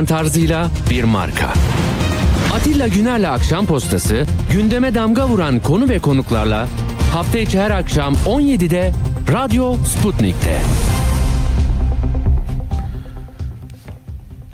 [0.00, 1.52] olmayan tarzıyla bir marka.
[2.54, 6.68] Atilla Güner'le Akşam Postası gündeme damga vuran konu ve konuklarla
[7.12, 8.92] hafta içi her akşam 17'de
[9.32, 10.58] Radyo Sputnik'te.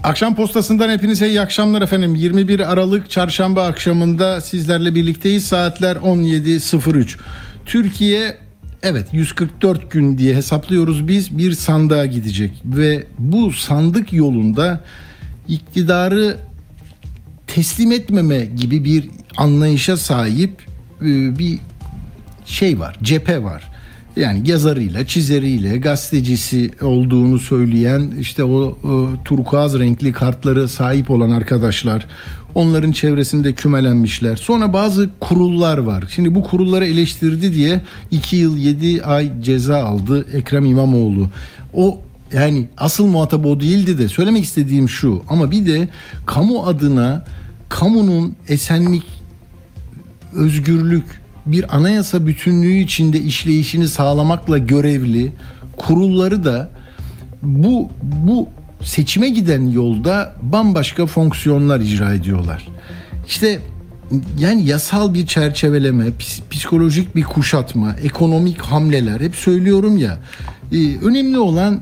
[0.02, 2.14] Akşam postasından hepinize iyi akşamlar efendim.
[2.14, 5.46] 21 Aralık çarşamba akşamında sizlerle birlikteyiz.
[5.46, 7.18] Saatler 17.03.
[7.66, 8.36] Türkiye
[8.82, 14.80] evet 144 gün diye hesaplıyoruz biz bir sandığa gidecek ve bu sandık yolunda
[15.48, 16.36] iktidarı
[17.46, 20.62] teslim etmeme gibi bir anlayışa sahip
[21.00, 21.58] e, bir
[22.44, 23.70] şey var, cephe var.
[24.16, 32.06] Yani yazarıyla, çizeriyle, gazetecisi olduğunu söyleyen işte o, o turkuaz renkli kartları sahip olan arkadaşlar
[32.54, 34.36] onların çevresinde kümelenmişler.
[34.36, 36.04] Sonra bazı kurullar var.
[36.10, 41.28] Şimdi bu kurulları eleştirdi diye 2 yıl 7 ay ceza aldı Ekrem İmamoğlu.
[41.74, 42.00] O
[42.32, 45.88] yani asıl muhatap o değildi de söylemek istediğim şu ama bir de
[46.26, 47.24] kamu adına
[47.68, 49.04] kamunun esenlik
[50.34, 51.04] özgürlük
[51.46, 55.32] bir anayasa bütünlüğü içinde işleyişini sağlamakla görevli
[55.76, 56.70] kurulları da
[57.42, 58.48] bu bu
[58.82, 62.68] seçime giden yolda bambaşka fonksiyonlar icra ediyorlar.
[63.26, 63.60] İşte
[64.38, 66.04] yani yasal bir çerçeveleme,
[66.50, 70.18] psikolojik bir kuşatma, ekonomik hamleler hep söylüyorum ya.
[70.72, 71.80] E, önemli olan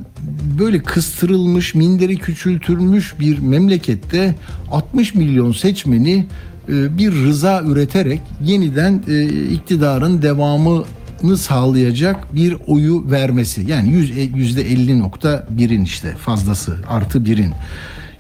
[0.58, 4.34] böyle kıstırılmış, minderi küçültülmüş bir memlekette
[4.70, 6.26] 60 milyon seçmeni
[6.68, 13.70] e, bir rıza üreterek yeniden e, iktidarın devamını sağlayacak bir oyu vermesi.
[13.70, 13.92] Yani
[14.34, 17.52] yüzde 50.1'in işte fazlası artı birin.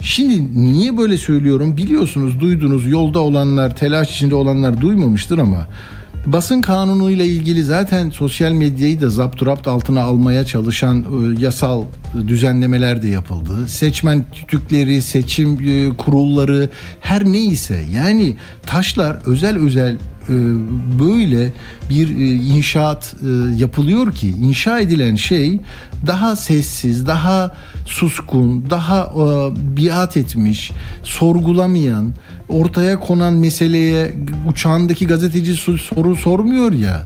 [0.00, 5.66] Şimdi niye böyle söylüyorum biliyorsunuz duydunuz yolda olanlar telaş içinde olanlar duymamıştır ama
[6.26, 11.84] Basın kanunu ile ilgili zaten sosyal medyayı da zapturapt altına almaya çalışan e, yasal
[12.26, 13.68] düzenlemeler de yapıldı.
[13.68, 16.68] Seçmen tütükleri, seçim e, kurulları
[17.00, 18.36] her neyse yani
[18.66, 20.34] taşlar özel özel e,
[21.00, 21.52] böyle
[21.90, 22.08] bir
[22.54, 23.14] inşaat
[23.56, 25.60] yapılıyor ki inşa edilen şey
[26.06, 29.12] daha sessiz, daha suskun, daha
[29.76, 30.72] biat etmiş,
[31.02, 32.12] sorgulamayan,
[32.48, 34.14] ortaya konan meseleye
[34.48, 37.02] uçağındaki gazeteci soru sormuyor ya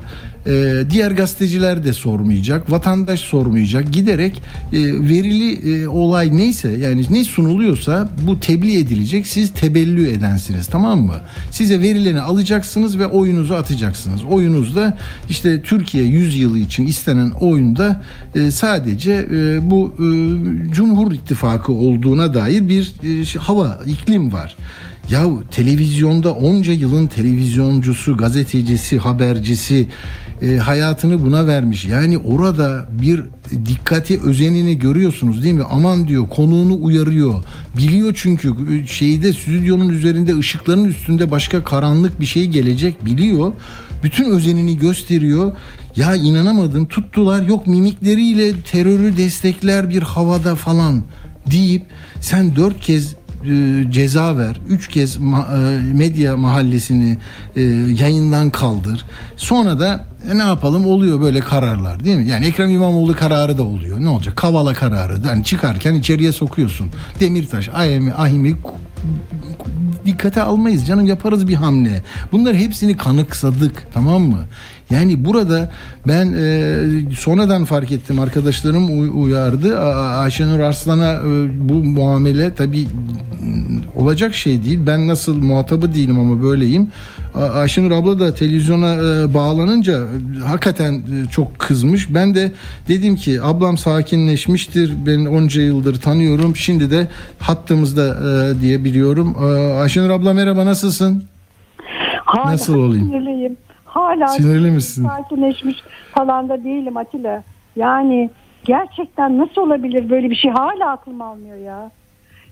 [0.47, 3.93] e, diğer gazeteciler de sormayacak, vatandaş sormayacak.
[3.93, 9.27] Giderek e, verili e, olay neyse yani ne sunuluyorsa bu tebliğ edilecek.
[9.27, 11.17] Siz tebellü edensiniz tamam mı?
[11.51, 14.25] Size verileni alacaksınız ve oyunuzu atacaksınız.
[14.25, 14.99] Oyunuzda
[15.31, 18.03] işte Türkiye 100 yılı için istenen oyunda
[18.35, 19.29] e, sadece
[19.71, 19.95] bu
[20.71, 24.57] Cumhur İttifakı olduğuna dair bir e, hava, iklim var.
[25.11, 29.89] Ya televizyonda onca yılın televizyoncusu, gazetecisi, habercisi
[30.43, 31.85] e, hayatını buna vermiş.
[31.85, 33.23] Yani orada bir
[33.67, 35.65] dikkati özenini görüyorsunuz değil mi?
[35.71, 37.45] Aman diyor konuğunu uyarıyor.
[37.77, 43.53] Biliyor çünkü e, şeyde stüdyonun üzerinde ışıkların üstünde başka karanlık bir şey gelecek biliyor.
[44.03, 45.53] Bütün özenini gösteriyor.
[45.97, 51.03] Ya inanamadım tuttular yok mimikleriyle terörü destekler bir havada falan
[51.51, 51.83] deyip
[52.21, 54.61] sen dört kez e, ceza ver.
[54.69, 55.21] Üç kez e,
[55.95, 57.19] medya mahallesini
[58.01, 59.05] yayından kaldır.
[59.37, 62.29] Sonra da e, ne yapalım oluyor böyle kararlar değil mi?
[62.29, 64.01] Yani Ekrem İmamoğlu kararı da oluyor.
[64.01, 64.37] Ne olacak?
[64.37, 65.19] Kavala kararı.
[65.27, 66.91] Yani çıkarken içeriye sokuyorsun.
[67.21, 68.57] Demirtaş, Ahimi, Ahimi
[70.07, 72.03] dikkate almayız canım yaparız bir hamle.
[72.33, 74.45] Bunlar hepsini kanıksadık tamam mı?
[74.91, 75.71] Yani burada
[76.07, 79.81] ben e, sonradan fark ettim arkadaşlarım uyardı.
[80.19, 82.89] Ayşenur Arslan'a e, bu muamele tabii
[83.97, 84.81] olacak şey değil.
[84.87, 86.89] Ben nasıl muhatabı değilim ama böyleyim.
[87.39, 89.99] Ayşenur abla da televizyona e, bağlanınca
[90.47, 92.15] hakikaten e, çok kızmış.
[92.15, 92.53] Ben de
[92.89, 94.93] dedim ki ablam sakinleşmiştir.
[95.07, 96.57] Ben onca yıldır tanıyorum.
[96.57, 99.37] Şimdi de hattımızda e, diye biliyorum.
[99.81, 101.25] Ayşenur abla merhaba nasılsın?
[102.25, 103.07] Hala Nasıl olayım?
[103.07, 103.57] Sinirliyim.
[103.85, 105.07] Hala Sinirli misin?
[105.09, 105.77] sakinleşmiş
[106.15, 107.43] falan da değilim Atilla.
[107.77, 108.31] Yani
[108.65, 111.91] gerçekten nasıl olabilir böyle bir şey hala aklım almıyor ya.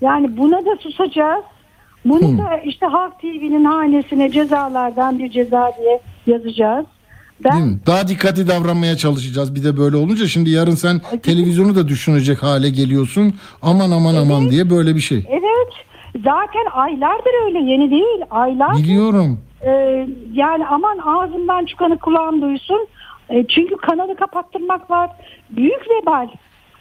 [0.00, 1.44] Yani buna da susacağız.
[2.08, 2.38] Bunu hmm.
[2.38, 6.86] da işte Halk TV'nin hanesine cezalardan bir ceza diye yazacağız.
[7.44, 7.80] Ben...
[7.86, 10.26] Daha dikkatli davranmaya çalışacağız bir de böyle olunca.
[10.26, 13.34] Şimdi yarın sen televizyonu da düşünecek hale geliyorsun.
[13.62, 14.26] Aman aman evet.
[14.26, 15.24] aman diye böyle bir şey.
[15.28, 15.72] Evet.
[16.16, 18.20] Zaten aylardır öyle yeni değil.
[18.30, 18.82] Aylardır.
[18.82, 19.40] Biliyorum.
[19.66, 19.70] E,
[20.32, 22.86] yani aman ağzımdan çıkanı kulağım duysun.
[23.30, 25.10] E, çünkü kanalı kapattırmak var.
[25.50, 26.28] Büyük vebal.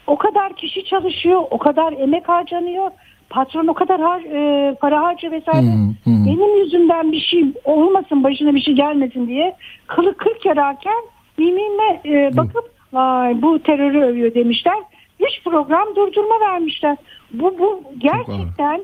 [0.08, 2.92] O kadar kişi çalışıyor, o kadar emek harcanıyor.
[3.36, 5.74] Patron o kadar har, e, para harcıyor vesaire.
[5.74, 6.26] Hmm, hmm.
[6.26, 9.56] Benim yüzümden bir şey olmasın, başına bir şey gelmesin diye
[9.88, 11.02] kılı kırk yararken
[11.38, 14.78] mimime e, bakıp vay bu terörü övüyor demişler.
[15.20, 16.98] Hiç program durdurma vermişler.
[17.34, 18.82] Bu bu gerçekten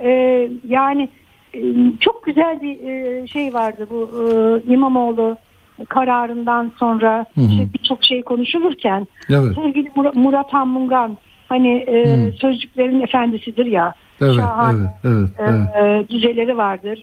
[0.00, 0.10] e,
[0.68, 1.08] yani
[1.54, 1.60] e,
[2.00, 5.36] çok güzel bir e, şey vardı bu e, İmamoğlu
[5.88, 9.54] kararından sonra işte birçok şey konuşulurken Evet.
[9.54, 10.68] sevgili Murat, Murat Han
[11.48, 12.32] hani e, Hı.
[12.32, 16.08] sözcüklerin efendisidir ya Evet, şahane evet, evet, e, evet.
[16.10, 17.02] e, dizeleri vardır.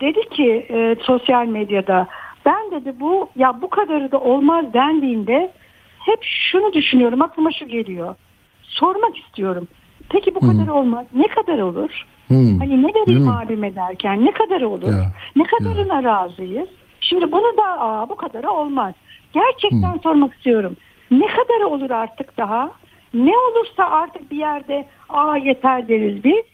[0.00, 2.06] Dedi ki e, sosyal medyada
[2.46, 5.52] ben dedi bu ya bu kadarı da olmaz dendiğinde
[5.98, 8.14] hep şunu düşünüyorum aklıma şu geliyor.
[8.62, 9.68] Sormak istiyorum.
[10.08, 11.06] Peki bu kadar olmaz.
[11.14, 12.06] Ne kadar olur?
[12.28, 12.58] Hmm.
[12.58, 13.32] Hani ne vereyim mi?
[13.32, 14.92] abime derken ne kadar olur?
[14.92, 16.68] Ya, Ne kadarına razıyız?
[17.00, 18.94] Şimdi bunu da aa, bu kadarı olmaz.
[19.32, 20.76] Gerçekten sormak istiyorum.
[21.10, 22.70] Ne kadar olur artık daha?
[23.14, 26.44] Ne olursa artık bir yerde aa yeter deriz biz.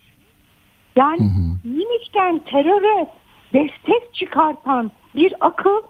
[0.97, 1.31] Yani
[1.65, 3.07] minikten teröre
[3.53, 5.83] destek çıkartan bir akıl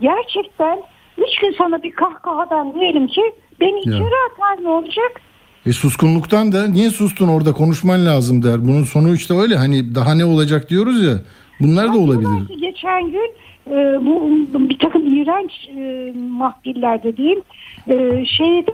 [0.00, 0.82] gerçekten
[1.18, 3.22] üç gün sonra bir kahkahadan diyelim ki
[3.60, 5.20] beni içeri atar ne olacak?
[5.66, 8.68] E suskunluktan da niye sustun orada konuşman lazım der.
[8.68, 11.14] Bunun sonu işte öyle hani daha ne olacak diyoruz ya.
[11.60, 12.48] Bunlar da olabilir.
[12.48, 13.30] Ki Geçen gün
[13.70, 14.30] e, bu
[14.68, 17.42] bir takım iğrenç e, mahkillerde diyeyim
[17.88, 18.66] e, şey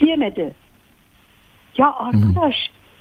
[0.00, 0.54] diyemedi.
[1.78, 2.54] Ya arkadaş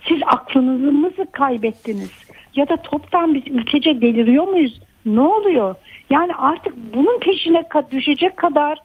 [0.07, 2.11] siz aklınızı mı kaybettiniz?
[2.55, 4.81] Ya da toptan biz ülkece deliriyor muyuz?
[5.05, 5.75] Ne oluyor?
[6.09, 8.79] Yani artık bunun peşine düşecek kadar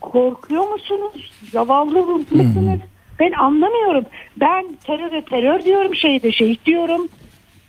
[0.00, 1.32] korkuyor musunuz?
[1.52, 2.80] Zavallı mısınız?
[3.20, 4.04] Ben anlamıyorum.
[4.36, 7.08] Ben teröre terör diyorum, şehide şehit diyorum.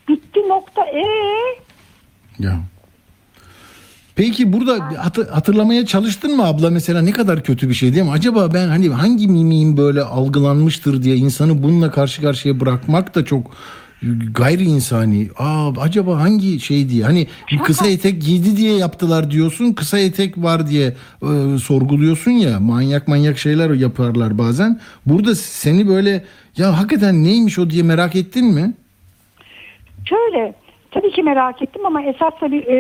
[0.08, 0.86] Bitti nokta.
[0.86, 1.06] Ee?
[2.40, 2.60] Ya.
[4.22, 8.12] Peki burada hatı- hatırlamaya çalıştın mı abla mesela ne kadar kötü bir şey değil mi?
[8.12, 13.52] Acaba ben hani hangi mimiğim böyle algılanmıştır diye insanı bununla karşı karşıya bırakmak da çok
[14.34, 15.30] gayri insani.
[15.38, 17.28] Aa acaba hangi şey diye hani
[17.64, 19.74] kısa etek giydi diye yaptılar diyorsun.
[19.74, 22.60] Kısa etek var diye e, sorguluyorsun ya.
[22.60, 24.80] Manyak manyak şeyler yaparlar bazen.
[25.06, 26.24] Burada seni böyle
[26.58, 28.74] ya hakikaten neymiş o diye merak ettin mi?
[30.06, 30.54] Şöyle
[30.92, 32.76] tabii ki merak ettim ama esas tabii e,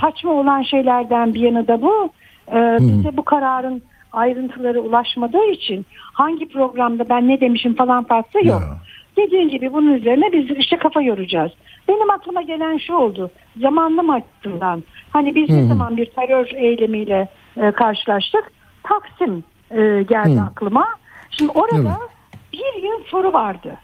[0.00, 2.10] saçma olan şeylerden bir yanı da bu.
[2.52, 8.60] E, bize bu kararın ayrıntıları ulaşmadığı için hangi programda ben ne demişim falan farklı yok.
[8.60, 8.76] Ya.
[9.16, 11.52] Dediğin gibi bunun üzerine biz işte kafa yoracağız.
[11.88, 13.30] Benim aklıma gelen şu oldu.
[13.60, 14.82] Zamanlama açısından.
[15.10, 18.52] Hani biz ne zaman bir terör eylemiyle e, karşılaştık?
[18.82, 20.42] Taksim e, geldi Hı.
[20.42, 20.86] aklıma.
[21.30, 22.10] Şimdi orada Evet.
[22.52, 23.76] bir yıl soru vardı.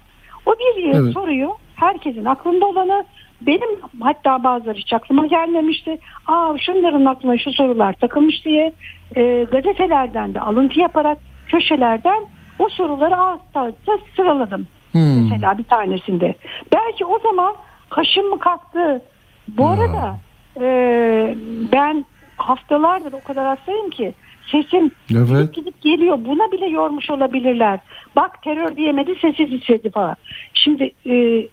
[0.47, 1.15] O bir yıl Evet.
[1.15, 3.05] soruyu herkesin aklında olanı
[3.47, 5.99] benim hatta bazıları hiç aklıma gelmemişti.
[6.27, 8.73] Aa şunların aklına şu sorular takılmış diye
[9.17, 12.25] e, gazetelerden de alıntı yaparak köşelerden
[12.59, 14.67] o soruları ağız tadında sıraladım.
[14.93, 15.31] Hmm.
[15.31, 16.35] Mesela bir tanesinde.
[16.73, 17.55] Belki o zaman
[17.91, 19.03] kaşım mı kalktı?
[19.49, 19.69] Bu Ya.
[19.69, 20.17] arada
[20.61, 20.67] e,
[21.73, 22.05] ben
[22.37, 24.15] haftalardır o kadar hastayım ki
[24.51, 25.29] sesim Evet.
[25.29, 26.19] gidip gidip geliyor.
[26.25, 27.81] Buna bile yormuş olabilirler.
[28.17, 30.17] Bak terör diyemedi sessiz hissetti falan.
[30.55, 31.47] Şimdi e,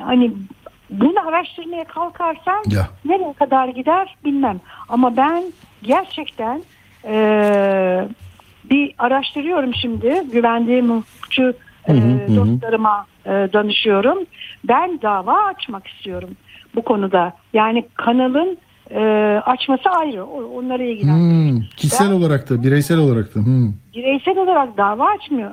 [0.00, 0.32] hani
[1.00, 2.88] bunu araştırmaya kalkarsam Ya.
[3.04, 4.60] nereye kadar gider bilmem.
[4.88, 5.44] Ama ben
[5.82, 6.62] gerçekten
[7.04, 7.14] e,
[8.64, 10.22] bir araştırıyorum şimdi.
[10.32, 11.54] Güvendiğim hukukçu
[11.88, 11.92] e,
[12.36, 14.18] dostlarıma e, danışıyorum.
[14.64, 16.30] Ben dava açmak istiyorum
[16.74, 17.32] bu konuda.
[17.52, 18.58] Yani kanalın
[18.94, 19.00] e,
[19.46, 20.24] açması ayrı.
[20.24, 21.50] O- Onları ilgilendirir.
[21.52, 23.40] Hmm, kişisel Ben- olarak da bireysel olarak da.
[23.40, 23.72] Hmm.
[23.94, 25.50] bireysel olarak dava açmıyor,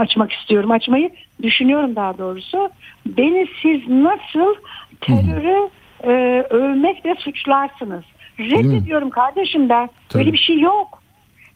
[0.00, 0.70] açmak istiyorum.
[0.70, 1.10] Açmayı
[1.42, 2.68] düşünüyorum daha doğrusu.
[3.06, 4.54] Beni siz nasıl
[5.00, 5.68] terörü
[6.04, 8.04] e, övmekle suçlarsınız?
[8.38, 9.90] Reddediyorum kardeşim ben.
[10.08, 10.20] Tabii.
[10.20, 11.02] Böyle bir şey yok.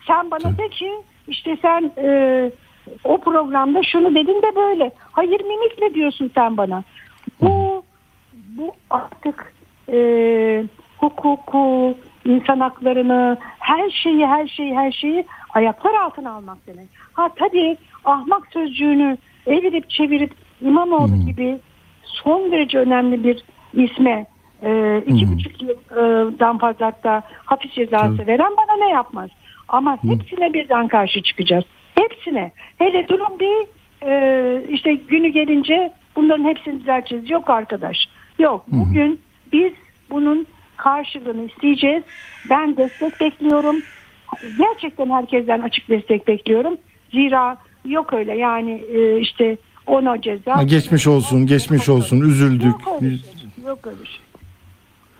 [0.06, 0.90] Sen bana de ki
[1.28, 2.50] işte sen e,
[3.04, 4.90] o programda şunu dedin de böyle.
[5.12, 6.82] Hayır mimikle diyorsun sen bana.
[7.40, 7.82] Bu
[8.56, 9.54] bu artık
[9.92, 9.96] e,
[10.98, 16.88] hukuku, insan haklarını, her şeyi, her şeyi, her şeyi ayaklar altına almak demek.
[17.12, 21.58] Ha tabii ahmak sözcüğünü evirip çevirip İmamoğlu gibi
[22.02, 24.26] son derece önemli bir isme
[24.62, 28.26] e, iki buçuk yıldan fazla hatta hapis cezası Tabii.
[28.26, 29.30] veren bana ne yapmaz?
[29.68, 31.64] Ama hepsine birden karşı çıkacağız.
[31.94, 32.52] Hepsine.
[32.78, 33.66] Hele durum bir
[34.08, 37.30] e, işte günü gelince bunların hepsini düzelteceğiz.
[37.30, 37.96] Yok arkadaş.
[38.38, 38.64] Yok.
[38.68, 39.20] Bugün
[39.52, 39.72] biz
[40.10, 42.02] bunun karşılığını isteyeceğiz.
[42.50, 43.76] Ben destek bekliyorum.
[44.58, 46.76] Gerçekten herkesten açık destek bekliyorum.
[47.12, 50.56] Zira yok öyle yani e, işte ona ceza.
[50.56, 52.64] Ha, geçmiş olsun, geçmiş olsun, üzüldük.
[52.64, 53.66] Yok öyle şey.
[53.66, 54.20] Yok öyle şey.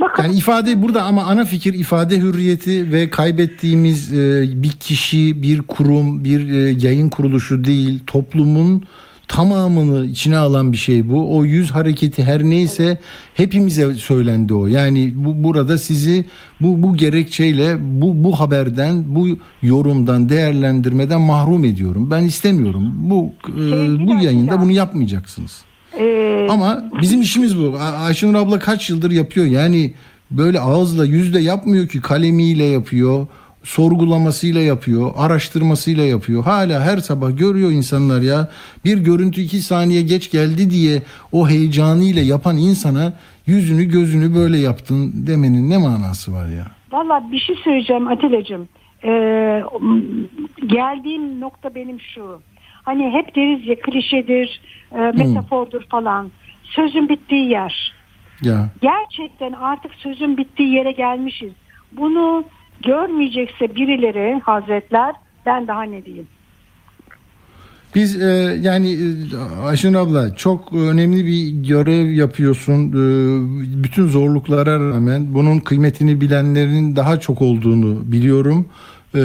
[0.01, 5.63] Bakın Yani ifade burada ama ana fikir ifade hürriyeti ve kaybettiğimiz e, bir kişi, bir
[5.63, 8.85] kurum, bir e, yayın kuruluşu değil, toplumun
[9.29, 11.37] tamamını içine alan bir şey bu.
[11.37, 12.99] O yüz hareketi her neyse
[13.35, 14.67] hepimize söylendi o.
[14.67, 16.25] Yani bu burada sizi
[16.61, 19.29] bu bu gerekçeyle bu bu haberden, bu
[19.63, 22.11] yorumdan, değerlendirmeden mahrum ediyorum.
[22.11, 22.93] Ben istemiyorum.
[22.97, 25.63] Bu e, bu yayında bunu yapmayacaksınız.
[26.01, 27.77] Ee, Ama bizim işimiz bu.
[27.79, 29.47] Ayşenur abla kaç yıldır yapıyor.
[29.47, 29.95] Yani
[30.31, 33.27] böyle ağızla yüzle yapmıyor ki kalemiyle yapıyor.
[33.65, 36.45] Sorgulamasıyla yapıyor, araştırmasıyla yapıyor.
[36.45, 38.49] Hala her sabah görüyor insanlar ya.
[38.85, 41.03] Bir görüntü iki saniye geç geldi diye
[41.33, 43.13] o heyecanıyla yapan insana
[43.47, 46.67] yüzünü gözünü böyle yaptın demenin ne manası var ya?
[46.93, 48.69] Valla bir şey söyleyeceğim Atilla'cığım.
[49.05, 49.63] Ee,
[50.67, 52.41] geldiğim nokta benim şu.
[52.83, 54.61] Hani hep deriz ya klişedir,
[54.93, 56.31] e, metafordur falan.
[56.65, 57.93] Sözün bittiği yer.
[58.43, 61.53] Ya Gerçekten artık sözün bittiği yere gelmişiz.
[61.93, 62.45] Bunu
[62.87, 65.15] görmeyecekse birileri hazretler
[65.47, 66.27] ben daha ne diyeyim.
[67.95, 72.89] Biz e, yani e, Ayşen abla çok önemli bir görev yapıyorsun.
[72.89, 72.95] E,
[73.85, 78.67] bütün zorluklara rağmen bunun kıymetini bilenlerin daha çok olduğunu biliyorum.
[79.15, 79.21] E,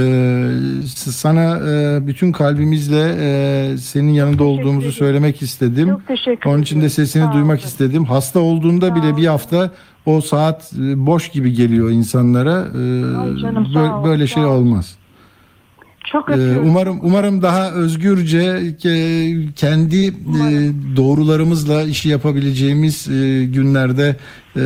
[0.95, 4.91] sana e, bütün kalbimizle e, senin yanında olduğumuzu ederim.
[4.91, 5.89] söylemek istedim.
[5.89, 6.89] Çok teşekkür Onun için de ederim.
[6.89, 8.05] sesini duymak istedim.
[8.05, 9.71] Hasta olduğunda bile bir hafta
[10.05, 12.51] o saat e, boş gibi geliyor insanlara.
[12.51, 14.49] E, Ay canım, böyle, ol, böyle şey ol.
[14.55, 14.95] olmaz.
[16.11, 16.67] Çok öpüyorum.
[16.69, 18.39] Umarım umarım daha özgürce
[18.83, 20.11] ke- kendi e,
[20.95, 24.15] doğrularımızla işi yapabileceğimiz e, günlerde
[24.55, 24.61] e,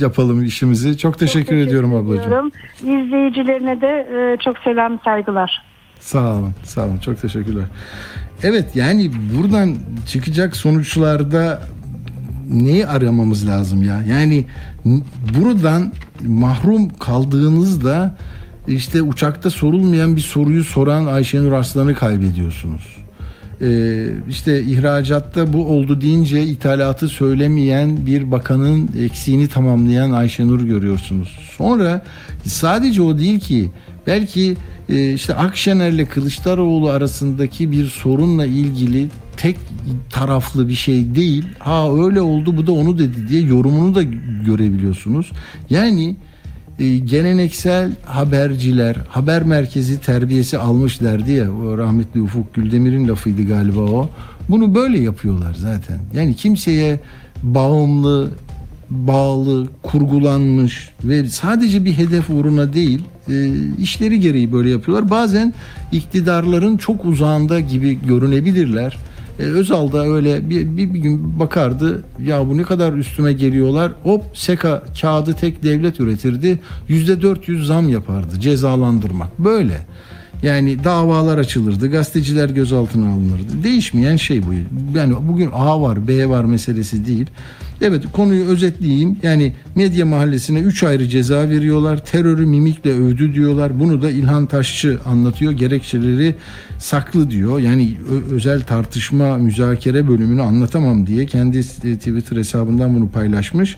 [0.00, 0.98] yapalım işimizi.
[0.98, 2.24] Çok teşekkür, ediyorum ablacığım.
[2.26, 2.50] ediyorum.
[2.80, 5.62] İzleyicilerine de e, çok selam saygılar.
[6.00, 6.98] Sağ olun, sağ olun.
[6.98, 7.64] Çok teşekkürler.
[8.42, 9.74] Evet yani buradan
[10.08, 11.62] çıkacak sonuçlarda
[12.50, 14.02] neyi aramamız lazım ya?
[14.08, 14.44] Yani
[15.38, 15.92] buradan
[16.26, 18.16] mahrum kaldığınızda
[18.68, 22.96] işte uçakta sorulmayan bir soruyu soran Ayşenur Arslan'ı kaybediyorsunuz.
[23.62, 31.38] Ee, işte ihracatta bu oldu deyince ithalatı söylemeyen bir bakanın eksiğini tamamlayan Ayşenur görüyorsunuz.
[31.56, 32.02] Sonra
[32.44, 33.70] sadece o değil ki
[34.06, 34.56] belki
[34.88, 39.56] e, işte Akşener'le Kılıçdaroğlu arasındaki bir sorunla ilgili tek
[40.10, 41.44] taraflı bir şey değil.
[41.58, 44.02] Ha öyle oldu bu da onu dedi diye yorumunu da
[44.46, 45.32] görebiliyorsunuz.
[45.70, 46.16] Yani
[46.78, 51.46] e, geleneksel haberciler, haber merkezi terbiyesi almış derdi ya
[51.76, 54.10] rahmetli Ufuk Güldemir'in lafıydı galiba o.
[54.48, 55.98] Bunu böyle yapıyorlar zaten.
[56.14, 57.00] Yani kimseye
[57.42, 58.30] bağımlı,
[58.90, 65.10] bağlı, kurgulanmış ve sadece bir hedef uğruna değil e, işleri gereği böyle yapıyorlar.
[65.10, 65.54] Bazen
[65.92, 68.96] iktidarların çok uzağında gibi görünebilirler.
[69.38, 73.92] E, Özal da öyle bir, bir, bir gün bakardı ya bu ne kadar üstüme geliyorlar.
[74.02, 76.58] Hop seka kağıdı tek devlet üretirdi.
[76.88, 79.38] Yüzde 400 zam yapardı cezalandırmak.
[79.38, 79.86] Böyle.
[80.42, 83.62] Yani davalar açılırdı gazeteciler gözaltına alınırdı.
[83.62, 84.52] Değişmeyen şey bu.
[84.98, 87.26] Yani bugün A var B var meselesi değil
[87.80, 94.02] evet konuyu özetleyeyim yani medya mahallesine 3 ayrı ceza veriyorlar terörü mimikle övdü diyorlar bunu
[94.02, 96.34] da İlhan Taşçı anlatıyor gerekçeleri
[96.78, 97.58] saklı diyor.
[97.58, 97.96] Yani
[98.30, 103.76] özel tartışma müzakere bölümünü anlatamam diye kendi e, Twitter hesabından bunu paylaşmış.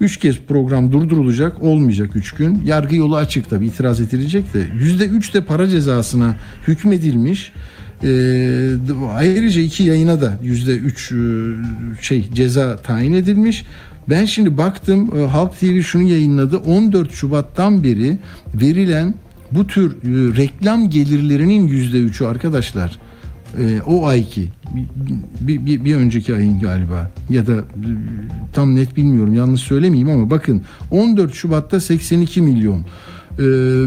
[0.00, 2.62] Üç kez program durdurulacak olmayacak üç gün.
[2.64, 4.66] Yargı yolu açık tabi itiraz edilecek de.
[4.74, 6.36] Yüzde üç de para cezasına
[6.68, 7.52] hükmedilmiş.
[8.04, 8.70] Ee,
[9.14, 11.16] ayrıca iki yayına da yüzde üç e,
[12.00, 13.64] şey ceza tayin edilmiş.
[14.08, 16.56] Ben şimdi baktım e, Halk TV şunu yayınladı.
[16.56, 18.18] 14 Şubat'tan beri
[18.54, 19.14] verilen
[19.52, 22.98] bu tür e, reklam gelirlerinin yüzde üçü arkadaşlar
[23.86, 24.48] o ayki
[25.40, 27.64] bir, bir, bir önceki ayın galiba ya da
[28.52, 32.84] tam net bilmiyorum yanlış söylemeyeyim ama bakın 14 Şubat'ta 82 milyon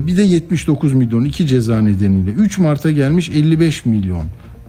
[0.07, 2.31] bir de 79 milyon iki ceza nedeniyle.
[2.31, 4.25] 3 Mart'a gelmiş 55 milyon.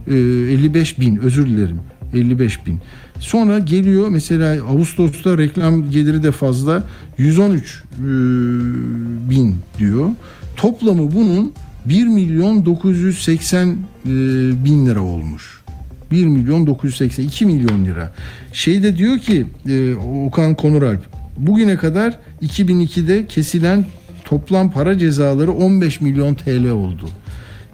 [0.07, 1.79] E, 55 bin özür dilerim.
[2.15, 2.81] 55 bin.
[3.21, 6.85] Sonra geliyor mesela Ağustos'ta reklam geliri de fazla.
[7.19, 8.03] 113 e,
[9.31, 10.11] bin diyor.
[10.57, 11.53] Toplamı bunun
[11.87, 13.77] 1 milyon 980 e,
[14.65, 15.63] bin lira olmuş.
[16.11, 18.13] 1 milyon 980 2 milyon lira.
[18.53, 19.95] Şeyde diyor ki e,
[20.27, 21.01] Okan Konuralp
[21.37, 23.87] bugüne kadar 2002'de kesilen
[24.25, 27.09] toplam para cezaları 15 milyon TL oldu.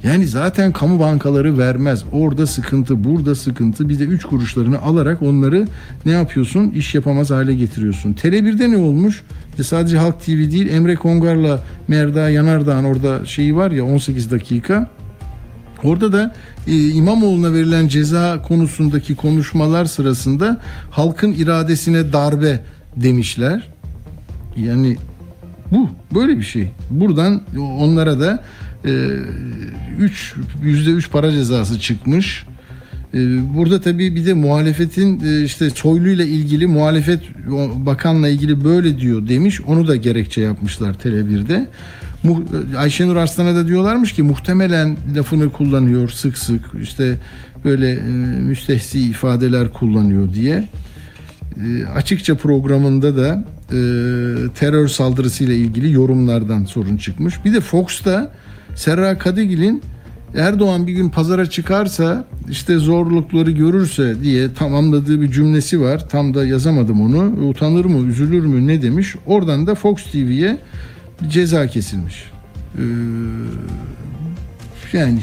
[0.02, 2.04] Yani zaten kamu bankaları vermez.
[2.12, 3.88] Orada sıkıntı, burada sıkıntı.
[3.88, 5.69] Bir de 3 kuruşlarını alarak onları
[6.07, 6.71] ne yapıyorsun?
[6.71, 8.14] İş yapamaz hale getiriyorsun.
[8.14, 9.23] Tele1'de ne olmuş?
[9.50, 14.90] İşte sadece Halk TV değil Emre Kongar'la Merda Yanardağ'ın orada şeyi var ya 18 dakika.
[15.85, 16.35] Orada da
[16.66, 22.61] e, İmamoğlu'na verilen ceza konusundaki konuşmalar sırasında halkın iradesine darbe
[22.97, 23.69] demişler.
[24.57, 24.97] Yani
[25.72, 26.68] bu böyle bir şey.
[26.90, 28.44] Buradan onlara da
[29.98, 32.44] 3 yüzde üç para cezası çıkmış.
[33.14, 33.18] E,
[33.56, 37.20] Burada tabii bir de muhalefetin e, işte Soylu ile ilgili muhalefet
[37.76, 39.60] bakanla ilgili böyle diyor demiş.
[39.60, 41.66] Onu da gerekçe yapmışlar Tele1'de.
[42.22, 42.44] Mu-
[42.78, 47.16] Ayşenur Arslan'a da diyorlarmış ki muhtemelen lafını kullanıyor sık sık işte
[47.64, 48.00] böyle e,
[48.40, 50.68] müstehsi ifadeler kullanıyor diye.
[51.66, 53.78] e, açıkça programında da e,
[54.54, 57.44] terör saldırısıyla ilgili yorumlardan sorun çıkmış.
[57.44, 58.32] Bir de Fox'ta
[58.74, 59.82] Serra Kadıgil'in
[60.36, 66.08] Erdoğan bir gün pazara çıkarsa işte zorlukları görürse diye tamamladığı bir cümlesi var.
[66.08, 67.48] Tam da yazamadım onu.
[67.48, 69.16] Utanır mı, üzülür mü ne demiş.
[69.26, 70.58] Oradan da Fox TV'ye
[71.28, 72.30] ceza kesilmiş.
[72.78, 72.82] Ee,
[74.92, 75.20] yani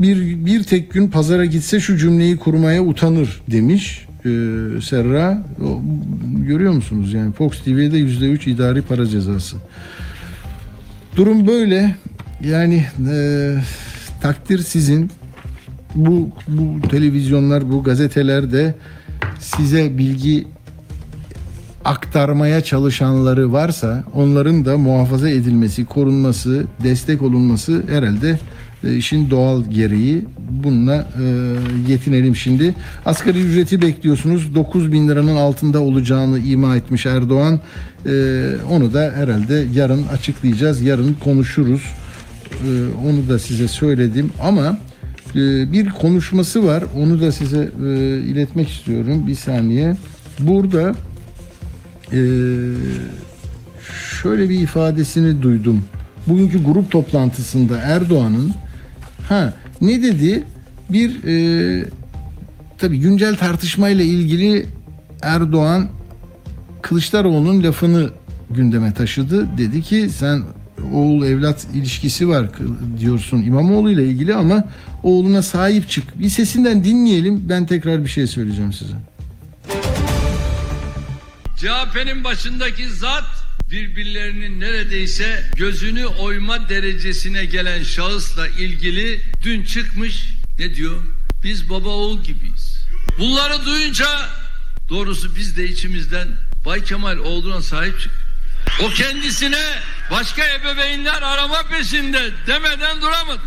[0.00, 5.42] bir, bir tek gün pazara gitse şu cümleyi kurmaya utanır demiş ee, Serra.
[6.36, 9.56] Görüyor musunuz yani Fox TV'de %3 idari para cezası.
[11.16, 11.96] Durum böyle.
[12.44, 13.54] Yani e,
[14.20, 15.10] takdir sizin.
[15.94, 18.74] Bu, bu televizyonlar, bu gazeteler de
[19.38, 20.46] size bilgi
[21.84, 28.38] aktarmaya çalışanları varsa onların da muhafaza edilmesi, korunması, destek olunması herhalde
[28.86, 30.24] e, işin doğal gereği.
[30.50, 31.24] Bununla e,
[31.92, 32.74] yetinelim şimdi.
[33.06, 34.54] Asgari ücreti bekliyorsunuz.
[34.54, 37.60] 9 bin liranın altında olacağını ima etmiş Erdoğan.
[38.06, 38.10] E,
[38.70, 40.82] onu da herhalde yarın açıklayacağız.
[40.82, 41.82] Yarın konuşuruz.
[42.50, 42.70] E,
[43.08, 44.78] onu da size söyledim ama
[45.72, 46.84] bir konuşması var.
[46.96, 47.70] Onu da size
[48.26, 49.26] iletmek istiyorum.
[49.26, 49.96] Bir saniye.
[50.38, 50.94] Burada
[54.22, 55.84] şöyle bir ifadesini duydum.
[56.26, 58.52] Bugünkü grup toplantısında Erdoğan'ın
[59.28, 60.44] ha ne dedi?
[60.90, 61.84] Bir e,
[62.78, 64.66] tabii güncel tartışmayla ilgili
[65.22, 65.88] Erdoğan
[66.82, 68.10] Kılıçdaroğlu'nun lafını
[68.50, 69.58] gündeme taşıdı.
[69.58, 70.42] Dedi ki sen
[70.92, 72.46] oğul evlat ilişkisi var
[73.00, 74.64] diyorsun İmamoğlu ile ilgili ama
[75.02, 76.20] oğluna sahip çık.
[76.20, 77.48] Bir sesinden dinleyelim.
[77.48, 78.94] Ben tekrar bir şey söyleyeceğim size.
[81.56, 91.02] CHP'nin başındaki zat birbirlerinin neredeyse gözünü oyma derecesine gelen şahısla ilgili dün çıkmış ne diyor?
[91.44, 92.86] Biz baba oğul gibiyiz.
[93.18, 94.06] Bunları duyunca
[94.88, 96.28] doğrusu biz de içimizden
[96.64, 98.12] Bay Kemal oğluna sahip çık.
[98.82, 99.62] O kendisine
[100.10, 103.42] başka ebeveynler arama peşinde demeden duramadı.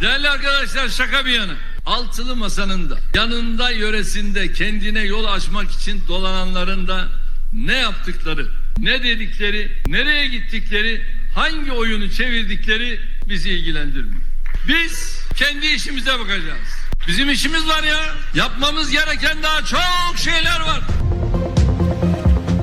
[0.00, 1.54] Değerli arkadaşlar şaka bir yana.
[1.86, 7.08] Altılı masanın da yanında yöresinde kendine yol açmak için dolananların da
[7.52, 11.00] ne yaptıkları, ne dedikleri, nereye gittikleri,
[11.34, 14.22] hangi oyunu çevirdikleri bizi ilgilendirmiyor.
[14.68, 16.68] Biz kendi işimize bakacağız.
[17.08, 18.00] Bizim işimiz var ya.
[18.34, 20.80] Yapmamız gereken daha çok şeyler var.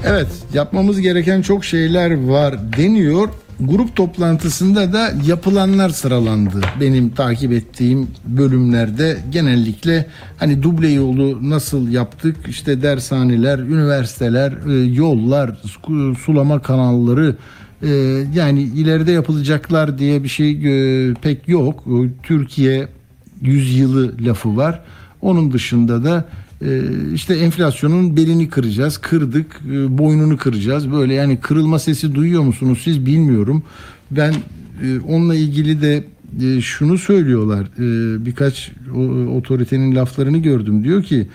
[0.05, 3.29] Evet, yapmamız gereken çok şeyler var deniyor.
[3.61, 6.61] Grup toplantısında da yapılanlar sıralandı.
[6.79, 12.35] Benim takip ettiğim bölümlerde genellikle hani duble yolu nasıl yaptık?
[12.47, 15.51] İşte dershaneler, üniversiteler, e, yollar,
[16.25, 17.35] sulama kanalları
[17.83, 17.89] e,
[18.35, 21.83] yani ileride yapılacaklar diye bir şey e, pek yok.
[22.23, 22.87] Türkiye
[23.41, 24.79] yüzyılı lafı var.
[25.21, 26.25] Onun dışında da
[27.13, 28.97] işte enflasyonun belini kıracağız.
[28.97, 30.91] Kırdık, boynunu kıracağız.
[30.91, 33.63] Böyle yani kırılma sesi duyuyor musunuz siz bilmiyorum.
[34.11, 34.33] Ben
[35.07, 36.03] onunla ilgili de
[36.61, 37.67] şunu söylüyorlar.
[38.25, 38.71] Birkaç
[39.37, 40.83] otoritenin laflarını gördüm.
[40.83, 41.27] Diyor ki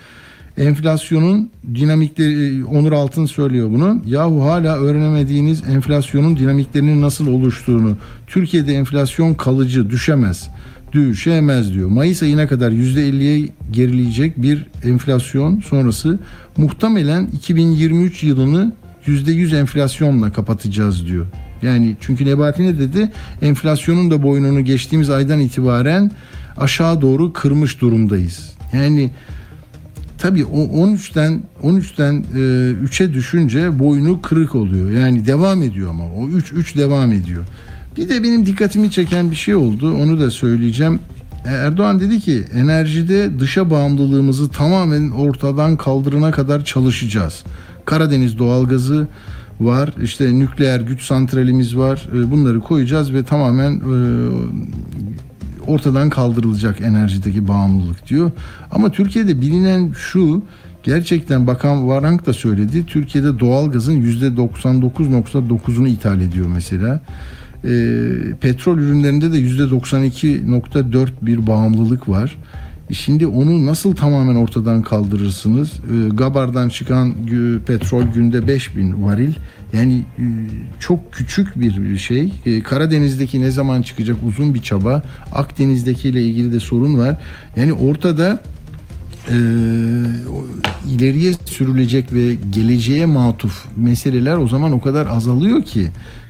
[0.57, 4.01] enflasyonun dinamikleri Onur Altın söylüyor bunu.
[4.05, 7.97] Yahu hala öğrenemediğiniz enflasyonun dinamiklerinin nasıl oluştuğunu.
[8.27, 10.49] Türkiye'de enflasyon kalıcı düşemez
[10.91, 11.89] düşemez diyor.
[11.89, 16.19] Mayıs ayına kadar %50'ye gerileyecek bir enflasyon sonrası
[16.57, 18.73] muhtemelen 2023 yılını
[19.07, 21.25] %100 enflasyonla kapatacağız diyor.
[21.61, 23.11] Yani çünkü Nebati ne dedi?
[23.41, 26.11] Enflasyonun da boynunu geçtiğimiz aydan itibaren
[26.57, 28.53] aşağı doğru kırmış durumdayız.
[28.73, 29.11] Yani
[30.17, 32.39] tabii o 13'ten 13'ten e,
[32.87, 34.91] 3'e düşünce boynu kırık oluyor.
[34.91, 37.45] Yani devam ediyor ama o 3 3 devam ediyor.
[37.97, 39.93] Bir de benim dikkatimi çeken bir şey oldu.
[39.93, 40.99] Onu da söyleyeceğim.
[41.45, 47.43] Erdoğan dedi ki enerjide dışa bağımlılığımızı tamamen ortadan kaldırana kadar çalışacağız.
[47.85, 49.07] Karadeniz doğalgazı
[49.59, 49.93] var.
[50.01, 52.07] İşte nükleer güç santralimiz var.
[52.13, 53.81] Bunları koyacağız ve tamamen
[55.67, 58.31] ortadan kaldırılacak enerjideki bağımlılık diyor.
[58.71, 60.43] Ama Türkiye'de bilinen şu
[60.83, 62.85] gerçekten Bakan Varank da söyledi.
[62.85, 67.01] Türkiye'de doğalgazın %99.9'unu ithal ediyor mesela.
[67.63, 67.69] E,
[68.41, 72.37] petrol ürünlerinde de %92.4 bir bağımlılık var.
[72.89, 75.71] E, şimdi onu nasıl tamamen ortadan kaldırırsınız?
[75.73, 79.33] E, Gabar'dan çıkan e, petrol günde 5000 varil.
[79.73, 80.23] Yani e,
[80.79, 82.33] çok küçük bir şey.
[82.45, 85.03] E, Karadeniz'deki ne zaman çıkacak uzun bir çaba.
[85.31, 87.17] Akdeniz'deki ile ilgili de sorun var.
[87.55, 88.41] Yani ortada
[89.29, 89.37] e,
[90.89, 95.87] ileriye sürülecek ve geleceğe matuf meseleler o zaman o kadar azalıyor ki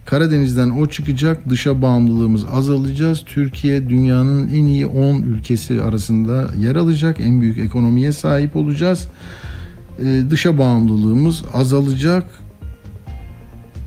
[0.08, 3.24] Karadeniz'den o çıkacak, dışa bağımlılığımız azalacağız.
[3.26, 9.08] Türkiye dünyanın en iyi 10 ülkesi arasında yer alacak, en büyük ekonomiye sahip olacağız.
[10.00, 12.24] e, dışa bağımlılığımız azalacak.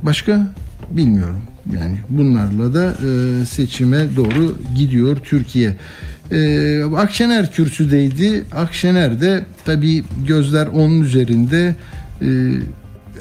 [0.03, 0.55] Başka
[0.91, 1.43] bilmiyorum.
[1.75, 5.77] Yani bunlarla da e, seçime doğru gidiyor Türkiye.
[6.33, 8.45] E, Akşener kürsüdeydi.
[8.53, 11.77] Akşener de tabii gözler onun üzerinde.
[12.23, 12.29] E,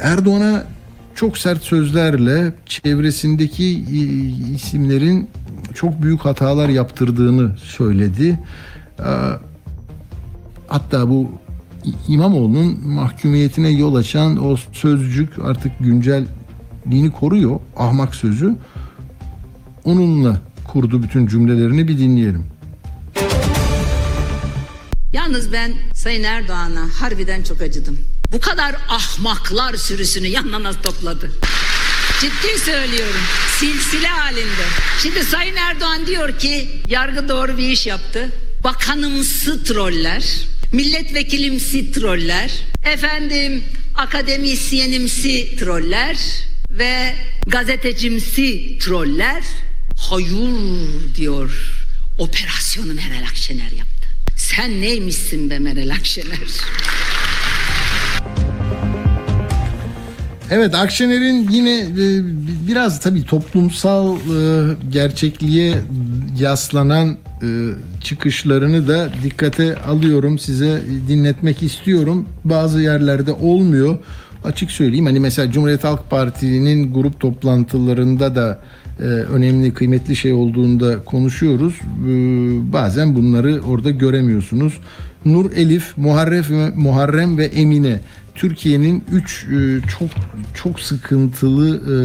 [0.01, 0.63] Erdoğan'a
[1.19, 3.85] çok sert sözlerle çevresindeki
[4.55, 5.29] isimlerin
[5.73, 8.39] çok büyük hatalar yaptırdığını söyledi.
[10.67, 11.31] Hatta bu
[12.07, 17.59] İmamoğlu'nun mahkumiyetine yol açan o sözcük artık güncelliğini koruyor.
[17.77, 18.55] Ahmak sözü.
[19.83, 22.45] Onunla kurdu bütün cümlelerini bir dinleyelim.
[25.13, 27.97] Yalnız ben Sayın Erdoğan'a harbiden çok acıdım.
[28.31, 31.31] Bu kadar ahmaklar sürüsünü yanına topladı.
[32.21, 33.21] Ciddi söylüyorum.
[33.59, 34.65] Silsile halinde.
[35.03, 38.29] Şimdi Sayın Erdoğan diyor ki yargı doğru bir iş yaptı.
[38.63, 40.23] Bakanımsı troller,
[40.71, 42.51] milletvekilimsi troller,
[42.85, 43.63] efendim
[43.95, 46.17] akademisyenimsi troller
[46.69, 47.15] ve
[47.47, 49.43] gazetecimsi troller
[50.09, 51.51] hayır diyor.
[52.17, 54.07] Operasyonu Meral Akşener yaptı.
[54.37, 56.37] Sen neymişsin be Meral Akşener?
[60.51, 61.87] Evet Akşener'in yine e,
[62.67, 64.19] biraz tabii toplumsal e,
[64.91, 65.75] gerçekliğe
[66.39, 67.47] yaslanan e,
[68.01, 70.39] çıkışlarını da dikkate alıyorum.
[70.39, 72.25] Size dinletmek istiyorum.
[72.43, 73.97] Bazı yerlerde olmuyor.
[74.43, 78.59] Açık söyleyeyim hani mesela Cumhuriyet Halk Parti'nin grup toplantılarında da
[79.31, 81.73] önemli kıymetli şey olduğunda konuşuyoruz.
[82.73, 84.73] Bazen bunları orada göremiyorsunuz.
[85.25, 87.99] Nur Elif, Muharrem, Muharrem ve Emine
[88.39, 89.47] Türkiye'nin 3
[89.99, 90.09] çok
[90.53, 91.95] çok sıkıntılı e,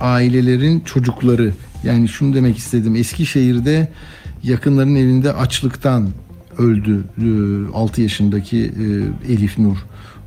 [0.00, 1.52] ailelerin çocukları.
[1.84, 2.96] Yani şunu demek istedim.
[2.96, 3.88] Eskişehir'de
[4.42, 6.08] yakınların evinde açlıktan
[6.58, 7.04] öldü
[7.74, 8.58] 6 yaşındaki
[9.28, 9.76] e, Elif Nur.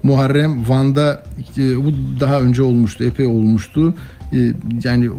[0.04, 1.24] Muharrem Van'da
[1.58, 3.94] e, bu daha önce olmuştu, epey olmuştu.
[4.34, 4.38] E,
[4.84, 5.10] Yani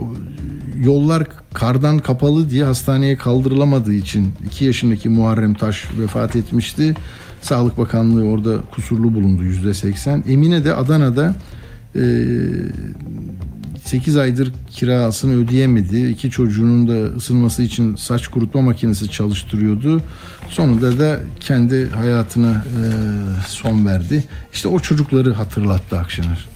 [0.77, 6.95] yollar kardan kapalı diye hastaneye kaldırılamadığı için 2 yaşındaki Muharrem Taş vefat etmişti.
[7.43, 10.25] Sağlık Bakanlığı orada kusurlu bulundu yüzde seksen.
[10.29, 11.35] Emine de Adana'da
[11.97, 12.03] e,
[13.85, 16.09] 8 aydır kirasını ödeyemedi.
[16.09, 20.03] İki çocuğunun da ısınması için saç kurutma makinesi çalıştırıyordu.
[20.49, 22.85] Sonunda da kendi hayatına e,
[23.49, 24.25] son verdi.
[24.53, 26.49] İşte o çocukları hatırlattı Akşener.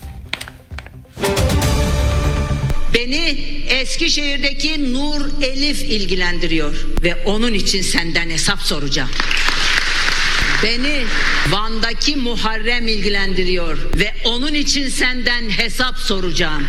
[2.94, 3.38] Beni
[3.80, 9.10] Eskişehir'deki Nur Elif ilgilendiriyor ve onun için senden hesap soracağım.
[10.62, 11.04] Beni
[11.50, 16.66] Van'daki Muharrem ilgilendiriyor ve onun için senden hesap soracağım.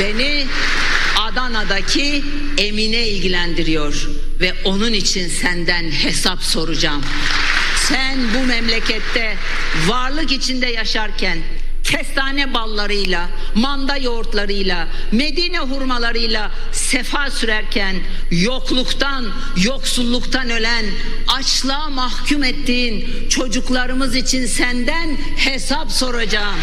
[0.00, 0.46] Beni
[1.18, 2.24] Adana'daki
[2.58, 4.08] Emine ilgilendiriyor
[4.40, 7.02] ve onun için senden hesap soracağım.
[7.88, 9.36] Sen bu memlekette
[9.86, 11.38] varlık içinde yaşarken
[11.84, 17.96] kestane ballarıyla, manda yoğurtlarıyla, Medine hurmalarıyla sefa sürerken
[18.30, 20.84] yokluktan, yoksulluktan ölen,
[21.28, 26.56] açlığa mahkum ettiğin çocuklarımız için senden hesap soracağım.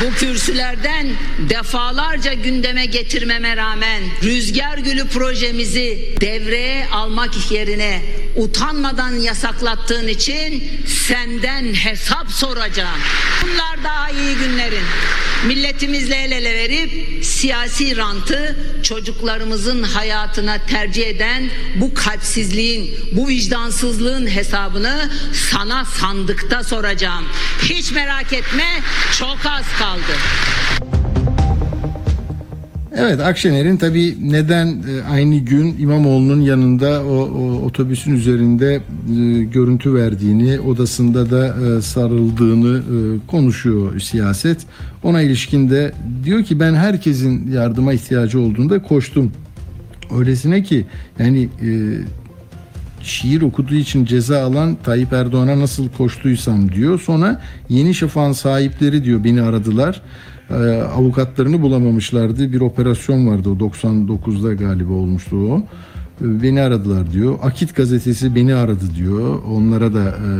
[0.00, 1.06] Bu kürsülerden
[1.38, 8.02] defalarca gündeme getirmeme rağmen Rüzgar Gülü projemizi devreye almak yerine
[8.36, 13.00] utanmadan yasaklattığın için senden hesap soracağım.
[13.42, 14.84] Bunlar daha iyi günlerin.
[15.46, 25.10] Milletimizle el ele verip siyasi rantı çocuklarımızın hayatına tercih eden bu kalpsizliğin, bu vicdansızlığın hesabını
[25.50, 27.24] sana sandıkta soracağım.
[27.62, 28.80] Hiç merak etme
[29.18, 30.12] çok az kaldı.
[32.96, 39.94] Evet Akşener'in tabii neden e, aynı gün İmamoğlu'nun yanında o, o otobüsün üzerinde e, görüntü
[39.94, 44.58] verdiğini, odasında da e, sarıldığını e, konuşuyor siyaset.
[45.02, 45.92] Ona ilişkin de
[46.24, 49.32] diyor ki ben herkesin yardıma ihtiyacı olduğunda koştum.
[50.18, 50.86] Öylesine ki
[51.18, 51.70] yani e,
[53.02, 57.00] şiir okuduğu için ceza alan Tayyip Erdoğan'a nasıl koştuysam diyor.
[57.00, 60.02] Sonra Yeni Şafak'ın sahipleri diyor beni aradılar.
[60.50, 60.54] Ee,
[60.96, 62.52] avukatlarını bulamamışlardı.
[62.52, 65.58] Bir operasyon vardı o 99'da galiba olmuştu o.
[66.24, 67.38] Ee, Beni aradılar diyor.
[67.42, 69.42] Akit gazetesi beni aradı diyor.
[69.50, 70.30] Onlara da e,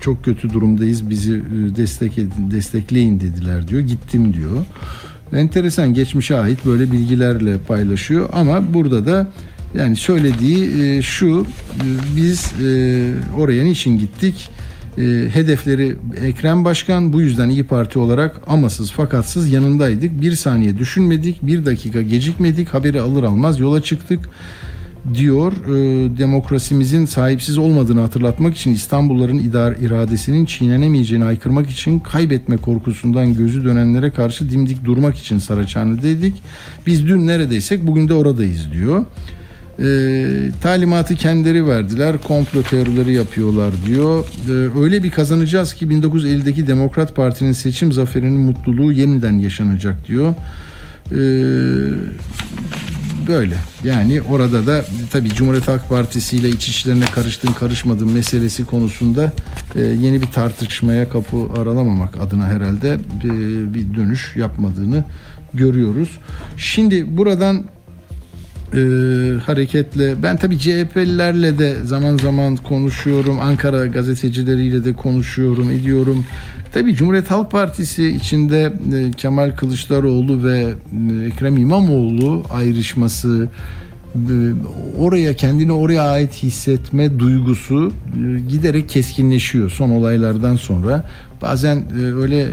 [0.00, 1.10] çok kötü durumdayız.
[1.10, 2.12] Bizi e, destek
[2.50, 3.80] destekleyin dediler diyor.
[3.80, 4.64] Gittim diyor.
[5.32, 9.26] Enteresan geçmişe ait böyle bilgilerle paylaşıyor ama burada da
[9.74, 11.46] yani söylediği e, şu
[12.16, 12.52] biz
[13.38, 14.50] oraya niçin gittik?
[14.98, 20.20] E, hedefleri Ekrem Başkan bu yüzden İyi Parti olarak amasız fakatsız yanındaydık.
[20.20, 24.30] Bir saniye düşünmedik, bir dakika gecikmedik, haberi alır almaz yola çıktık.
[25.14, 25.52] diyor.
[25.52, 33.64] E, demokrasimizin sahipsiz olmadığını hatırlatmak için İstanbulluların idar iradesinin çiğnenemeyeceğini aykırmak için kaybetme korkusundan gözü
[33.64, 36.34] dönenlere karşı dimdik durmak için Saraçhane'deydik.
[36.86, 39.04] Biz dün neredeysek bugün de oradayız diyor.
[39.82, 42.22] E, talimatı kendileri verdiler.
[42.22, 44.24] Komplo teorileri yapıyorlar diyor.
[44.48, 50.34] E, öyle bir kazanacağız ki 1950'deki Demokrat Parti'nin seçim zaferinin mutluluğu yeniden yaşanacak diyor.
[51.12, 51.18] E,
[53.28, 53.54] böyle.
[53.84, 59.32] Yani orada da tabii Cumhuriyet Halk Partisi ile iç işlerine karıştın karışmadın meselesi konusunda
[59.74, 63.28] e, yeni bir tartışmaya kapı aralamamak adına herhalde e,
[63.74, 65.04] bir dönüş yapmadığını
[65.54, 66.18] görüyoruz.
[66.56, 67.64] Şimdi buradan
[68.74, 68.80] e,
[69.46, 73.40] hareketle ben tabii CHP'lilerle de zaman zaman konuşuyorum.
[73.40, 76.24] Ankara gazetecileriyle de konuşuyorum, ediyorum.
[76.72, 83.48] Tabii Cumhuriyet Halk Partisi içinde e, Kemal Kılıçdaroğlu ve e, Ekrem İmamoğlu ayrışması
[84.14, 84.34] e,
[84.98, 91.04] oraya kendini oraya ait hissetme duygusu e, giderek keskinleşiyor son olaylardan sonra.
[91.42, 92.48] Bazen e, öyle e,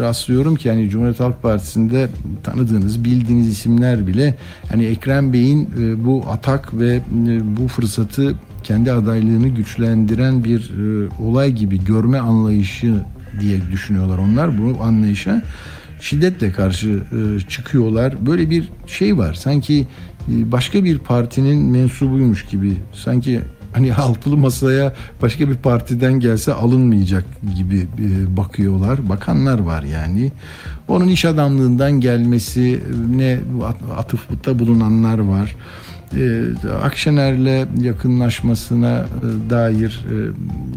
[0.00, 2.08] rastlıyorum ki yani Cumhuriyet Halk Partisi'nde
[2.42, 4.34] tanıdığınız, bildiğiniz isimler bile
[4.68, 7.00] hani Ekrem Bey'in e, bu atak ve
[7.42, 10.70] bu fırsatı kendi adaylığını güçlendiren bir
[11.20, 12.94] olay gibi görme anlayışı
[13.40, 15.42] diye düşünüyorlar onlar bu anlayışa
[16.00, 17.02] şiddetle karşı
[17.48, 18.26] çıkıyorlar.
[18.26, 19.34] Böyle bir şey var.
[19.34, 19.86] Sanki
[20.28, 22.76] başka bir partinin mensubuymuş gibi.
[22.92, 23.40] Sanki
[23.74, 27.24] hani altılı masaya başka bir partiden gelse alınmayacak
[27.56, 29.08] gibi e, bakıyorlar.
[29.08, 30.32] Bakanlar var yani.
[30.88, 32.80] Onun iş adamlığından gelmesi
[33.16, 33.38] ne
[33.96, 35.56] atıfta bulunanlar var.
[36.16, 36.42] Ee,
[36.82, 40.16] Akşener'le yakınlaşmasına e, dair e,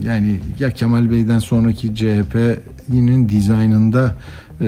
[0.08, 4.16] yani ya Kemal Bey'den sonraki CHP'nin dizaynında
[4.62, 4.66] e,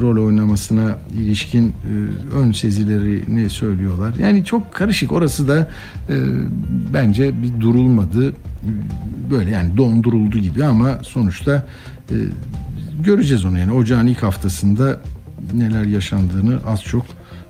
[0.00, 1.74] rol oynamasına ilişkin e,
[2.36, 4.14] ön sezilerini söylüyorlar.
[4.14, 5.12] Yani çok karışık.
[5.12, 5.68] Orası da
[6.08, 6.14] e,
[6.94, 8.32] bence bir durulmadı.
[9.30, 11.66] Böyle yani donduruldu gibi ama sonuçta
[12.10, 12.16] e,
[13.04, 15.00] göreceğiz onu yani ocağın ilk haftasında
[15.54, 17.06] neler yaşandığını az çok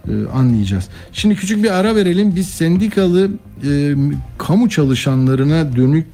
[0.09, 0.89] e, anlayacağız.
[1.13, 2.37] Şimdi küçük bir ara verelim.
[2.37, 3.31] Biz sendikalı
[3.65, 3.95] e,
[4.39, 6.07] kamu çalışanlarına dönük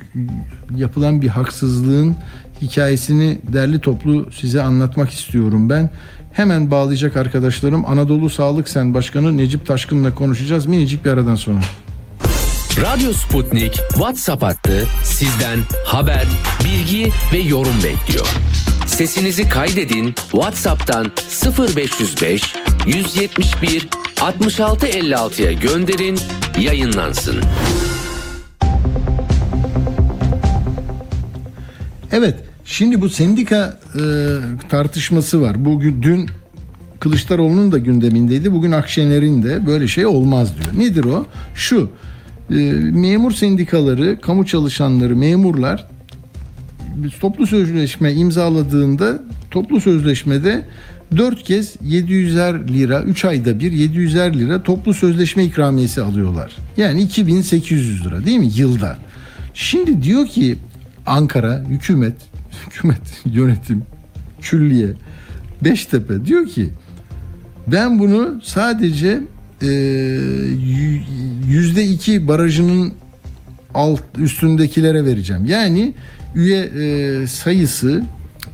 [0.77, 2.17] yapılan bir haksızlığın
[2.63, 5.91] hikayesini derli toplu size anlatmak istiyorum ben.
[6.33, 11.61] Hemen bağlayacak arkadaşlarım Anadolu Sağlık Sen Başkanı Necip Taşkın'la konuşacağız minicik bir aradan sonra.
[12.81, 16.25] Radyo Sputnik WhatsApp hattı sizden haber,
[16.65, 18.27] bilgi ve yorum bekliyor.
[18.87, 21.13] Sesinizi kaydedin WhatsApp'tan
[21.77, 22.55] 0505
[22.87, 23.89] 171
[24.21, 26.19] 66 56'ya gönderin
[26.61, 27.37] yayınlansın.
[32.13, 34.03] Evet, şimdi bu sendika e,
[34.69, 35.65] tartışması var.
[35.65, 36.31] Bugün dün
[37.01, 38.53] Kılıçdaroğlu'nun da gündemindeydi.
[38.53, 40.85] Bugün Akşener'in de böyle şey olmaz diyor.
[40.85, 41.27] Nedir o?
[41.55, 41.91] Şu,
[42.51, 42.55] e,
[42.93, 45.87] memur sendikaları, kamu çalışanları, memurlar
[47.21, 50.67] toplu sözleşme imzaladığında toplu sözleşmede
[51.17, 56.57] 4 kez 700'er lira 3 ayda bir 700'er lira toplu sözleşme ikramiyesi alıyorlar.
[56.77, 58.97] Yani 2800 lira değil mi yılda?
[59.55, 60.59] Şimdi diyor ki
[61.07, 62.17] Ankara hükümet,
[62.67, 63.83] hükümet yönetim,
[64.41, 64.89] külliye,
[65.65, 66.71] Beştepe diyor ki
[67.67, 69.21] ben bunu sadece
[69.63, 69.69] e,
[71.49, 72.93] yüzde iki barajının
[73.75, 75.45] alt üstündekilere vereceğim.
[75.45, 75.95] Yani
[76.35, 78.03] üye e, sayısı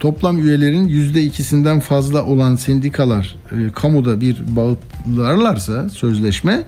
[0.01, 6.63] toplam üyelerin yüzde ikisinden fazla olan sendikalar e, kamuda bir bağlarlarsa sözleşme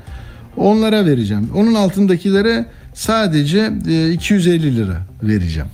[0.57, 1.51] onlara vereceğim.
[1.55, 5.68] Onun altındakilere sadece e, 250 lira vereceğim.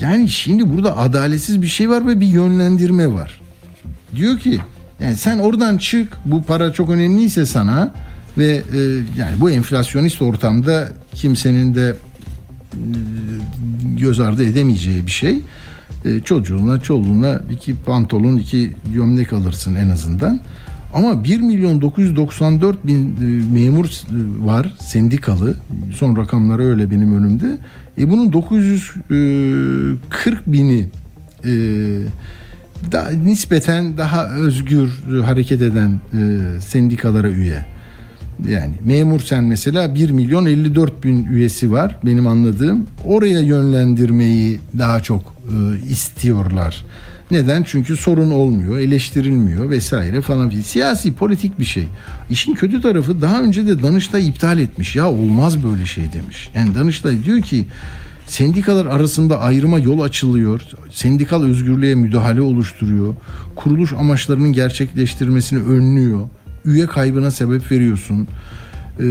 [0.00, 3.40] Yani şimdi burada adaletsiz bir şey var ve bir yönlendirme var.
[4.16, 4.60] Diyor ki
[5.00, 7.94] yani sen oradan çık bu para çok önemliyse sana
[8.38, 8.78] ve e,
[9.18, 11.96] yani bu enflasyonist ortamda kimsenin de
[12.72, 12.78] e,
[13.98, 15.42] göz ardı edemeyeceği bir şey.
[16.04, 20.40] E, çocuğuna, çoluğuna iki pantolon, iki gömlek alırsın en azından.
[20.94, 23.00] Ama 1 milyon 994 bin e,
[23.60, 23.88] memur e,
[24.46, 25.54] var sendikalı.
[25.94, 27.58] Son rakamları öyle benim önümde.
[27.98, 30.88] E bunun 940 bini
[31.44, 31.50] e,
[32.92, 34.90] da, nispeten daha özgür
[35.24, 36.20] hareket eden e,
[36.60, 37.64] sendikalara üye.
[38.48, 42.86] Yani memur sen mesela 1 milyon 54 bin üyesi var benim anladığım.
[43.04, 46.84] Oraya yönlendirmeyi daha çok e, istiyorlar.
[47.30, 47.62] Neden?
[47.62, 50.50] Çünkü sorun olmuyor, eleştirilmiyor vesaire falan.
[50.50, 51.88] Siyasi, politik bir şey.
[52.30, 54.96] İşin kötü tarafı daha önce de Danıştay iptal etmiş.
[54.96, 56.50] Ya olmaz böyle şey demiş.
[56.54, 57.66] Yani Danıştay diyor ki
[58.26, 60.62] sendikalar arasında ayrıma yol açılıyor.
[60.92, 63.14] Sendikal özgürlüğe müdahale oluşturuyor.
[63.56, 66.28] Kuruluş amaçlarının gerçekleştirmesini önlüyor.
[66.64, 68.28] Üye kaybına sebep veriyorsun.
[69.00, 69.06] E,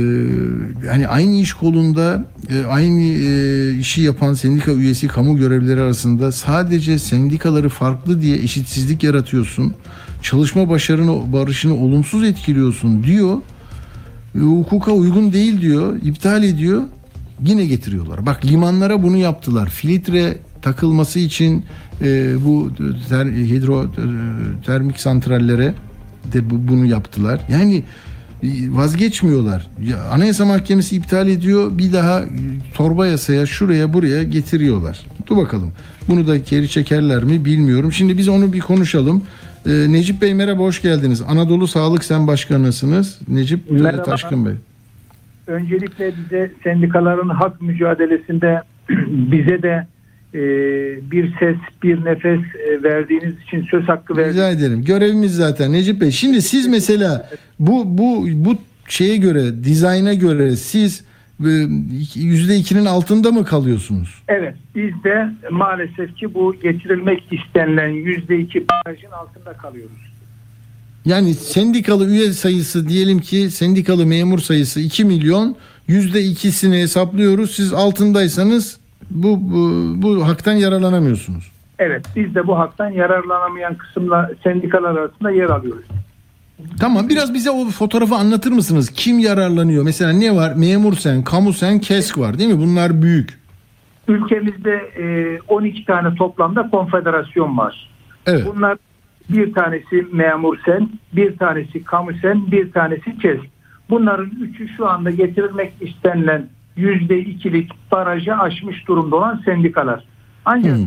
[0.90, 7.00] hani aynı iş kolunda e, aynı e, işi yapan sendika üyesi kamu görevlileri arasında sadece
[7.00, 9.74] sendikaları farklı diye eşitsizlik yaratıyorsun.
[10.22, 13.38] Çalışma başarını barışını olumsuz etkiliyorsun diyor.
[14.36, 15.98] E, hukuka uygun değil diyor.
[16.04, 16.84] iptal ediyor.
[17.46, 18.26] Yine getiriyorlar.
[18.26, 19.70] Bak limanlara bunu yaptılar.
[19.70, 21.66] Filtre takılması için
[22.02, 22.72] e, bu
[23.10, 23.88] ter, hidro e,
[24.66, 25.74] termik santrallere
[26.34, 27.40] de bu, bunu yaptılar.
[27.52, 27.84] Yani
[28.70, 29.68] vazgeçmiyorlar.
[29.82, 31.78] Ya, Anayasa Mahkemesi iptal ediyor.
[31.78, 32.28] Bir daha e,
[32.74, 35.00] torba yasaya şuraya buraya getiriyorlar.
[35.28, 35.72] Dur bakalım.
[36.08, 37.92] Bunu da geri çekerler mi bilmiyorum.
[37.92, 39.24] Şimdi biz onu bir konuşalım.
[39.66, 41.22] E, Necip Bey merhaba hoş geldiniz.
[41.28, 43.20] Anadolu Sağlık Sen Başkanısınız.
[43.28, 44.04] Necip e, Merhaba.
[44.04, 44.54] Taşkın Bey.
[45.48, 48.62] Öncelikle bize sendikaların hak mücadelesinde
[49.08, 49.88] bize de
[50.34, 50.42] e,
[51.12, 54.84] bir ses, bir nefes e, verdiğiniz için söz hakkı verdiğiniz Rica ederim.
[54.84, 56.12] Görevimiz zaten Necip Bey.
[56.12, 58.56] Şimdi siz mesela bu bu bu
[58.88, 61.04] şeye göre, dizayna göre siz
[61.46, 61.52] e,
[62.16, 64.24] yüzde ikinin altında mı kalıyorsunuz?
[64.28, 70.10] Evet, biz de maalesef ki bu getirilmek istenilen yüzde iki barajın altında kalıyoruz.
[71.06, 75.56] Yani sendikalı üye sayısı diyelim ki sendikalı memur sayısı 2 milyon
[75.88, 77.52] yüzde ikisini hesaplıyoruz.
[77.56, 78.79] Siz altındaysanız
[79.10, 81.52] bu, bu, bu haktan yararlanamıyorsunuz.
[81.80, 85.86] Evet, biz de bu haktan yararlanamayan kısımla sendikalar arasında yer alıyoruz.
[86.80, 88.90] Tamam biraz bize o fotoğrafı anlatır mısınız?
[88.90, 89.84] Kim yararlanıyor?
[89.84, 90.54] Mesela ne var?
[90.56, 92.60] Memur sen, kamu sen, KESK var değil mi?
[92.60, 93.40] Bunlar büyük.
[94.08, 97.90] Ülkemizde e, 12 tane toplamda konfederasyon var.
[98.26, 98.46] Evet.
[98.46, 98.78] Bunlar
[99.30, 103.46] bir tanesi memur sen, bir tanesi kamu sen, bir tanesi KESK.
[103.90, 110.04] Bunların üçü şu anda getirilmek istenilen yüzde ikilik barajı aşmış durumda olan sendikalar.
[110.46, 110.86] Ancak Hmm.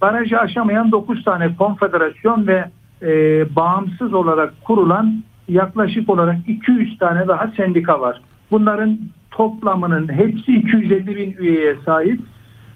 [0.00, 2.64] barajı aşamayan 9 tane konfederasyon ve
[3.02, 3.10] e,
[3.56, 8.20] bağımsız olarak kurulan yaklaşık olarak 200 tane daha sendika var.
[8.50, 8.98] Bunların
[9.30, 12.20] toplamının hepsi 250 bin üyeye sahip.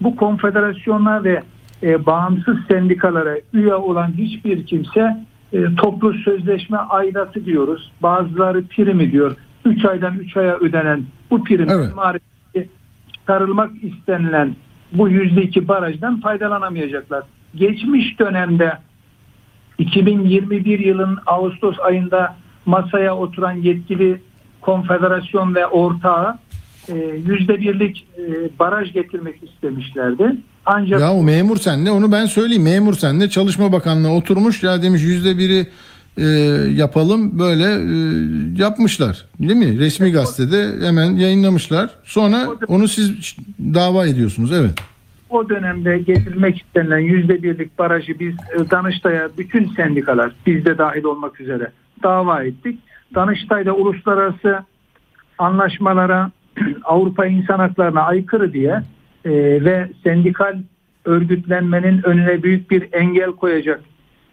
[0.01, 1.43] Bu konfederasyonlar ve
[1.83, 5.17] e, bağımsız sendikalara üye olan hiçbir kimse
[5.53, 7.91] e, toplu sözleşme aidatı diyoruz.
[8.01, 9.35] Bazıları primi diyor.
[9.65, 11.95] 3 aydan 3 aya ödenen bu prim Evet.
[11.95, 12.36] maalesef
[13.27, 14.55] çıkarılmak istenilen
[14.91, 17.23] bu yüzde iki barajdan faydalanamayacaklar.
[17.55, 18.77] Geçmiş dönemde
[19.77, 22.35] 2021 yılın Ağustos ayında
[22.65, 24.21] masaya oturan yetkili
[24.61, 26.37] konfederasyon ve ortağı
[26.89, 30.35] e, yüzde birlik e, baraj getirmek istemişlerdi.
[30.65, 32.63] Ancak Ya o memur sende onu ben söyleyeyim.
[32.63, 35.67] Memur sende Çalışma Bakanlığı oturmuş ya demiş yüzde biri
[36.17, 36.25] e,
[36.71, 37.95] yapalım böyle e,
[38.63, 39.25] yapmışlar.
[39.39, 39.79] Değil mi?
[39.79, 41.89] Resmi gazetede hemen yayınlamışlar.
[42.03, 44.51] Sonra onu siz dava ediyorsunuz.
[44.53, 44.73] Evet.
[45.29, 51.03] o dönemde getirilmek istenilen yüzde birlik barajı biz e, Danıştay'a bütün sendikalar biz de dahil
[51.03, 51.71] olmak üzere
[52.03, 52.79] dava ettik.
[53.15, 54.63] Danıştay'da uluslararası
[55.37, 56.31] anlaşmalara
[56.83, 58.83] Avrupa İnsan Haklarına aykırı diye
[59.25, 59.31] e,
[59.65, 60.57] ve sendikal
[61.05, 63.81] örgütlenmenin önüne büyük bir engel koyacak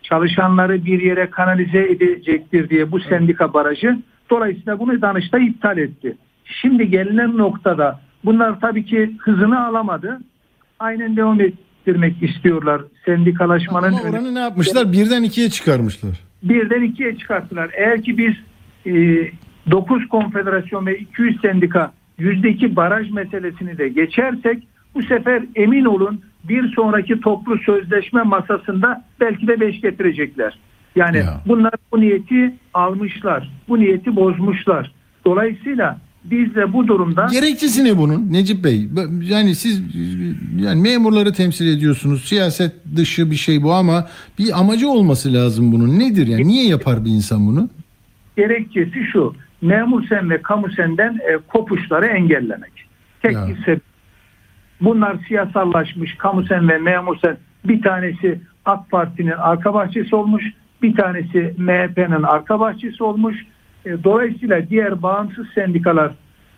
[0.08, 3.98] çalışanları bir yere kanalize edecektir diye bu sendika barajı
[4.30, 6.16] dolayısıyla bunu Danıştay iptal etti.
[6.44, 10.20] Şimdi gelinen noktada bunlar tabii ki hızını alamadı.
[10.78, 14.92] Aynen devam ettirmek istiyorlar sendikalaşmanın Ama önü- oranı ne yapmışlar?
[14.92, 16.20] Birden ikiye çıkarmışlar.
[16.42, 17.70] birden ikiye çıkarttılar.
[17.76, 18.34] Eğer ki biz
[18.86, 18.92] e,
[19.70, 26.72] 9 konfederasyon ve 200 sendika %2 baraj meselesini de geçersek bu sefer emin olun bir
[26.74, 30.58] sonraki toplu sözleşme masasında belki de 5 getirecekler.
[30.96, 31.40] Yani Ya.
[31.46, 33.50] bunlar bu niyeti almışlar.
[33.68, 34.92] Bu niyeti bozmuşlar.
[35.26, 38.88] Dolayısıyla biz de bu durumda Gerekçesi ne bunun Necip Bey?
[39.22, 39.82] Yani siz
[40.60, 42.24] yani memurları temsil ediyorsunuz.
[42.24, 45.98] Siyaset dışı bir şey bu ama bir amacı olması lazım bunun.
[45.98, 46.48] Nedir yani?
[46.48, 47.68] Niye yapar bir insan bunu?
[48.36, 49.34] gerekçesi şu.
[49.62, 52.72] Memur sen ve kamu senden e, kopuşları engellemek.
[53.22, 53.48] Tek Ya.
[53.48, 53.82] bir sebep.
[54.80, 56.14] Bunlar siyasallaşmış.
[56.14, 60.44] Kamu sen ve memur sen bir tanesi AK Parti'nin arka bahçesi olmuş.
[60.82, 63.36] Bir tanesi MHP'nin arka bahçesi olmuş.
[63.86, 66.12] E, dolayısıyla diğer bağımsız sendikalar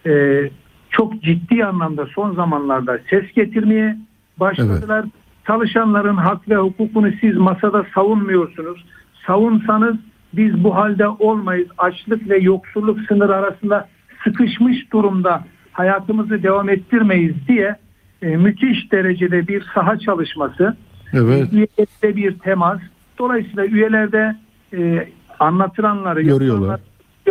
[0.06, 0.42] e,
[0.90, 3.96] çok ciddi anlamda son zamanlarda ses getirmeye
[4.36, 5.04] başladılar.
[5.46, 8.84] Çalışanların hak ve hukukunu siz masada savunmuyorsunuz.
[9.26, 9.96] Savunsanız
[10.32, 11.68] biz bu halde olmayız.
[11.78, 13.88] Açlık ve yoksulluk sınır arasında
[14.24, 17.76] sıkışmış durumda hayatımızı devam ettirmeyiz diye
[18.22, 20.76] e, müthiş derecede bir saha çalışması,
[21.12, 21.52] Evet.
[21.52, 22.80] üyelerde bir temas.
[23.18, 24.36] Dolayısıyla üyelerde
[24.76, 25.08] e,
[25.38, 26.80] anlatılanları Görüyorlar.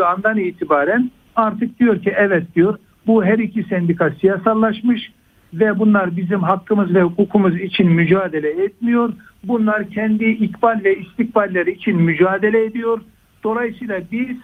[0.06, 2.78] andan itibaren artık diyor ki evet diyor
[3.08, 5.12] bu her iki sendika siyasallaşmış
[5.54, 9.14] ve bunlar bizim hakkımız ve hukukumuz için mücadele etmiyor.
[9.44, 13.02] Bunlar kendi ikbal ve istikballeri için mücadele ediyor.
[13.44, 14.38] Dolayısıyla biz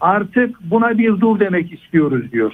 [0.00, 2.52] Artık buna bir dur demek istiyoruz diyor.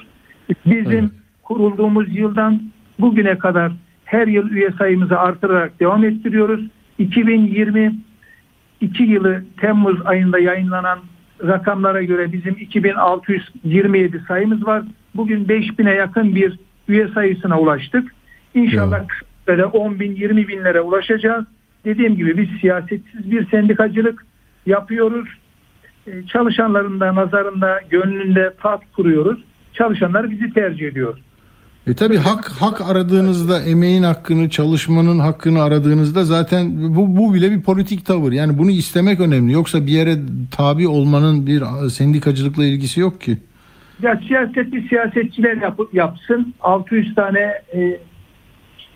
[0.66, 1.10] Bizim Evet.
[1.42, 2.62] kurulduğumuz yıldan
[3.01, 3.72] bugüne kadar
[4.05, 6.61] her yıl üye sayımızı artırarak devam ettiriyoruz.
[6.98, 10.98] 2022 yılı Temmuz ayında yayınlanan
[11.46, 14.82] rakamlara göre bizim 2627 sayımız var.
[15.14, 18.14] Bugün 5000'e yakın bir üye sayısına ulaştık.
[18.55, 19.05] İnşallah
[19.46, 21.44] sürede 10 bin 20 binlere ulaşacağız.
[21.84, 24.26] Dediğim gibi biz siyasetsiz bir sendikacılık
[24.66, 25.28] yapıyoruz.
[26.07, 29.40] Ee, Çalışanların da nazarında, gönlünde tat kuruyoruz.
[29.72, 31.18] Çalışanlar bizi tercih ediyor.
[31.91, 37.62] E tabi hak hak aradığınızda emeğin hakkını, çalışmanın hakkını aradığınızda zaten bu, bu bile bir
[37.62, 38.32] politik tavır.
[38.32, 39.53] Yani bunu istemek önemli.
[39.53, 40.16] Yoksa bir yere
[40.51, 43.38] tabi olmanın bir sendikacılıkla ilgisi yok ki.
[44.03, 46.55] Ya siyaseti siyasetçiler yap- yapsın.
[46.61, 47.41] 600 tane
[47.74, 48.01] e,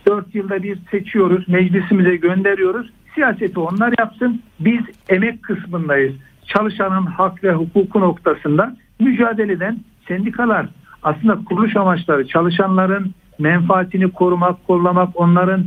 [0.06, 1.48] 4 yılda bir seçiyoruz.
[1.48, 2.90] Meclisimize gönderiyoruz.
[3.14, 4.42] Siyaseti onlar yapsın.
[4.60, 6.14] Biz emek kısmındayız.
[6.46, 9.78] Çalışanın hak ve hukuku noktasında mücadele eden
[10.08, 10.66] sendikalar.
[11.04, 15.64] Aslında kuruluş amaçları çalışanların menfaatini korumak, kollamak, onların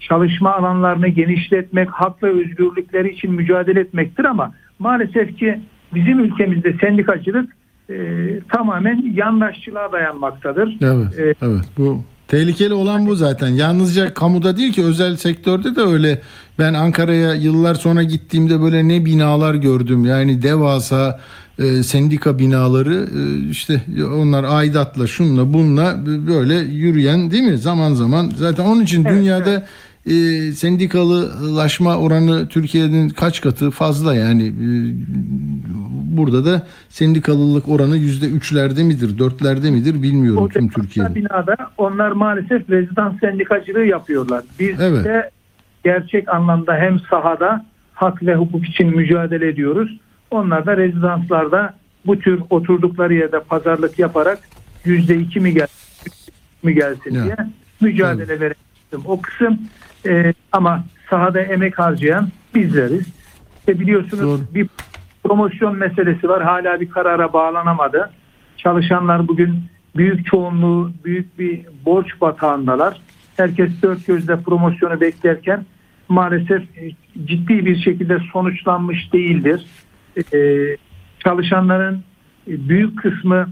[0.00, 5.60] çalışma alanlarını genişletmek, hak ve özgürlükleri için mücadele etmektir ama maalesef ki
[5.94, 7.56] bizim ülkemizde sendikacılık
[7.90, 7.94] e,
[8.52, 10.76] tamamen yandaşçılığa dayanmaktadır.
[10.80, 11.06] Evet.
[11.18, 11.36] Evet.
[11.42, 11.64] Evet.
[11.78, 13.48] Bu tehlikeli olan bu zaten.
[13.48, 16.20] Yalnızca kamuda değil ki özel sektörde de öyle.
[16.58, 20.04] Ben Ankara'ya yıllar sonra gittiğimde böyle ne binalar gördüm.
[20.04, 21.20] Yani devasa
[21.58, 23.80] e, sendika binaları e, işte
[24.20, 27.58] onlar aidatla şunla bunla böyle yürüyen değil mi?
[27.58, 29.66] Zaman zaman zaten onun için Evet, dünyada
[30.06, 30.12] e,
[30.52, 34.68] sendikalılaşma oranı Türkiye'nin kaç katı fazla yani E,
[36.16, 41.14] burada da sendikalılık oranı yüzde üçlerde midir dörtlerde midir bilmiyorum O tüm Türkiye'de.
[41.14, 44.42] binada onlar maalesef rezidans sendikacılığı yapıyorlar.
[44.60, 45.04] Biz Evet.
[45.04, 45.30] de
[45.84, 49.98] gerçek anlamda hem sahada hak ve hukuk için mücadele ediyoruz.
[50.30, 51.74] Onlar da rezidanslarda
[52.06, 54.38] bu tür oturdukları yerde pazarlık yaparak
[54.84, 56.12] yüzde iki mi gelsin,
[56.62, 57.24] mi gelsin Ya.
[57.24, 57.36] diye
[57.80, 58.56] mücadele verelim.
[59.04, 59.58] O kısım
[60.06, 63.06] e, ama sahada emek harcayan bizleriz.
[63.58, 64.54] İşte biliyorsunuz Doğru.
[64.54, 64.68] bir
[65.24, 66.42] promosyon meselesi var.
[66.42, 68.10] Hala bir karara bağlanamadı.
[68.56, 69.54] Çalışanlar bugün
[69.96, 73.00] büyük çoğunluğu büyük bir borç batağındalar.
[73.36, 75.64] Herkes dört gözle promosyonu beklerken
[76.08, 76.90] maalesef e,
[77.24, 79.66] ciddi bir şekilde sonuçlanmış değildir.
[80.16, 80.76] E,
[81.18, 82.04] çalışanların
[82.46, 83.46] büyük kısmı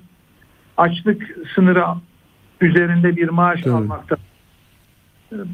[0.77, 1.85] açlık sınırı
[2.61, 3.75] üzerinde bir maaş Evet.
[3.75, 4.17] almakta.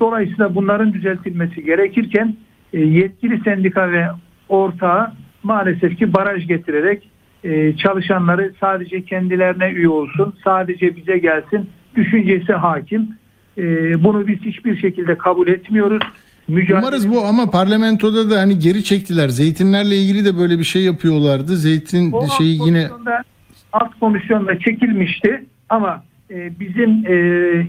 [0.01, 2.37] Dolayısıyla bunların düzeltilmesi gerekirken
[2.73, 4.07] e, yetkili sendika ve
[4.49, 7.11] ortağı maalesef ki baraj getirerek
[7.45, 13.09] e, çalışanları sadece kendilerine üye olsun, sadece bize gelsin düşüncesi hakim.
[13.59, 13.63] E,
[14.05, 16.03] Bunu biz hiçbir şekilde kabul etmiyoruz.
[16.49, 19.29] Mücadele- Umarız bu ama parlamentoda da hani geri çektiler.
[19.29, 21.57] Zeytinlerle ilgili de böyle bir şey yapıyorlardı.
[21.57, 23.23] Zeytin O alt şeyi yine komisyonda,
[23.73, 27.15] alt komisyonda çekilmişti ama e, bizim e,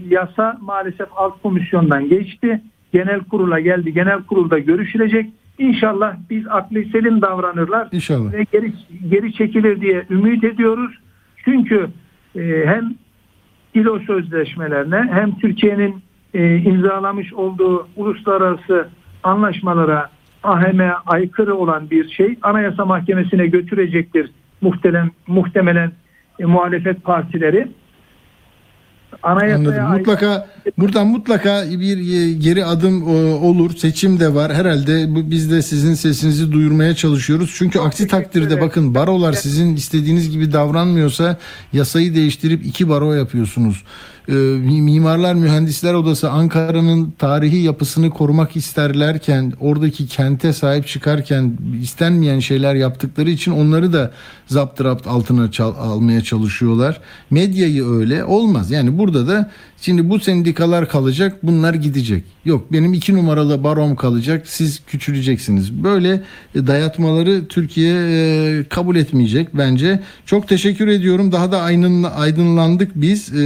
[0.08, 2.60] yasa maalesef alt komisyondan geçti.
[2.92, 3.92] Genel kurula geldi.
[3.94, 5.26] Genel kurulda görüşülecek.
[5.58, 8.32] İnşallah biz aklı selim davranırlar inşallah.
[8.32, 8.72] ve geri
[9.10, 10.98] geri çekilir diye ümit ediyoruz.
[11.44, 11.86] Çünkü
[12.36, 12.94] e, hem
[13.74, 16.02] İLO sözleşmelerine hem Türkiye'nin
[16.34, 18.88] e, imzalamış olduğu uluslararası
[19.22, 20.10] anlaşmalara
[20.42, 25.92] AHM'ye aykırı olan bir şey Anayasa Mahkemesi'ne götürecektir muhtemelen, muhtemelen
[26.40, 27.68] e, muhalefet partileri.
[29.22, 29.84] Anayasaya Anladım.
[29.86, 30.46] aykırı- Mutlaka
[30.78, 33.70] buradan mutlaka bir e, geri adım e, olur.
[33.76, 34.52] Seçim de var.
[34.52, 37.54] Herhalde biz de sizin sesinizi duyurmaya çalışıyoruz.
[37.58, 38.60] Çünkü aksi teşekkür takdirde ederim.
[38.60, 41.38] bakın barolar sizin istediğiniz gibi davranmıyorsa
[41.72, 43.84] yasayı değiştirip iki baro yapıyorsunuz.
[44.30, 44.34] E,
[44.80, 53.30] Mimarlar Mühendisler Odası Ankara'nın tarihi yapısını korumak isterlerken oradaki kente sahip çıkarken istenmeyen şeyler yaptıkları
[53.30, 54.10] için onları da
[54.46, 57.00] zaptırapt altına çal- almaya çalışıyorlar.
[57.30, 58.70] Medyayı öyle olmaz.
[58.70, 59.50] Yani burada da
[59.80, 62.24] şimdi bu sendikalar kalacak bunlar gidecek.
[62.44, 65.72] Yok benim iki numaralı barom kalacak siz küçüleceksiniz.
[65.72, 66.22] Böyle
[66.54, 70.00] e, dayatmaları Türkiye e, kabul etmeyecek bence.
[70.26, 71.32] Çok teşekkür ediyorum.
[71.32, 73.32] Daha da aydın, aydınlandık biz.
[73.34, 73.40] E,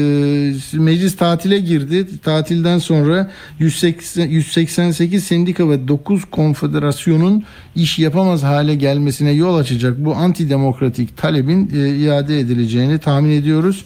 [0.72, 2.06] meclis tatile girdi.
[2.22, 7.44] Tatilden sonra 180, 188 sendika ve 9 konfederasyonun
[7.76, 11.68] iş yapamaz hale gelmesine yol açacak bu antidemokratik talebin
[12.04, 13.84] iade edileceğini tahmin ediyoruz.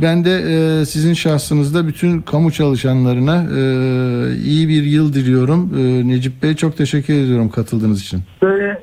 [0.00, 3.60] Ben de e, sizin şahsınızda bütün kamu çalışanlarına e,
[4.36, 5.70] iyi bir yıl diliyorum.
[5.78, 8.20] E, Necip Bey çok teşekkür ediyorum katıldığınız için.
[8.42, 8.82] böyle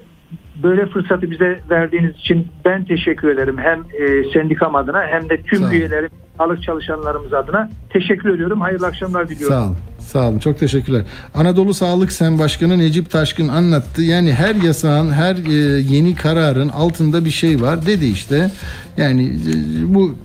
[0.63, 3.57] böyle fırsatı bize verdiğiniz için ben teşekkür ederim.
[3.57, 7.69] Hem e, sendikam adına hem de tüm üyelerim sağlık çalışanlarımız adına.
[7.89, 8.61] Teşekkür ediyorum.
[8.61, 9.55] Hayırlı akşamlar diliyorum.
[9.55, 9.77] Sağ olun.
[9.99, 10.39] Sağ olun.
[10.39, 11.01] Çok teşekkürler.
[11.35, 14.01] Anadolu Sağlık Sen Başkanı Necip Taşkın anlattı.
[14.01, 18.51] Yani her yasağın, her e, yeni kararın altında bir şey var dedi işte.
[18.97, 20.15] Yani e, bu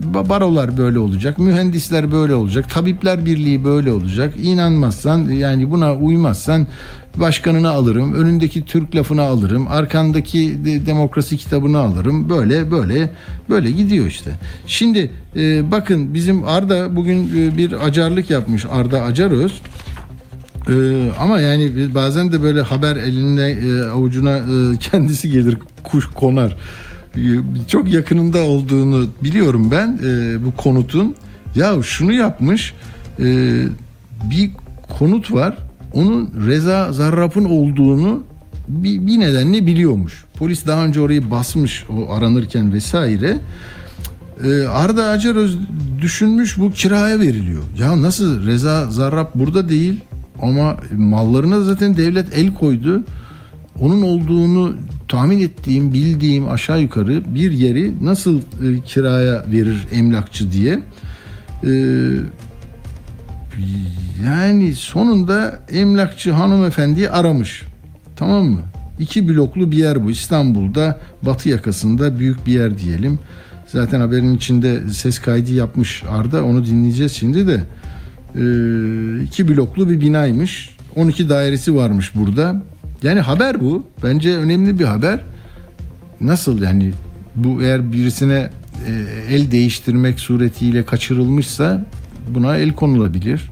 [0.00, 4.34] barolar böyle olacak, mühendisler böyle olacak, tabipler birliği böyle olacak.
[4.42, 6.66] İnanmazsan yani buna uymazsan
[7.16, 12.30] başkanını alırım, önündeki Türk lafını alırım, arkandaki de- demokrasi kitabını alırım.
[12.30, 13.10] Böyle böyle
[13.50, 14.30] böyle gidiyor işte.
[14.66, 19.60] Şimdi e, bakın bizim Arda bugün e, bir acarlık yapmış Arda Acaröz.
[20.68, 26.56] Ee, ama yani bazen de böyle haber eline e, avucuna e, kendisi gelir kuş konar.
[27.68, 31.14] Çok yakınında olduğunu biliyorum ben e, bu konutun.
[31.56, 32.74] Ya şunu yapmış
[33.18, 33.24] e,
[34.30, 34.50] bir
[34.98, 35.58] konut var.
[35.92, 38.22] Onun Reza Zarrab'ın olduğunu
[38.68, 40.24] bir, bir nedenle biliyormuş.
[40.38, 43.38] Polis daha önce orayı basmış o aranırken vesaire.
[44.44, 45.58] Ee, Arda Acaröz
[46.00, 47.62] düşünmüş bu kiraya veriliyor.
[47.78, 50.00] Ya nasıl Reza Zarrab burada değil
[50.42, 53.04] ama mallarına zaten devlet el koydu.
[53.80, 54.76] Onun olduğunu
[55.08, 60.80] tahmin ettiğim, bildiğim aşağı yukarı bir yeri nasıl e, kiraya verir emlakçı diye.
[61.66, 61.70] Ee,
[64.24, 67.62] yani sonunda emlakçı hanımefendiyi aramış.
[68.16, 68.60] Tamam mı?
[68.98, 70.10] İki bloklu bir yer bu.
[70.10, 73.18] İstanbul'da batı yakasında büyük bir yer diyelim.
[73.66, 76.44] Zaten haberin içinde ses kaydı yapmış Arda.
[76.44, 77.60] Onu dinleyeceğiz şimdi de.
[78.34, 80.76] Ee, iki bloklu bir binaymış.
[80.96, 82.62] 12 dairesi varmış burada.
[83.02, 83.86] Yani haber bu.
[84.02, 85.20] Bence önemli bir haber.
[86.20, 86.92] Nasıl yani
[87.36, 88.50] bu eğer birisine
[88.86, 88.92] e,
[89.34, 91.86] el değiştirmek suretiyle kaçırılmışsa
[92.28, 93.50] buna el konulabilir.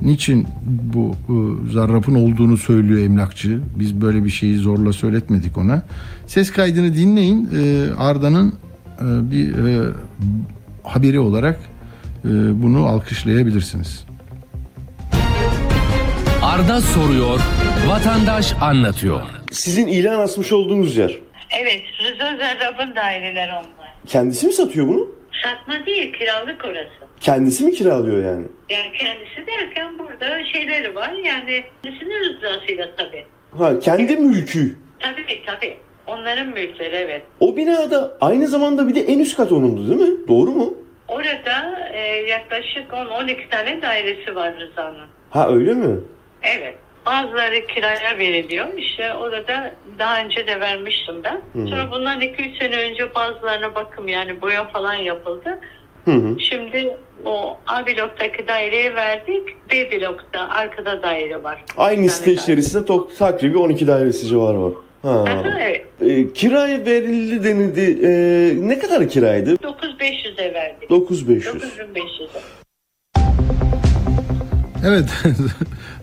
[0.00, 0.46] Niçin
[0.94, 3.60] bu e, zarrafın olduğunu söylüyor emlakçı?
[3.78, 5.82] Biz böyle bir şeyi zorla söyletmedik ona.
[6.26, 7.48] Ses kaydını dinleyin.
[7.56, 8.52] E, Arda'nın
[9.00, 9.92] e, bir e,
[10.82, 11.60] haberi olarak
[12.24, 12.28] e,
[12.62, 14.07] bunu alkışlayabilirsiniz.
[16.58, 17.40] Arda soruyor,
[17.88, 19.20] vatandaş anlatıyor.
[19.50, 21.18] Sizin ilan asmış olduğunuz yer.
[21.60, 23.92] Evet, Rıza Zarrab'ın daireler onlar.
[24.06, 25.08] Kendisi mi satıyor bunu?
[25.44, 27.10] Satma değil, kiralık orası.
[27.20, 28.46] Kendisi mi kiralıyor yani?
[28.70, 33.24] Yani kendisi derken burada şeyleri var yani kendisinin rızasıyla tabii.
[33.58, 34.76] Ha kendi mülkü.
[35.00, 35.76] Tabii tabii.
[36.06, 37.22] Onların mülkleri evet.
[37.40, 40.28] O binada aynı zamanda bir de en üst kat onundu değil mi?
[40.28, 40.74] Doğru mu?
[41.08, 41.98] Orada e,
[42.28, 45.06] yaklaşık 10-12 tane dairesi var Rıza'nın.
[45.30, 45.96] Ha öyle mi?
[46.42, 46.74] Evet.
[47.06, 48.66] Bazıları kiraya veriliyor.
[48.76, 51.40] İşte orada daha önce de vermiştim ben.
[51.66, 55.58] Sonra bundan 2-3 sene önce bazılarına bakım yani boya falan yapıldı.
[56.04, 56.40] Hı hı.
[56.40, 59.48] Şimdi o A bloktaki daireye verdik.
[59.72, 61.64] B blokta arkada daire var.
[61.76, 64.72] Aynı site içerisinde to- takribi 12 dairesi civarı var.
[65.02, 65.24] Ha.
[65.58, 65.86] evet.
[66.00, 68.06] E, kiraya verildi denildi.
[68.06, 68.10] E,
[68.68, 69.54] ne kadar kiraydı?
[69.54, 70.90] 9500'e verdik.
[70.90, 71.54] 9500.
[71.54, 72.40] 9500'e.
[74.86, 75.04] Evet.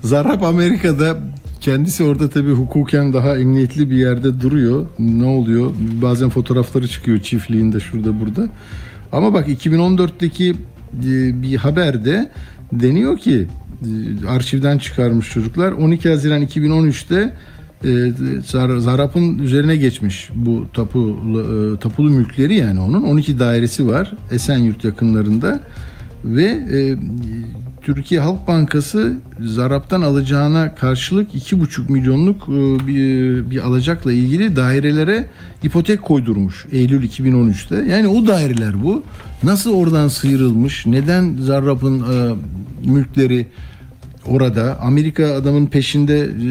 [0.06, 1.18] Zarrab Amerika'da
[1.62, 4.86] kendisi orada tabii hukuken daha emniyetli bir yerde duruyor.
[5.00, 5.72] Ne oluyor?
[6.02, 8.50] Bazen fotoğrafları çıkıyor çiftliğinde şurada burada.
[9.12, 10.50] Ama bak 2014'teki
[11.06, 12.32] e, bir haberde
[12.74, 13.48] deniyor ki
[13.82, 17.34] e, arşivden çıkarmış çocuklar 12 Haziran 2013'te
[17.84, 17.88] e,
[18.42, 24.84] Zar- Zarrab'ın üzerine geçmiş bu tapulu, e, tapulu mülkleri yani onun 12 dairesi var Esenyurt
[24.84, 25.60] yakınlarında
[26.26, 26.60] ve
[27.86, 35.26] Türkiye Halk Bankası Zarap'tan alacağına karşılık 2,5 milyonluk e, bir, bir alacakla ilgili dairelere
[35.64, 37.92] ipotek koydurmuş Eylül 2013'te.
[37.92, 39.04] Yani o daireler bu.
[39.44, 40.86] Nasıl oradan sıyrılmış?
[40.86, 42.36] Neden Zarrab'ın e,
[42.90, 43.48] mülkleri
[44.28, 44.80] orada?
[44.82, 46.48] Amerika adamın peşinde e,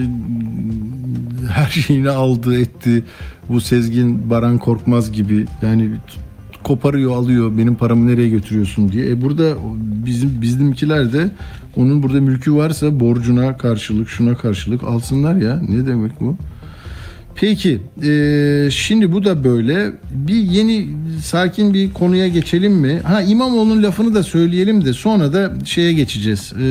[1.48, 3.04] her şeyini aldı etti.
[3.48, 5.90] Bu Sezgin Baran Korkmaz gibi yani
[6.64, 9.10] koparıyor alıyor benim paramı nereye götürüyorsun diye.
[9.10, 9.54] E burada
[10.06, 11.30] bizim bizimkiler de
[11.76, 15.60] onun burada mülkü varsa borcuna karşılık şuna karşılık alsınlar ya.
[15.68, 16.36] Ne demek bu?
[17.34, 20.88] Peki e, şimdi bu da böyle bir yeni
[21.22, 23.00] sakin bir konuya geçelim mi?
[23.04, 26.52] Ha İmamoğlu'nun lafını da söyleyelim de sonra da şeye geçeceğiz.
[26.52, 26.66] E,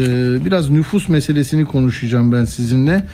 [0.45, 3.07] biraz nüfus meselesini konuşacağım ben sizinle.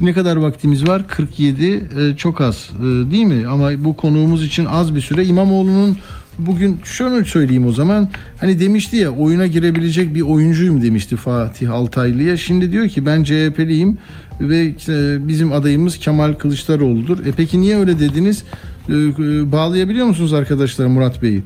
[0.00, 1.08] Ne kadar vaktimiz var?
[1.08, 3.46] 47 e, çok az e, değil mi?
[3.46, 5.24] Ama bu konuğumuz için az bir süre.
[5.24, 5.96] İmamoğlu'nun
[6.38, 8.08] bugün şunu söyleyeyim o zaman.
[8.38, 12.36] Hani demişti ya oyuna girebilecek bir oyuncuyum demişti Fatih Altaylı'ya.
[12.36, 13.98] Şimdi diyor ki ben CHP'liyim
[14.40, 17.26] ve e, bizim adayımız Kemal Kılıçdaroğlu'dur.
[17.26, 18.44] E peki niye öyle dediniz?
[18.88, 21.42] E, e, bağlayabiliyor musunuz arkadaşlar Murat Bey'i?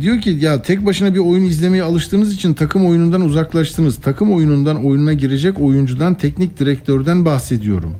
[0.00, 3.96] Diyor ki ya tek başına bir oyun izlemeye alıştığınız için takım oyunundan uzaklaştınız.
[3.96, 7.94] Takım oyunundan oyununa girecek oyuncudan, teknik direktörden bahsediyorum.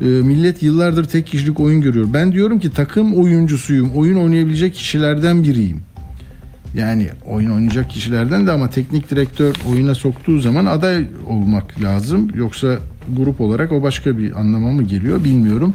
[0.00, 2.08] E, millet yıllardır tek kişilik oyun görüyor.
[2.12, 3.90] Ben diyorum ki takım oyuncusuyum.
[3.90, 5.80] Oyun oynayabilecek kişilerden biriyim.
[6.74, 12.28] Yani oyun oynayacak kişilerden de ama teknik direktör oyuna soktuğu zaman aday olmak lazım.
[12.34, 12.78] Yoksa
[13.16, 15.74] grup olarak o başka bir anlama mı geliyor bilmiyorum.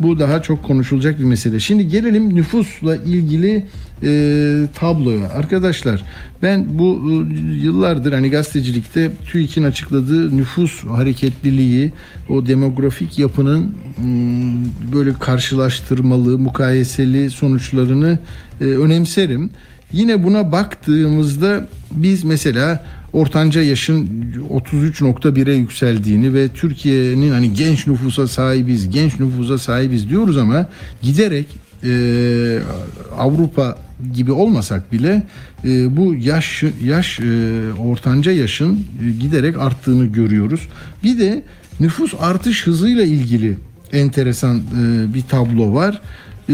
[0.00, 1.60] Bu daha çok konuşulacak bir mesele.
[1.60, 3.66] Şimdi gelelim nüfusla ilgili
[4.04, 5.28] e, tabloya.
[5.30, 6.04] Arkadaşlar
[6.42, 7.34] ben bu e,
[7.64, 11.92] yıllardır hani gazetecilikte TÜİK'in açıkladığı nüfus hareketliliği,
[12.28, 18.18] o demografik yapının mm, böyle karşılaştırmalı, mukayeseli sonuçlarını
[18.60, 19.50] e, önemserim.
[19.92, 24.08] Yine buna baktığımızda biz mesela ortanca yaşın
[24.50, 30.66] 33.1'e yükseldiğini ve Türkiye'nin hani genç nüfusa sahibiz, genç nüfusa sahibiz diyoruz ama
[31.02, 31.46] giderek
[31.84, 32.58] e,
[33.18, 35.22] Avrupa gibi olmasak bile
[35.64, 37.24] e, bu yaş yaş e,
[37.78, 40.68] ortanca yaşın e, giderek arttığını görüyoruz.
[41.04, 41.42] Bir de
[41.80, 43.58] nüfus artış hızıyla ilgili
[43.92, 46.00] enteresan e, bir tablo var.
[46.48, 46.52] E,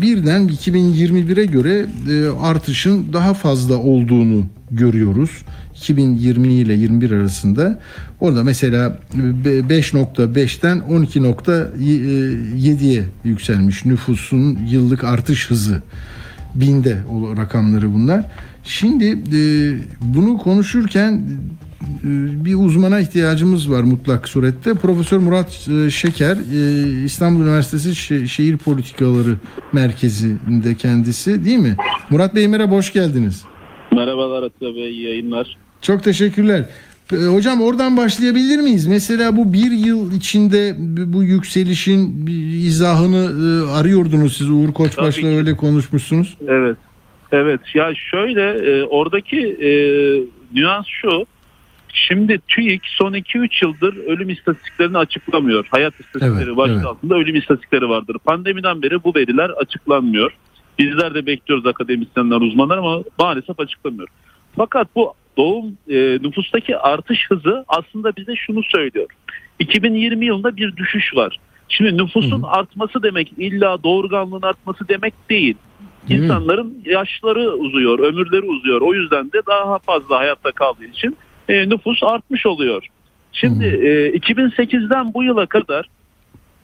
[0.00, 5.30] birden 2021'e göre e, artışın daha fazla olduğunu görüyoruz.
[5.74, 7.80] 2020 ile 21 arasında.
[8.20, 15.82] Orada mesela e, 5.5'ten 12.7'ye yükselmiş nüfusun yıllık artış hızı.
[16.54, 18.24] Binde o rakamları bunlar.
[18.64, 19.40] Şimdi e,
[20.00, 21.12] bunu konuşurken
[22.04, 22.08] e,
[22.44, 24.74] bir uzmana ihtiyacımız var mutlak surette.
[24.74, 29.36] Profesör Murat e, Şeker, e, İstanbul Üniversitesi Şe- Şehir Politikaları
[29.72, 31.76] Merkezi'nde kendisi değil mi?
[32.10, 33.42] Murat Bey merhaba, hoş geldiniz.
[33.92, 35.56] Merhabalar Atilla Bey, yayınlar.
[35.82, 36.64] Çok teşekkürler.
[37.12, 38.86] E, Hocam oradan başlayabilir miyiz?
[38.86, 40.74] Mesela bu bir yıl içinde
[41.12, 42.26] bu yükselişin
[42.66, 44.50] izahını e, arıyordunuz siz.
[44.50, 46.36] Uğur Koçbaş'la öyle konuşmuşsunuz.
[46.48, 46.76] Evet.
[47.32, 49.70] Evet ya şöyle e, oradaki e,
[50.54, 51.26] nüans şu.
[51.92, 55.66] Şimdi TÜİK son 2-3 yıldır ölüm istatistiklerini açıklamıyor.
[55.70, 56.86] Hayat istatistikleri Evet, başlığı evet.
[56.86, 58.16] altında ölüm istatistikleri vardır.
[58.24, 60.32] Pandemiden beri bu veriler açıklanmıyor.
[60.78, 64.08] Bizler de bekliyoruz akademisyenler, uzmanlar ama maalesef açıklamıyor.
[64.56, 69.06] Fakat bu doğum e, nüfustaki artış hızı aslında bize şunu söylüyor.
[69.58, 71.38] 2020 yılında bir düşüş var.
[71.68, 75.56] Şimdi nüfusun Hı artması demek illa doğurganlığın artması demek değil.
[76.08, 78.80] İnsanların yaşları uzuyor, ömürleri uzuyor.
[78.80, 81.16] O yüzden de daha fazla hayatta kaldığı için
[81.48, 82.86] e, nüfus artmış oluyor.
[83.32, 85.86] Şimdi e, 2008'den bu yıla kadar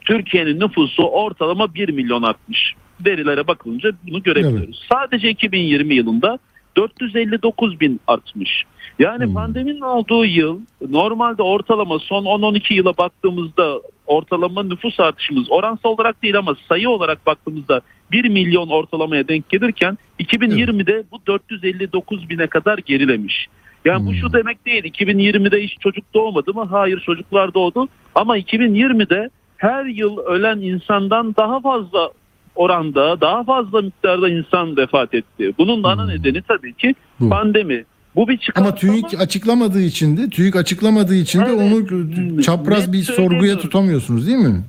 [0.01, 2.75] Türkiye'nin nüfusu ortalama 1 milyon artmış.
[3.07, 4.87] Verilere bakılınca bunu görebiliyoruz.
[4.93, 6.39] Sadece 2020 yılında
[6.77, 8.65] 459 bin artmış.
[8.99, 9.35] Yani Hmm.
[9.35, 10.61] pandeminin olduğu yıl
[10.91, 17.27] normalde ortalama son 10-12 yıla baktığımızda ortalama nüfus artışımız oransal olarak değil ama sayı olarak
[17.27, 17.81] baktığımızda
[18.13, 23.47] 1 milyon ortalamaya denk gelirken 2020'de bu 459 bine kadar gerilemiş.
[23.85, 24.17] Yani bu Hmm.
[24.17, 26.69] şu demek değil 2020'de hiç çocuk doğmadı mı?
[26.71, 32.11] Hayır çocuklar doğdu ama 2020'de her yıl ölen insandan daha fazla
[32.57, 35.53] oranda daha fazla miktarda insan vefat etti.
[35.59, 36.11] Bunun da ana Hmm.
[36.11, 37.29] nedeni tabii ki Bu.
[37.29, 37.85] pandemi.
[38.17, 41.61] Bu bir çıkartma Ama TÜİK açıklamadığı için de TÜİK açıklamadığı için de Evet.
[41.61, 44.65] onu çapraz Net bir sorguya tutamıyorsunuz değil mi?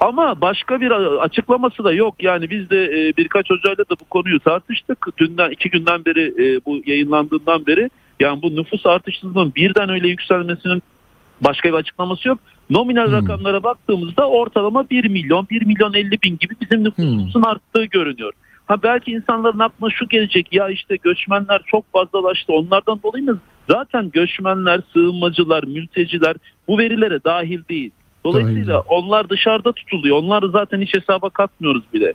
[0.00, 0.90] Ama başka bir
[1.24, 2.22] açıklaması da yok.
[2.22, 5.06] Yani biz de e, birkaç hocayla da bu konuyu tartıştık.
[5.18, 7.90] Dünden iki günden beri e, bu yayınlandığından beri
[8.20, 10.82] yani bu nüfus artışının birden öyle yükselmesinin
[11.40, 12.38] başka bir açıklaması yok.
[12.70, 13.12] Nominal Hmm.
[13.12, 18.32] rakamlara baktığımızda ortalama 1 milyon, 1 milyon 50 bin gibi bizim nüfusumuzun arttığı görünüyor.
[18.66, 23.38] Ha belki insanların aklına şu gelecek ya işte göçmenler çok fazlalaştı onlardan dolayı mı?
[23.70, 26.36] Zaten göçmenler, sığınmacılar, mülteciler
[26.68, 27.90] bu verilere dahil değil.
[28.24, 30.16] Dolayısıyla onlar dışarıda tutuluyor.
[30.16, 32.12] Onları zaten hiç hesaba katmıyoruz bile.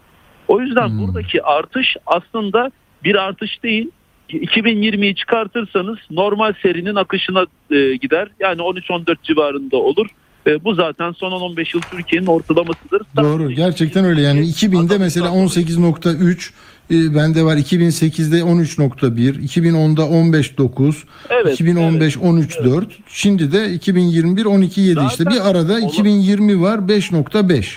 [0.48, 1.08] O yüzden Hmm.
[1.08, 2.72] buradaki artış aslında
[3.04, 3.90] bir artış değil.
[4.30, 8.28] 2020'yi çıkartırsanız normal serinin akışına e, gider.
[8.40, 10.08] Yani 13-14 civarında olur.
[10.48, 13.02] E, bu zaten son 10-15 yıl Türkiye'nin ortalamasıdır.
[13.18, 13.52] Doğru.
[13.52, 14.22] Gerçekten öyle.
[14.22, 16.52] Yani 2000'de Adam- mesela 18.3
[16.92, 25.26] e, bende var 2008'de 13.1 2010'da 15.9 Evet, 2015 13.4 şimdi de 2021 12.7 işte
[25.26, 27.76] bir arada ola- 2020 var 5.5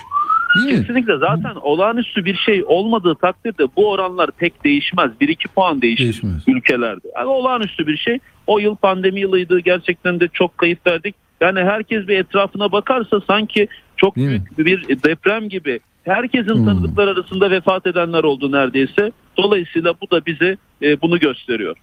[0.55, 0.81] değil mi?
[0.85, 5.11] Kesinlikle zaten olağanüstü bir şey olmadığı takdirde bu oranlar pek değişmez.
[5.21, 6.43] 1-2 puan değişir Değişmez.
[6.47, 7.07] ülkelerde.
[7.17, 8.19] Yani olağanüstü bir şey.
[8.47, 9.59] O yıl pandemi yılıydı.
[9.59, 11.15] Gerçekten de çok kayıp verdik.
[11.41, 13.67] Yani herkes bir etrafına bakarsa sanki
[13.97, 14.43] çok Değil mi?
[14.57, 16.65] büyük bir deprem gibi herkesin Hmm.
[16.65, 19.11] tanıdıkları arasında vefat edenler oldu neredeyse.
[19.37, 21.77] Dolayısıyla bu da bize e, bunu gösteriyor.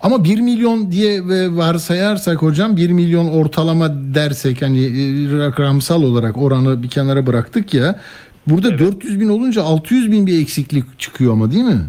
[0.00, 6.36] Ama 1 milyon diye e, varsayarsak hocam 1 milyon ortalama dersek hani e, rakamsal olarak
[6.38, 8.00] oranı bir kenara bıraktık ya
[8.46, 11.80] burada 400 bin olunca 600 bin bir eksiklik çıkıyor ama değil mi?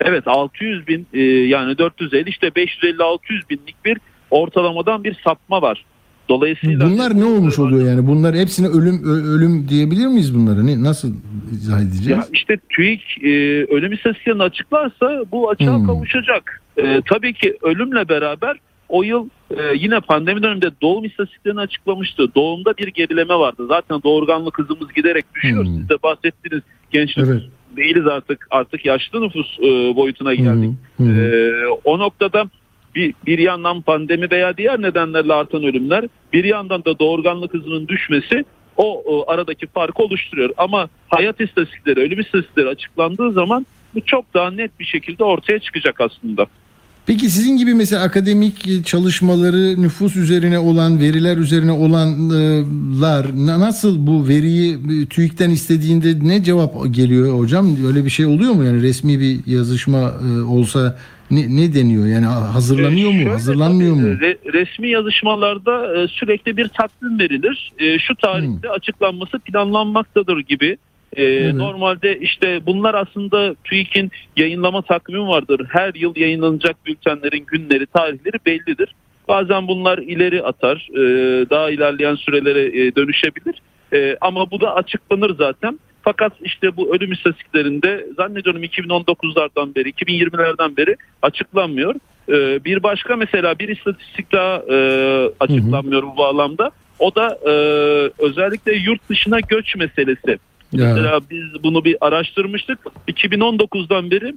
[0.00, 3.18] Evet 600 bin e, yani 450 işte 550-600
[3.50, 3.98] binlik bir
[4.30, 5.84] ortalamadan bir sapma var.
[6.28, 8.06] Dolayısıyla Bunlar ne olmuş oluyor yani?
[8.06, 9.04] Bunlar hepsine ölüm
[9.34, 10.66] ölüm diyebilir miyiz bunları?
[10.66, 11.12] Ne nasıl
[11.52, 12.08] izah edeceğiz?
[12.08, 13.28] Ya işte TÜİK e,
[13.64, 15.86] ölüm istatistiklerini açıklarsa bu açığa Hmm.
[15.86, 16.62] kavuşacak.
[16.76, 18.56] E, tabii ki ölümle beraber
[18.88, 22.34] o yıl e, yine pandemi döneminde doğum istatistiklerini açıklamıştı.
[22.34, 23.66] Doğumda bir gerileme vardı.
[23.68, 25.64] Zaten doğurganlık hızımız giderek düşüyor.
[25.64, 25.74] Hmm.
[25.78, 27.42] Siz de bahsettiniz genç nüfus Evet.
[27.76, 28.46] değiliz artık.
[28.50, 30.70] Artık yaşlı nüfus e, boyutuna geldik.
[30.96, 31.08] Hı hı.
[31.20, 32.44] Ee, o noktada
[32.94, 38.44] bir, bir yandan pandemi veya diğer nedenlerle artan ölümler bir yandan da doğurganlık hızının düşmesi
[38.76, 40.50] o, o aradaki farkı oluşturuyor.
[40.56, 46.00] Ama hayat istatistikleri, ölüm istatistikleri açıklandığı zaman bu çok daha net bir şekilde ortaya çıkacak
[46.00, 46.46] aslında.
[47.06, 54.28] Peki sizin gibi mesela akademik çalışmaları nüfus üzerine olan, veriler üzerine olanlar na- nasıl bu
[54.28, 57.76] veriyi e, TÜİK'ten istediğinde ne cevap geliyor hocam?
[57.86, 58.64] Öyle bir şey oluyor mu?
[58.64, 60.98] Yani resmi bir yazışma e, olsa
[61.30, 62.06] ne, ne deniyor?
[62.06, 63.18] Yani hazırlanıyor Ee, mu?
[63.20, 64.08] şöyle Hazırlanmıyor tabii, mu?
[64.14, 67.72] re- resmi yazışmalarda e, sürekli bir takvim verilir.
[67.78, 70.76] E, şu tarihte açıklanması planlanmaktadır gibi.
[71.16, 71.54] E, Evet.
[71.54, 75.66] Normalde işte bunlar aslında TÜİK'in yayınlama takvimi vardır.
[75.68, 78.94] Her yıl yayınlanacak bültenlerin günleri, tarihleri bellidir.
[79.28, 81.00] Bazen bunlar ileri atar, e,
[81.50, 83.62] daha ilerleyen sürelere e, dönüşebilir.
[83.92, 85.78] E, ama bu da açıklanır zaten.
[86.02, 91.94] Fakat işte bu ölüm istatistiklerinde zannediyorum 2019'lardan beri, 2020'lerden beri açıklanmıyor.
[92.28, 94.76] Ee, bir başka mesela bir istatistik daha e,
[95.40, 96.70] açıklanmıyor bu bağlamda.
[96.98, 97.52] O da e,
[98.18, 100.38] özellikle yurt dışına göç meselesi.
[100.72, 100.94] Ya.
[100.94, 102.78] Mesela biz bunu bir araştırmıştık.
[103.08, 104.34] 2019'dan beri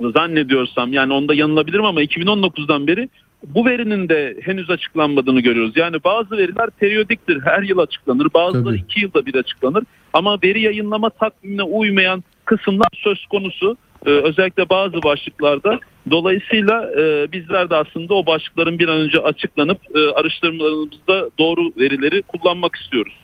[0.00, 3.08] zannediyorsam yani onda yanılabilirim ama 2019'dan beri
[3.46, 5.72] bu verinin de henüz açıklanmadığını görüyoruz.
[5.76, 7.40] Yani bazı veriler periyodiktir.
[7.44, 8.26] Her yıl açıklanır.
[8.34, 8.84] Bazıları Tabii.
[8.88, 9.84] iki yılda bir açıklanır.
[10.12, 13.76] Ama veri yayınlama takvimine uymayan kısımlar söz konusu.
[14.06, 15.80] Ee, özellikle bazı başlıklarda.
[16.10, 22.22] Dolayısıyla e, bizler de aslında o başlıkların bir an önce açıklanıp e, araştırmalarımızda doğru verileri
[22.22, 23.20] kullanmak istiyoruz.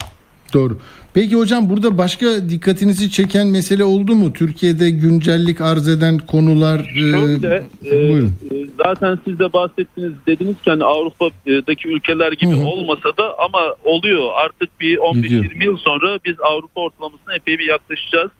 [0.55, 0.78] Doğru.
[1.15, 4.33] Peki hocam burada başka dikkatinizi çeken mesele oldu mu?
[4.33, 8.33] Türkiye'de güncellik arz eden konular e, Şöyle, e, buyurun.
[8.51, 8.55] e,
[8.85, 12.67] zaten siz de bahsettiniz dediniz ki hani Avrupa'daki ülkeler gibi Hı hı.
[12.67, 14.29] olmasa da ama oluyor.
[14.35, 18.31] Artık bir 15-20 yıl sonra biz Avrupa ortalamasına epey bir yaklaşacağız.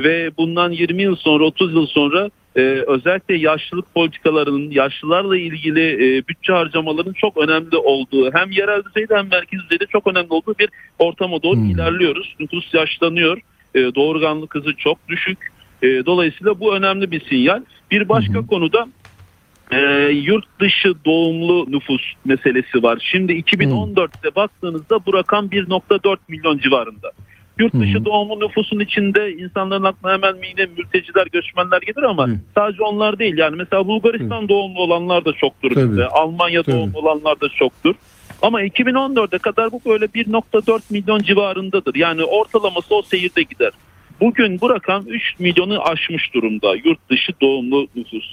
[0.00, 2.30] Ve bundan 20 yıl sonra 30 yıl sonra
[2.60, 9.16] e, özellikle yaşlılık politikalarının yaşlılarla ilgili e, bütçe harcamalarının çok önemli olduğu hem yerel düzeyde
[9.16, 11.70] hem merkez düzeyde çok önemli olduğu bir ortama doğru Hmm.
[11.70, 12.34] ilerliyoruz.
[12.40, 13.38] Nüfus yaşlanıyor.
[13.74, 15.38] E, doğurganlık hızı çok düşük.
[15.82, 17.62] E, dolayısıyla bu önemli bir sinyal.
[17.90, 18.88] Bir başka konuda
[19.70, 22.98] e, yurt dışı doğumlu nüfus meselesi var.
[23.12, 27.12] Şimdi 2014'te baktığınızda bu rakam 1.4 milyon civarında.
[27.60, 28.04] Yurt dışı Hı.
[28.04, 32.36] doğumlu nüfusun içinde insanların aklına hemen yine mülteciler, göçmenler gelir ama Hı.
[32.54, 33.38] sadece onlar değil.
[33.38, 35.90] Yani mesela Bulgaristan doğumlu olanlar da çoktur Tabii.
[35.90, 36.06] bizde.
[36.06, 36.76] Almanya Tabii.
[36.76, 37.94] doğumlu olanlar da çoktur.
[38.42, 41.94] Ama 2014'e kadar bu böyle 1.4 milyon civarındadır.
[41.94, 43.70] Yani ortalaması o seyirde gider.
[44.20, 48.32] Bugün bu rakam 3 milyonu aşmış durumda yurt dışı doğumlu nüfus.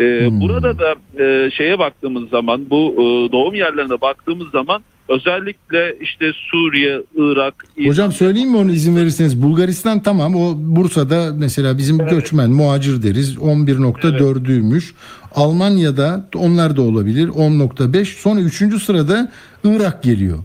[0.00, 0.40] Ee, Hmm.
[0.40, 0.94] Burada da
[1.24, 7.88] e, şeye baktığımız zaman bu e, doğum yerlerine baktığımız zaman özellikle işte Suriye, Irak, İran-
[7.88, 9.42] Hocam söyleyeyim mi onu izin verirseniz?
[9.42, 14.94] Bulgaristan tamam o Bursa'da mesela bizim göçmen muhacir deriz 11.4'üymüş.
[15.34, 18.82] Almanya'da onlar da olabilir 10.5 sonra 3.
[18.82, 19.32] sırada
[19.64, 20.38] Irak geliyor.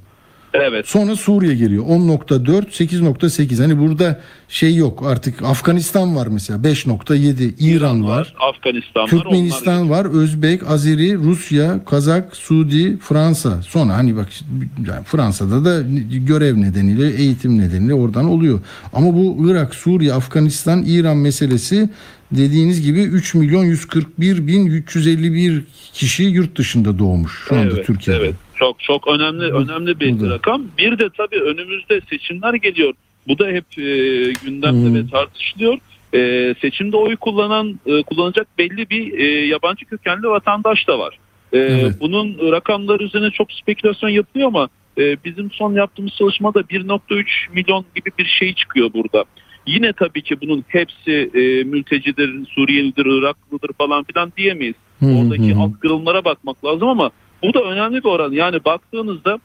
[0.64, 7.54] Evet Sonra Suriye geliyor 10.4 8.8 hani burada şey yok artık Afganistan var mesela 5.7
[7.60, 8.34] İran var.
[8.40, 9.08] Afganistan var.
[9.08, 13.62] Türkmenistan var, Özbek, Azeri, Rusya, Kazak, Suudi, Fransa.
[13.62, 14.28] Sonra hani bak
[14.88, 15.82] yani Fransa'da da
[16.28, 18.60] görev nedeniyle, eğitim nedeniyle oradan oluyor.
[18.94, 21.90] Ama bu Irak, Suriye, Afganistan, İran meselesi
[22.32, 28.24] dediğiniz gibi 3 milyon 141 bin 351 kişi yurt dışında doğmuş şu anda evet, Türkiye'de.
[28.24, 28.36] Evet.
[28.60, 30.30] Çok çok önemli önemli bir da.
[30.30, 30.64] rakam.
[30.78, 32.94] Bir de tabii önümüzde seçimler geliyor.
[33.28, 33.84] Bu da hep e,
[34.46, 34.94] gündemde Hı.
[34.94, 35.78] ve tartışılıyor.
[36.14, 41.18] E, seçimde oy kullanan e, kullanacak belli bir e, yabancı kökenli vatandaş da var.
[41.54, 41.96] E, Evet.
[42.02, 48.10] Bunun rakamları üzerine çok spekülasyon yapılıyor ama e, bizim son yaptığımız çalışmada 1.3 milyon gibi
[48.20, 49.24] bir şey çıkıyor burada.
[49.68, 54.76] Yine tabii ki bunun hepsi e, mültecidir, Suriyelidir, Iraklıdır falan filan diyemeyiz.
[55.00, 55.60] Hı hı Oradaki hı.
[55.60, 57.12] alt kırılımlara bakmak lazım ama
[57.44, 58.32] bu da önemli bir oran.
[58.32, 59.40] Yani baktığınızda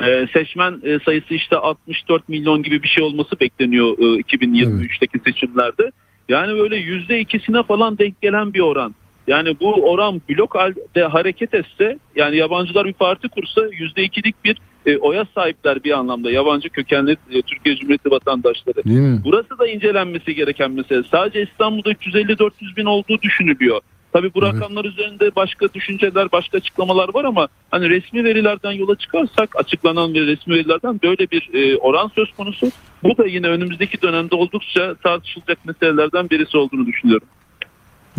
[0.00, 5.90] e, seçmen e, sayısı işte 64 milyon gibi bir şey olması bekleniyor e, 2023'teki seçimlerde.
[6.28, 8.94] Yani böyle yüzde ikisine falan denk gelen bir oran.
[9.26, 14.56] Yani bu oran blok halde hareket etse yani yabancılar bir parti kursa yüzde ikilik bir
[14.86, 18.82] e, oya sahipler bir anlamda yabancı kökenli e, Türkiye Cumhuriyeti vatandaşları.
[19.24, 21.02] Burası da incelenmesi gereken mesele.
[21.10, 23.80] Sadece İstanbul'da 350-400 bin olduğu düşünülüyor.
[24.12, 24.54] Tabii bu Evet.
[24.54, 30.20] rakamlar üzerinde başka düşünceler, başka açıklamalar var ama hani resmi verilerden yola çıkarsak açıklanan ve
[30.20, 32.70] resmi verilerden böyle bir e, oran söz konusu.
[33.02, 37.26] Bu da yine önümüzdeki dönemde oldukça tartışılacak meselelerden birisi olduğunu düşünüyorum.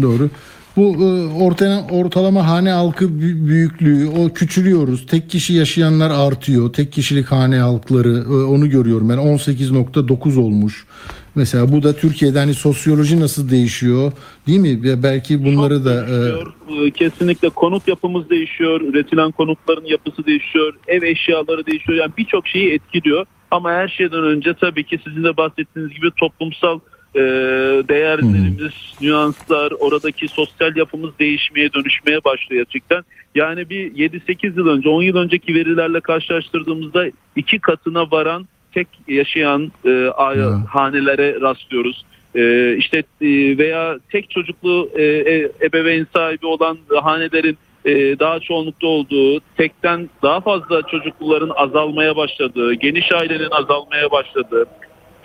[0.02, 0.30] Doğru.
[0.78, 5.06] Bu e, ortaya, ortalama hane halkı bü- büyüklüğü o küçülüyoruz.
[5.06, 6.74] Tek kişi yaşayanlar artıyor.
[6.74, 10.86] Tek kişilik hane halkları e, onu görüyorum ben 18.9 olmuş.
[11.36, 14.12] Mesela bu da Türkiye'de hani sosyoloji nasıl değişiyor
[14.48, 15.04] değil mi?
[15.04, 16.54] Belki bunları Çok da e, değişiyor.
[16.86, 18.82] Ee, Kesinlikle konut yapımız değişiyor.
[18.82, 20.74] Üretilen konutların yapısı değişiyor.
[20.88, 21.98] Ev eşyaları değişiyor.
[21.98, 23.26] Yani birçok şeyi etkiliyor.
[23.52, 26.80] Ama her şeyden önce tabii ki sizin de bahsettiğiniz gibi toplumsal
[27.16, 27.20] e,
[27.90, 33.04] değerlerimiz, nüanslar, oradaki sosyal yapımız değişmeye, dönüşmeye başlıyor gerçekten.
[33.36, 37.06] Yani bir 7-8 yıl önce, 10 yıl önceki verilerle karşılaştırdığımızda
[37.36, 39.90] iki katına varan tek yaşayan e,
[40.42, 40.64] Ya.
[40.70, 42.06] hanelere rastlıyoruz.
[42.36, 48.88] E, işte e, veya tek çocuklu e, e, ebeveyn sahibi olan hanelerin e, daha çoğunlukta
[48.88, 54.66] olduğu, tekten daha fazla çocukluların azalmaya başladığı, geniş ailenin azalmaya başladığı,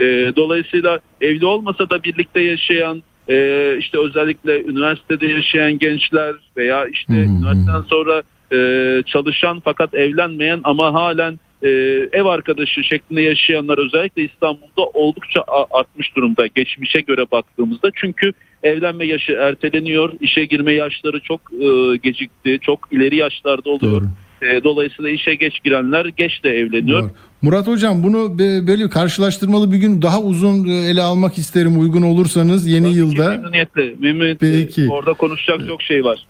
[0.01, 0.05] e,
[0.37, 7.17] dolayısıyla evli olmasa da birlikte yaşayan, e, işte özellikle üniversitede yaşayan gençler veya işte hı.
[7.17, 8.23] üniversiteden sonra
[8.53, 11.71] e, çalışan fakat evlenmeyen ama halen e,
[12.13, 17.91] ev arkadaşı şeklinde yaşayanlar özellikle İstanbul'da oldukça artmış durumda geçmişe göre baktığımızda.
[17.95, 23.93] Çünkü evlenme yaşı erteleniyor, işe girme yaşları çok e, gecikti, çok ileri yaşlarda oluyor.
[23.93, 24.09] Doğru.
[24.43, 27.03] E, dolayısıyla işe geç girenler geç de evleniyor.
[27.03, 27.11] Doğru.
[27.43, 32.67] Murat Hocam bunu böyle karşılaştırmalı bir gün daha uzun e, ele almak isterim uygun olursanız
[32.67, 33.29] yeni Tabii yılda.
[33.29, 33.95] Memnuniyetle.
[33.99, 34.53] Memnuniyetle.
[34.53, 34.89] Peki.
[34.91, 36.27] Orada konuşacak çok şey var.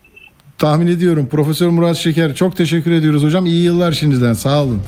[0.59, 1.29] Tahmin ediyorum.
[1.29, 3.47] Profesör Murat Şeker çok teşekkür ediyoruz hocam.
[3.47, 4.33] İyi yıllar şimdiden.
[4.33, 4.83] Sağ olun.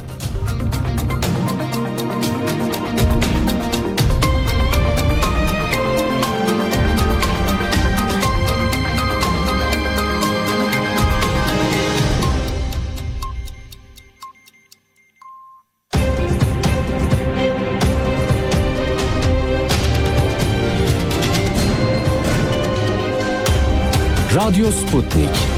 [24.35, 25.58] Radyo Sputnik.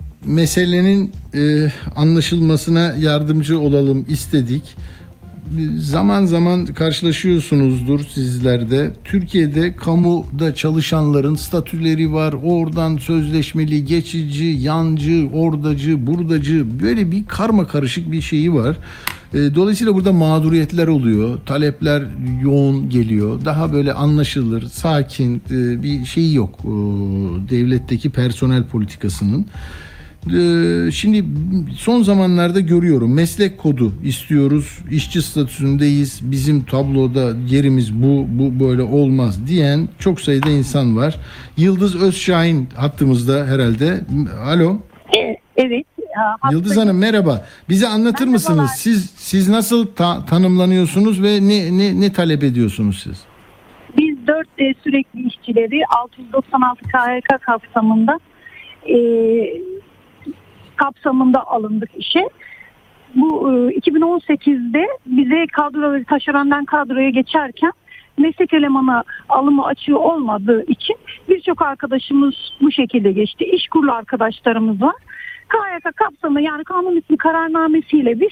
[0.25, 4.63] meselenin e, anlaşılmasına yardımcı olalım istedik.
[5.77, 8.93] Zaman zaman karşılaşıyorsunuzdur sizlerde.
[9.03, 12.33] Türkiye'de kamuda çalışanların statüleri var.
[12.43, 18.77] Oradan sözleşmeli, geçici, yancı, ordacı, buradacı böyle bir karma karışık bir şeyi var.
[19.33, 21.39] E, Dolayısıyla burada mağduriyetler oluyor.
[21.45, 22.03] Talepler
[22.43, 23.45] yoğun geliyor.
[23.45, 26.69] Daha böyle anlaşılır, sakin e, bir şey yok e,
[27.49, 29.45] devletteki personel politikasının.
[30.27, 31.23] Ee, Şimdi
[31.77, 39.47] son zamanlarda görüyorum meslek kodu istiyoruz, işçi statüsündeyiz, bizim tabloda yerimiz bu, bu böyle olmaz
[39.47, 41.15] diyen çok sayıda insan var.
[41.57, 44.01] Yıldız Özşahin hattımızda herhalde.
[44.45, 44.77] Alo.
[45.17, 45.85] E, Evet.
[46.15, 46.77] ha, Yıldız.
[46.77, 47.45] Hanım merhaba.
[47.69, 48.33] Bize anlatır Merhabalar.
[48.33, 48.71] mısınız?
[48.75, 53.21] Siz siz nasıl ta- tanımlanıyorsunuz ve ne ne ne talep ediyorsunuz siz?
[53.97, 58.19] Biz 4D sürekli işçileri 696 KHK kapsamında
[58.85, 58.95] e,
[60.83, 62.29] kapsamında alındık işe.
[63.15, 67.71] Bu e, 2018'de bize kadro taşerondan kadroya geçerken
[68.17, 70.95] meslek elemanı alımı açığı olmadığı için
[71.29, 73.45] birçok arkadaşımız bu şekilde geçti.
[73.45, 74.95] İşkurlu arkadaşlarımız var.
[75.49, 78.31] KYK kapsamı yani kanun ismi kararnamesiyle biz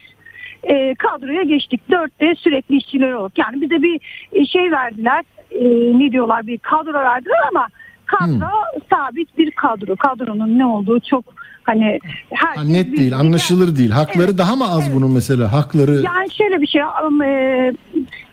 [0.63, 1.81] e, kadroya geçtik.
[1.89, 3.37] 4'te sürekli işçiler olduk.
[3.37, 3.99] Yani bize bir
[4.31, 5.23] e, şey verdiler.
[5.51, 5.65] E,
[5.99, 7.67] ne diyorlar bir kadro verdiler ama
[8.05, 8.49] kadro
[8.89, 9.95] sabit bir kadro.
[9.95, 11.38] Kadronun ne olduğu çok
[11.69, 11.99] hani
[12.31, 13.89] her Ha, net değil, anlaşılır değil.
[13.91, 14.95] Hakları Evet, daha mı az evet.
[14.95, 15.53] bunun mesela?
[15.53, 17.73] Hakları Yani şöyle bir şey um, e,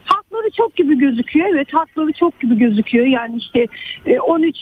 [0.05, 1.47] hakları çok gibi gözüküyor.
[1.55, 3.07] Evet hakları çok gibi gözüküyor.
[3.07, 3.67] Yani işte
[4.07, 4.57] e, 13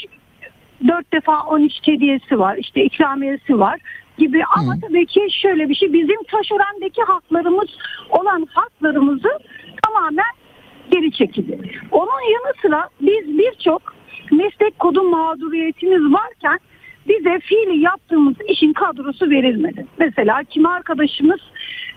[0.88, 2.56] 4 defa 13 hediyesi var.
[2.56, 3.80] işte ikramiyesi var
[4.18, 7.68] gibi ama tabii ki şöyle bir şey bizim taşerendeki haklarımız
[8.10, 9.38] olan haklarımızı
[9.84, 10.34] tamamen
[10.90, 11.58] geri çekildi.
[11.90, 13.94] Onun yanı sıra biz birçok
[14.30, 16.58] meslek kodu mağduriyetimiz varken
[17.08, 19.86] bize fiili yaptığımız işin kadrosu verilmedi.
[19.98, 21.40] Mesela kimi arkadaşımız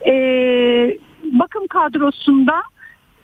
[0.05, 2.61] eee, bakım kadrosunda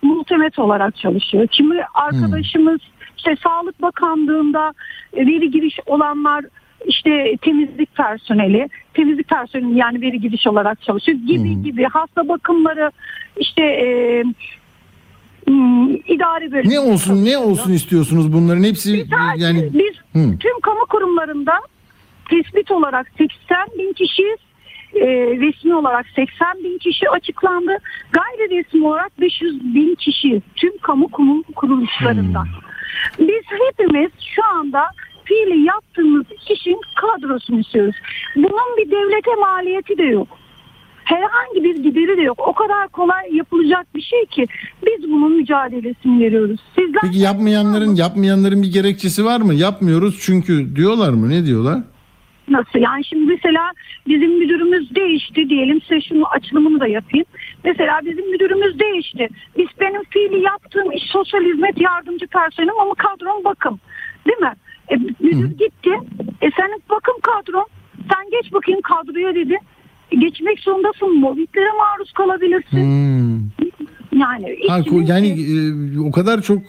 [0.02, 1.48] multimet olarak çalışıyor.
[1.48, 2.80] Kimi arkadaşımız
[3.18, 4.74] işte Sağlık Bakanlığı'nda
[5.14, 6.46] e, veri giriş olanlar
[6.86, 12.92] işte temizlik personeli, temizlik personeli yani veri gidiş olarak çalışıyor gibi gibi hasta bakımları
[13.38, 14.24] işte e,
[15.48, 16.70] hmm, idari bölüm.
[16.70, 20.38] Ne olsun ne olsun istiyorsunuz bunların hepsi Biz, yani biz Hı.
[20.40, 21.54] tüm kamu kurumlarında
[22.34, 24.40] tespit olarak 80 bin kişiyiz.
[24.96, 25.08] E,
[25.44, 27.78] resmi olarak 80 bin kişi açıklandı.
[28.12, 30.42] Gayri resmi olarak 500 bin kişiyiz.
[30.56, 31.10] Tüm kamu
[31.56, 32.44] kuruluşlarında.
[33.20, 34.84] Biz hepimiz şu anda
[35.26, 37.96] fiili yaptığımız işin kadrosunu istiyoruz.
[38.36, 40.28] Bunun bir devlete maliyeti de yok.
[41.04, 42.48] Herhangi bir gideri de yok.
[42.48, 44.48] O kadar kolay yapılacak bir şey ki
[44.86, 46.60] biz bunun mücadelesini veriyoruz.
[46.76, 49.54] Sizler peki yapmayanların yapmayanların bir gerekçesi var mı?
[49.54, 51.30] Yapmıyoruz çünkü diyorlar mı?
[51.30, 51.80] Ne diyorlar?
[52.48, 52.80] Nasıl?
[52.80, 53.72] Yani şimdi mesela
[54.08, 57.26] bizim müdürümüz değişti diyelim size şunu açılımını da yapayım.
[57.64, 59.28] Mesela bizim müdürümüz değişti.
[59.58, 63.80] Biz benim fiili yaptığım iş sosyal hizmet yardımcı personelim ama kadrom bakım.
[64.28, 64.54] Değil mi?
[64.90, 65.92] E, müdür gitti.
[66.42, 67.68] E senin bakım kadron.
[67.98, 69.58] Sen geç bakayım kadroya dedi.
[70.12, 71.20] E, geçmek zorundasın.
[71.20, 72.78] Mobbinglere maruz kalabilirsin.
[72.78, 73.40] Hmm.
[74.20, 76.60] Yani Ha, yani e, o kadar çok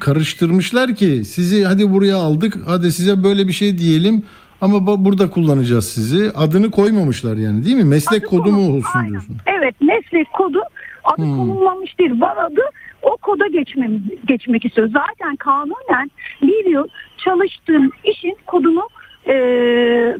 [0.00, 4.22] karıştırmışlar ki sizi hadi buraya aldık hadi size böyle bir şey diyelim
[4.62, 6.30] ama bu- burada kullanacağız sizi.
[6.36, 7.84] Adını koymamışlar yani değil mi?
[7.84, 9.10] Meslek Adı kodu mu olsun Aynen.
[9.10, 9.36] diyorsun?
[9.46, 10.60] Evet meslek kodu
[11.04, 11.36] adı Hmm.
[11.36, 12.20] konulmamış değil.
[12.20, 12.60] Var adı
[13.02, 14.88] o koda geçmemiz, geçmek istiyor.
[14.88, 16.10] Zaten kanunen
[16.42, 16.86] bir yıl
[17.24, 18.88] çalıştığın işin kodunu
[19.26, 19.34] e,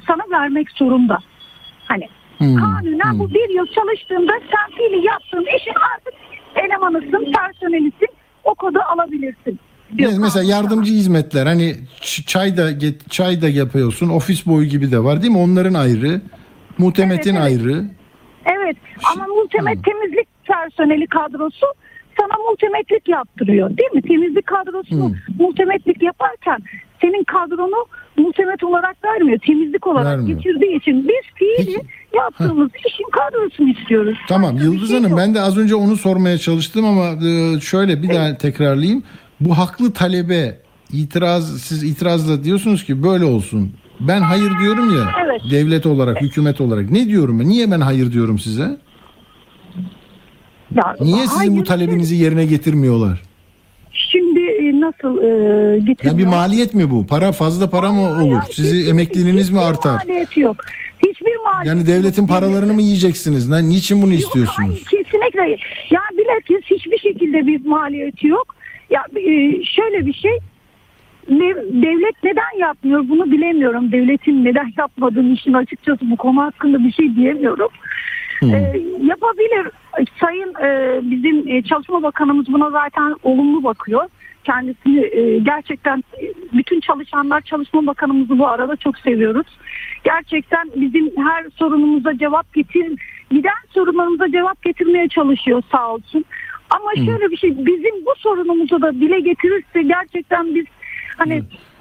[0.06, 1.18] sana vermek zorunda.
[1.84, 6.14] Hani Hmm, kanunen bu bir yıl çalıştığında sen fiili yaptığın işin artık
[6.56, 8.08] elemanısın, personelisin.
[8.44, 9.58] O kodu alabilirsin.
[9.98, 14.08] Ne- Mesela yardımcı hizmetler hani ç- çay da get- çay da yapıyorsun.
[14.08, 15.38] Ofis boyu gibi de var değil mi?
[15.38, 16.20] Onların ayrı.
[16.78, 17.60] Muhtemetin Evet, evet.
[17.60, 17.84] ayrı.
[18.46, 18.76] Evet
[19.14, 21.66] ama multimet temizlik personeli kadrosu
[22.20, 24.02] sana multimetlik yaptırıyor değil mi?
[24.02, 25.14] Temizlik kadrosunu Hı.
[25.38, 26.58] multimetlik yaparken
[27.00, 27.86] senin kadronu
[28.16, 29.38] multimet olarak vermiyor.
[29.46, 30.38] Temizlik olarak Vermiyor.
[30.38, 31.86] getirdiği için biz fiili Peki.
[32.14, 34.18] yaptığımız işin kadrosunu istiyoruz.
[34.28, 35.18] Tamam Başka bir Yıldız şey Hanım yok.
[35.18, 39.02] ben de az önce onu sormaya çalıştım ama e, şöyle bir daha tekrarlayayım.
[39.44, 40.58] Bu haklı talebe
[40.92, 43.72] itiraz siz itirazla diyorsunuz ki böyle olsun.
[44.00, 45.40] Ben hayır diyorum ya Evet.
[45.50, 46.90] devlet olarak, hükümet olarak.
[46.90, 47.48] Ne diyorum ben?
[47.48, 48.76] Niye ben hayır diyorum size?
[50.74, 53.22] Ya, Niye sizin bu hayır, talebinizi yerine getirmiyorlar?
[53.92, 55.96] Şimdi e, nasıl e, getirmiyor?
[56.04, 57.06] Yani bir maliyet mi bu?
[57.06, 58.32] Para fazla para mı olur?
[58.34, 59.94] Ya, Sizi hiçbir- emekliliğiniz mi hiçbir artar?
[60.06, 60.56] maliyeti yok.
[61.06, 62.30] Hiçbir maliyeti Yani devletin yok.
[62.30, 63.50] paralarını mı yiyeceksiniz?
[63.50, 64.68] Lan Niçin bunu Yok, istiyorsunuz?
[64.68, 65.50] hayır, kesinlikle.
[65.90, 68.54] Ya bilakis hiçbir şekilde bir maliyeti yok.
[68.92, 70.38] Ya e, şöyle bir şey.
[71.82, 73.92] devlet neden yapmıyor bunu bilemiyorum.
[73.92, 77.68] Devletin neden yapmadığını işin açıkçası bu konu hakkında bir şey diyemiyorum.
[78.40, 78.54] Hmm.
[78.54, 79.70] E, yapabilir.
[80.20, 84.04] Sayın e, bizim e, Çalışma Bakanımız buna zaten olumlu bakıyor.
[84.44, 89.46] Kendisini e, gerçekten e, bütün çalışanlar Çalışma Bakanımızı bu arada çok seviyoruz.
[90.04, 92.92] Gerçekten bizim her sorunumuza cevap getir,
[93.30, 96.24] giden sorunlarımıza cevap getirmeye çalışıyor sağ olsun.
[96.76, 100.64] Ama şöyle bir şey bizim bu sorunumuzu da dile getirirse gerçekten biz
[101.16, 101.34] hani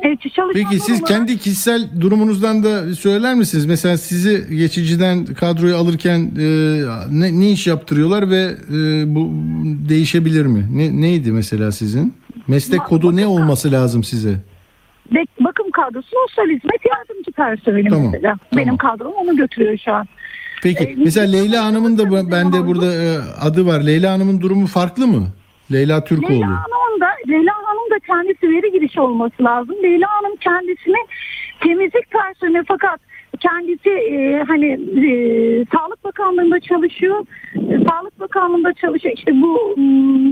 [0.04, 0.18] e,
[0.54, 3.66] Peki siz olarak- kendi kişisel durumunuzdan da söyler misiniz?
[3.66, 6.46] Mesela sizi geçiciden kadroya alırken e,
[7.12, 8.76] ne, ne iş yaptırıyorlar ve e,
[9.16, 9.30] bu
[9.90, 10.66] değişebilir mi?
[10.74, 12.14] Ne, neydi mesela sizin?
[12.48, 14.36] Meslek kodu ne olması lazım size?
[15.12, 18.22] Bek- bakım kadrosu sosyal hizmet yardımcı personeli Tamam, mesela.
[18.22, 18.40] tamam.
[18.66, 20.08] Benim kadrom onu götürüyor şu an.
[20.64, 23.82] Peki E, mesela Leyla Hanım'ın da bu- bende burada e, adı var.
[23.82, 25.28] Leyla Hanım'ın durumu farklı mı?
[25.72, 26.32] Leyla Türkoğlu.
[26.32, 29.76] Leyla Hanım'ın da Leyla Hanım da kendisi veri girişi olması lazım.
[29.84, 30.98] Leyla Hanım kendisini
[31.64, 33.00] temizlik personeli fakat
[33.40, 34.66] kendisi e, hani
[35.08, 35.12] e,
[35.74, 37.26] Sağlık Bakanlığı'nda çalışıyor.
[37.56, 39.16] E, Sağlık Bakanlığı'nda çalışıyor.
[39.18, 40.28] İşte bu hmm,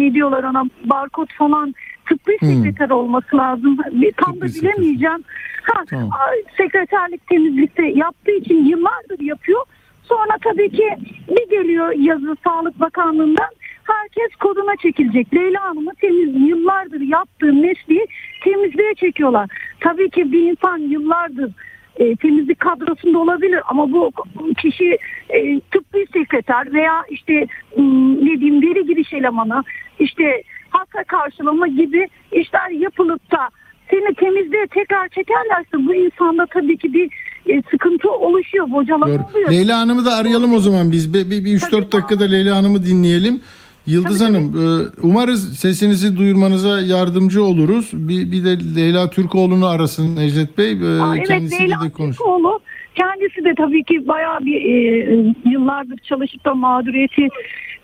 [0.00, 1.74] ne diyorlar ona barkod falan
[2.08, 2.48] tıbbi Hmm.
[2.48, 3.78] sekreter olması lazım.
[3.92, 5.24] Bir tam da bilemeyeceğim.
[5.62, 6.10] Ha, Tamam.
[6.56, 9.60] sekreterlik temizlikte yaptığı için yıllardır yapıyor.
[10.02, 10.88] Sonra tabii ki
[11.28, 13.48] bir geliyor yazı Sağlık Bakanlığı'ndan
[13.84, 15.34] herkes koduna çekilecek.
[15.34, 18.06] Leyla Hanım'ı temiz yıllardır yaptığı mesleği
[18.44, 19.50] temizliğe çekiyorlar.
[19.80, 21.50] Tabii ki bir insan yıllardır
[21.96, 24.10] e, temizlik kadrosunda olabilir ama bu
[24.58, 24.98] kişi
[25.28, 27.32] e, tıbbi sekreter veya işte
[27.76, 27.84] m,
[28.16, 29.62] ne diyeyim veri giriş elemanı
[29.98, 30.42] işte
[30.72, 33.48] hasta karşılama gibi işler yapılıp da
[33.90, 37.10] seni temizliğe tekrar çekerlerse bu insanda tabii ki bir
[37.46, 39.22] e, sıkıntı oluşuyor, bocalama Doğru.
[39.32, 39.50] oluyor.
[39.50, 41.14] Leyla Hanım'ı da arayalım o zaman biz.
[41.14, 41.92] Bir, bir, bir 3-4 Tabii.
[41.92, 43.40] dakikada Leyla Hanım'ı dinleyelim.
[43.86, 47.90] Yıldız Tabii, Hanım e, umarız sesinizi duyurmanıza yardımcı oluruz.
[47.92, 50.72] Bir, bir de Leyla Türkoğlu'nu arasın Necdet Bey.
[50.72, 52.16] E, Aa, evet kendisiyle Leyla de konuş.
[52.16, 52.60] Türkoğlu
[52.94, 57.28] kendisi de tabii ki bayağı bir e, yıllardır çalışıp da mağduriyeti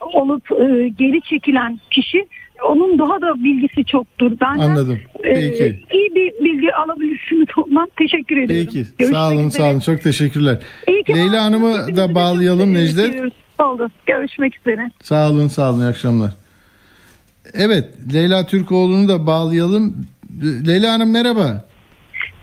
[0.01, 2.27] olup e, geri çekilen kişi.
[2.69, 4.33] Onun daha da bilgisi çoktur.
[4.41, 4.99] Benden Anladım.
[5.25, 5.81] e, Peki.
[5.93, 7.91] iyi bir bilgi alabilirsiniz ondan.
[7.99, 8.67] Teşekkür ediyorum.
[8.67, 8.87] Peki.
[8.99, 9.63] Görüşmek sağ olun, üzere.
[9.63, 9.81] sağ olun.
[9.81, 10.59] Çok teşekkürler.
[10.89, 11.45] İyi ki Leyla.
[11.45, 12.75] Hanım'ı da bağlayalım.
[12.75, 13.33] Necdet.
[13.59, 13.91] Oldu.
[14.07, 14.91] Görüşmek üzere.
[15.03, 15.81] Sağ olun, sağ olun.
[15.81, 16.31] İyi akşamlar.
[17.55, 17.85] Evet,
[18.15, 20.07] Leyla Türkoğlu'nu da bağlayalım.
[20.67, 21.65] Leyla Hanım merhaba.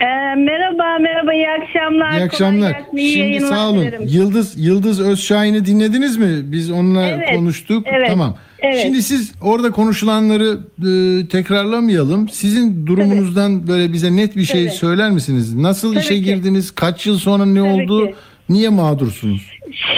[0.02, 0.06] Ee,
[0.38, 2.08] merhaba, merhaba, iyi akşamlar.
[2.10, 2.72] İyi Kolay akşamlar.
[2.72, 3.82] gelsin, iyi Şimdi sağ olun.
[3.82, 4.02] dilerim.
[4.08, 6.52] Yıldız Yıldız Özşahin'i dinlediniz mi?
[6.52, 7.84] Biz onunla Evet, konuştuk.
[7.88, 8.38] evet, Tamam.
[8.60, 8.80] Evet.
[8.82, 12.30] Şimdi siz orada konuşulanları e, tekrarlamayalım.
[12.30, 14.76] Sizin durumunuzdan böyle bize net bir şey Tabii.
[14.76, 15.56] söyler misiniz?
[15.56, 16.24] Nasıl Tabii işe ki.
[16.24, 16.72] girdiniz?
[16.76, 18.08] Kaç yıl sonra ne Tabii oldu?
[18.08, 18.16] ki.
[18.50, 19.42] Niye mağdursunuz?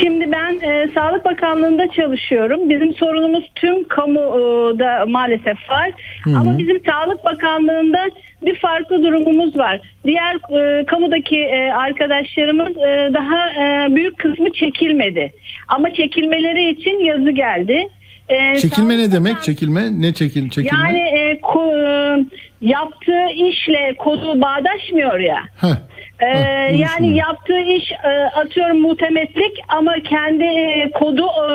[0.02, 2.70] Şimdi ben e, Sağlık Bakanlığı'nda çalışıyorum.
[2.70, 5.92] Bizim sorunumuz tüm kamuda maalesef var.
[6.26, 8.10] Ama bizim Sağlık Bakanlığı'nda
[8.46, 9.82] bir farklı durumumuz var.
[10.06, 15.32] Diğer e, kamudaki e, arkadaşlarımız e, daha e, büyük kısmı çekilmedi.
[15.68, 17.88] Ama çekilmeleri için yazı geldi.
[18.30, 19.42] E, Çekilme ne demek?
[19.44, 20.80] Çekilme ne çekil çekilme?
[20.84, 22.26] Yani e, ko-
[22.62, 25.40] yaptığı işle kodu bağdaşmıyor ya.
[25.62, 25.68] Heh.
[26.20, 31.50] Ee, Heh, yani yaptığı iş e, atıyorum muhtemetlik ama kendi e, kodu e,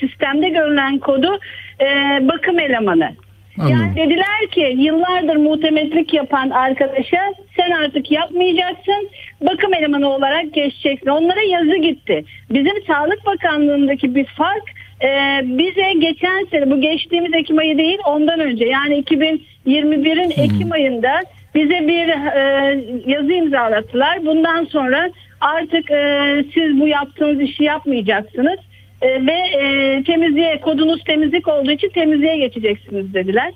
[0.00, 1.38] sistemde görülen kodu
[1.80, 1.86] e,
[2.28, 3.10] bakım elemanı.
[3.58, 3.76] Anladım.
[3.80, 7.18] Yani dediler ki yıllardır muhtemetlik yapan arkadaşa
[7.56, 9.08] sen artık yapmayacaksın
[9.40, 11.06] bakım elemanı olarak geçeceksin.
[11.10, 12.24] Onlara yazı gitti.
[12.50, 14.62] Bizim Sağlık Bakanlığı'ndaki bir fark
[15.02, 21.20] e, bize geçen sene bu geçtiğimiz Ekim ayı değil ondan önce yani 2021'in Ekim ayında
[21.54, 24.26] bize bir e, yazı imzalattılar.
[24.26, 28.58] Bundan sonra artık e, siz bu yaptığınız işi yapmayacaksınız
[29.02, 33.52] E, ve e, temizliğe kodunuz temizlik olduğu için temizliğe geçeceksiniz dediler.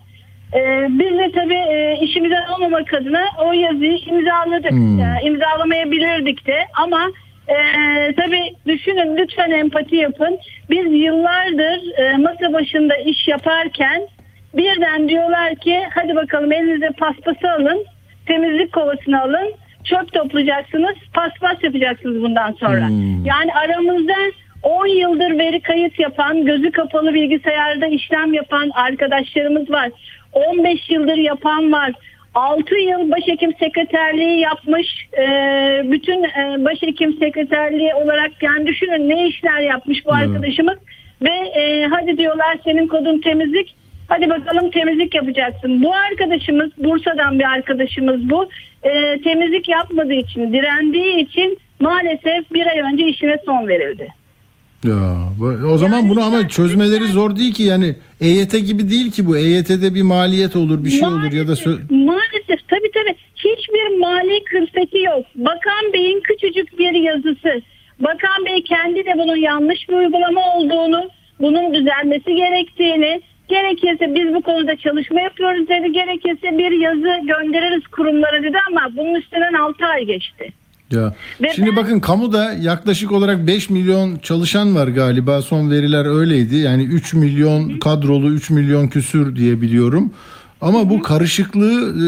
[0.55, 4.71] E, biz de tabii e, işimizden olmamak adına o yazıyı imzaladık.
[4.71, 5.01] Hmm.
[5.01, 7.11] E, imzalamayabilirdik de ama
[7.49, 7.57] e,
[8.17, 10.39] tabii düşünün lütfen empati yapın.
[10.71, 14.03] Biz yıllardır e, masa başında iş yaparken
[14.55, 17.85] birden diyorlar ki hadi bakalım elinize paspası alın,
[18.27, 19.53] temizlik kovasını alın,
[19.85, 22.89] çöp toplayacaksınız, paspas yapacaksınız bundan sonra.
[22.89, 23.25] Hmm.
[23.25, 24.15] Yani aramızda
[24.63, 29.91] 10 yıldır veri kayıt yapan, gözü kapalı bilgisayarda işlem yapan arkadaşlarımız var.
[30.33, 31.93] 15 yıldır yapan var.
[32.37, 35.09] 6 yıl başhekim sekreterliği yapmış.
[35.19, 35.27] e,
[35.85, 40.79] bütün e, başhekim sekreterliği olarak yani düşünün ne işler yapmış bu arkadaşımız.
[41.23, 43.75] Ve e, hadi diyorlar senin kodun temizlik.
[44.09, 45.83] Hadi bakalım temizlik yapacaksın.
[45.83, 48.49] Bu arkadaşımız Bursa'dan bir arkadaşımız bu.
[48.83, 54.09] E, temizlik yapmadığı için, direndiği için maalesef bir ay önce işine son verildi.
[54.87, 59.27] Ya, o zaman Yani bunu ama çözmeleri zor değil ki yani EYT gibi değil ki
[59.27, 63.99] bu EYT'de bir maliyet olur bir şey olur ya da sö- maalesef tabii tabii hiçbir
[64.01, 65.25] mali külfeti yok.
[65.35, 67.63] Bakan Bey'in küçücük bir yazısı.
[68.01, 71.09] Bakan Bey kendi de bunun yanlış bir uygulama olduğunu,
[71.41, 75.93] bunun düzelmesi gerektiğini, gerekirse biz bu konuda çalışma yapıyoruz dedi.
[75.93, 80.53] Gerekirse bir yazı göndeririz kurumlara dedi ama bunun üstünden 6 ay geçti.
[80.93, 81.15] Ya.
[81.43, 86.57] Ve Şimdi ben- bakın kamuda yaklaşık olarak 5 milyon çalışan var galiba son veriler öyleydi.
[86.57, 90.13] Yani 3 milyon kadrolu 3 milyon küsür diye biliyorum.
[90.61, 92.07] Ama bu karışıklığı e,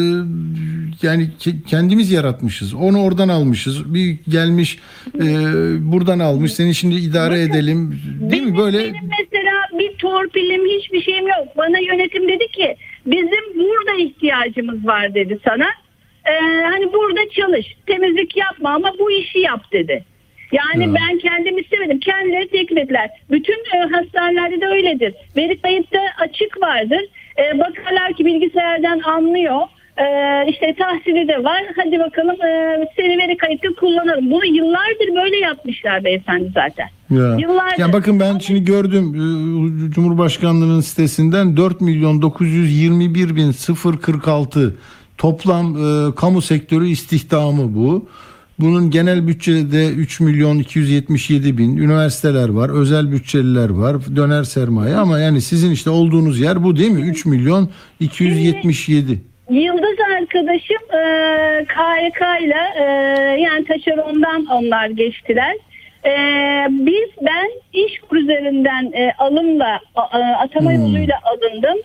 [1.06, 2.74] yani ke- kendimiz yaratmışız.
[2.74, 3.94] Onu oradan almışız.
[3.94, 4.78] Bir gelmiş
[5.14, 5.24] e,
[5.92, 6.52] buradan almış.
[6.52, 8.00] Seni şimdi idare edelim.
[8.20, 8.78] Değil benim, mi böyle?
[8.78, 11.56] Benim mesela bir torpilim hiçbir şeyim yok.
[11.56, 12.76] Bana yönetim dedi ki
[13.06, 15.66] bizim burada ihtiyacımız var dedi sana.
[16.28, 17.66] Ee, hani burada çalış.
[17.86, 20.04] Temizlik yapma ama bu işi yap dedi.
[20.52, 20.94] Yani Ya.
[20.94, 22.00] ben kendim istemedim.
[22.00, 23.10] Kendileri teklif ettiler.
[23.30, 25.14] Bütün e, hastanelerde de öyledir.
[25.36, 27.00] Veri kayıtta açık vardır.
[27.38, 29.60] E, bakarlar ki bilgisayardan anlıyor.
[29.98, 30.04] E,
[30.50, 31.62] işte tahsili de var.
[31.76, 34.30] Hadi bakalım e, seni veri kayıtlı kullanalım.
[34.30, 36.88] Bunu yıllardır böyle yapmışlar beyefendi zaten.
[37.10, 37.36] Ya.
[37.38, 37.78] Yıllardır.
[37.78, 43.52] Ya bakın ben şimdi gördüm e, Cumhurbaşkanlığının sitesinden 4 milyon 921 bin
[44.02, 44.74] 046
[45.18, 48.08] toplam e, kamu sektörü istihdamı bu.
[48.58, 55.18] Bunun genel bütçede 3 milyon 277 bin üniversiteler var, özel bütçeliler var, döner sermaye ama
[55.18, 57.00] yani sizin işte olduğunuz yer bu değil mi?
[57.00, 57.70] 3 milyon
[58.00, 59.20] 277.
[59.50, 61.02] Yıldız arkadaşım e,
[61.64, 62.84] KYK ile e,
[63.40, 65.54] yani taşerondan onlar geçtiler.
[66.04, 66.12] E,
[66.70, 70.80] biz ben iş üzerinden e, alımla a- a- atama Hmm.
[70.80, 71.78] yoluyla alındım.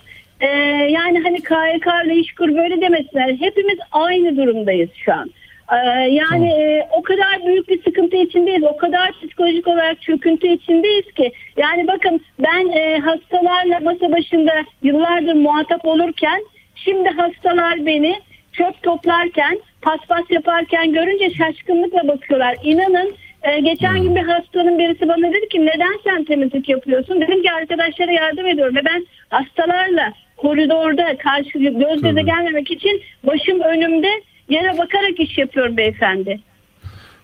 [0.44, 0.48] E,
[0.90, 3.36] yani hani KYK ile iş kur böyle demesinler.
[3.40, 5.32] Hepimiz aynı durumdayız şu an.
[5.72, 5.78] E,
[6.10, 8.64] yani e, o kadar büyük bir sıkıntı içindeyiz.
[8.64, 11.32] O kadar psikolojik olarak çöküntü içindeyiz ki.
[11.58, 14.54] Yani bakın ben e, hastalarla masa başında
[14.84, 16.44] yıllardır muhatap olurken
[16.76, 18.16] Şimdi hastalar beni
[18.54, 22.58] çöp toplarken, paspas yaparken görünce şaşkınlıkla bakıyorlar.
[22.64, 27.22] İnanın e, geçen gün bir hastanın birisi bana dedi ki neden sen temizlik yapıyorsun?
[27.22, 30.14] Dedim ki arkadaşlara yardım ediyorum ve ben hastalarla
[30.44, 34.08] koridorda karşı göz göze gelmemek için başım önümde
[34.50, 36.40] yere bakarak iş yapıyorum beyefendi.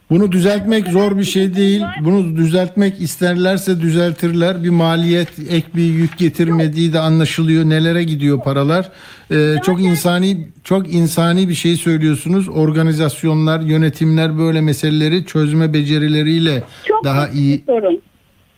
[0.09, 1.81] Bunu düzeltmek zor bir şey değil.
[2.01, 4.63] Bunu düzeltmek isterlerse düzeltirler.
[4.63, 7.65] Bir maliyet, ek bir yük getirmediği de anlaşılıyor.
[7.65, 8.89] Nelere gidiyor paralar?
[9.31, 12.49] Ee, çok insani, çok insani bir şey söylüyorsunuz.
[12.49, 18.01] Organizasyonlar, yönetimler böyle meseleleri çözme becerileriyle Çok daha iyi, sorun.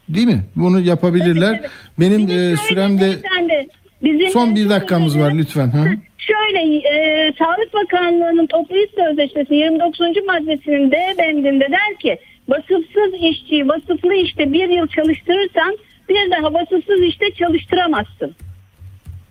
[0.09, 0.43] değil mi?
[0.55, 1.61] Bunu yapabilirler.
[1.99, 3.67] Benim de e, süremde beyefendi,
[4.03, 5.69] bizim son bir dakikamız var lütfen.
[5.69, 5.83] Ha?
[6.17, 9.99] Şöyle e, Sağlık Bakanlığı'nın toplu iş sözleşmesi 29.
[10.27, 12.17] maddesinin D bendinde der ki
[12.47, 15.77] vasıfsız işçiyi vasıflı işte bir yıl çalıştırırsan
[16.09, 18.35] bir daha vasıfsız işte çalıştıramazsın.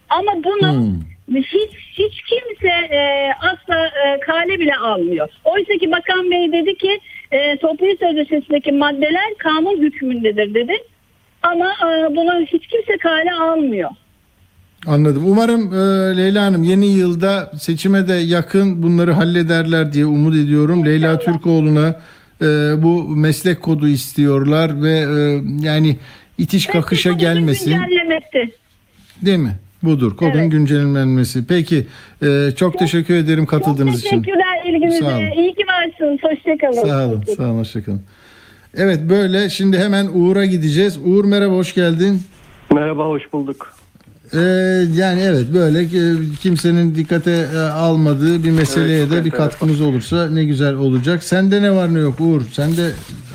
[0.09, 1.01] Ama bunu Hmm.
[1.37, 5.29] hiç hiç kimse e, asla e, kale bile almıyor.
[5.45, 10.73] Oysa ki Bakan Bey dedi ki e, toplu iş sözleşmesindeki maddeler kanun hükmündedir dedi.
[11.43, 13.91] Ama e, bunu hiç kimse kale almıyor.
[14.87, 15.23] Anladım.
[15.27, 15.77] Umarım e,
[16.17, 20.87] Leyla Hanım yeni yılda seçime de yakın bunları hallederler diye umut ediyorum.
[20.87, 22.01] Leyla Türkoğlu'na
[22.43, 22.47] e,
[22.83, 25.97] bu meslek kodu istiyorlar ve e, yani
[26.39, 27.71] itiş kakışa Meslek kodunu gelmesin.
[27.71, 28.51] güncellemekti.
[29.23, 29.53] Değil mi?
[29.83, 30.17] Budur.
[30.17, 30.51] Kodun Evet.
[30.53, 31.47] güncellenmesi.
[31.47, 31.87] Peki.
[32.23, 34.11] e, çok teşekkür ederim Çok katıldığınız için.
[34.23, 35.05] teşekkürler Sağ ilginize.
[35.05, 35.31] olun.
[35.43, 36.19] İyi ki varsınız.
[36.23, 36.89] Hoşçakalın.
[36.89, 37.23] Sağ olun.
[37.37, 37.59] Sağ olun.
[37.59, 38.03] Hoşçakalın.
[38.75, 40.99] Evet böyle şimdi hemen Uğur'a gideceğiz.
[41.05, 42.23] Uğur merhaba hoş geldin.
[42.75, 43.73] Merhaba, hoş bulduk.
[44.35, 44.39] Ee,
[44.95, 50.31] yani evet böyle e, kimsenin dikkate e, almadığı bir meseleye Evet, de bir katkımız olursa
[50.31, 51.23] ne güzel olacak.
[51.23, 52.41] Sende ne var ne yok Uğur?
[52.53, 52.91] Sen de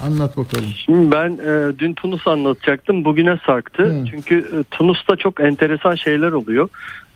[0.06, 0.66] anlat bakalım.
[0.86, 3.84] Şimdi ben e, dün Tunus anlatacaktım, bugüne sarktı.
[3.84, 4.06] Hı.
[4.12, 6.70] Çünkü e, Tunus'ta çok enteresan şeyler oluyor.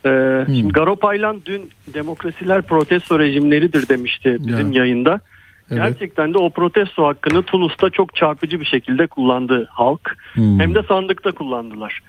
[0.05, 4.83] E, Şimdi Garopaylan dün demokrasiler protesto rejimleridir demişti bizim Ya.
[4.83, 5.19] yayında.
[5.71, 5.83] Evet.
[5.83, 10.17] Gerçekten de o protesto hakkını Tunus'ta çok çarpıcı bir şekilde kullandı halk.
[10.33, 10.59] Hmm.
[10.59, 11.99] Hem de sandıkta kullandılar.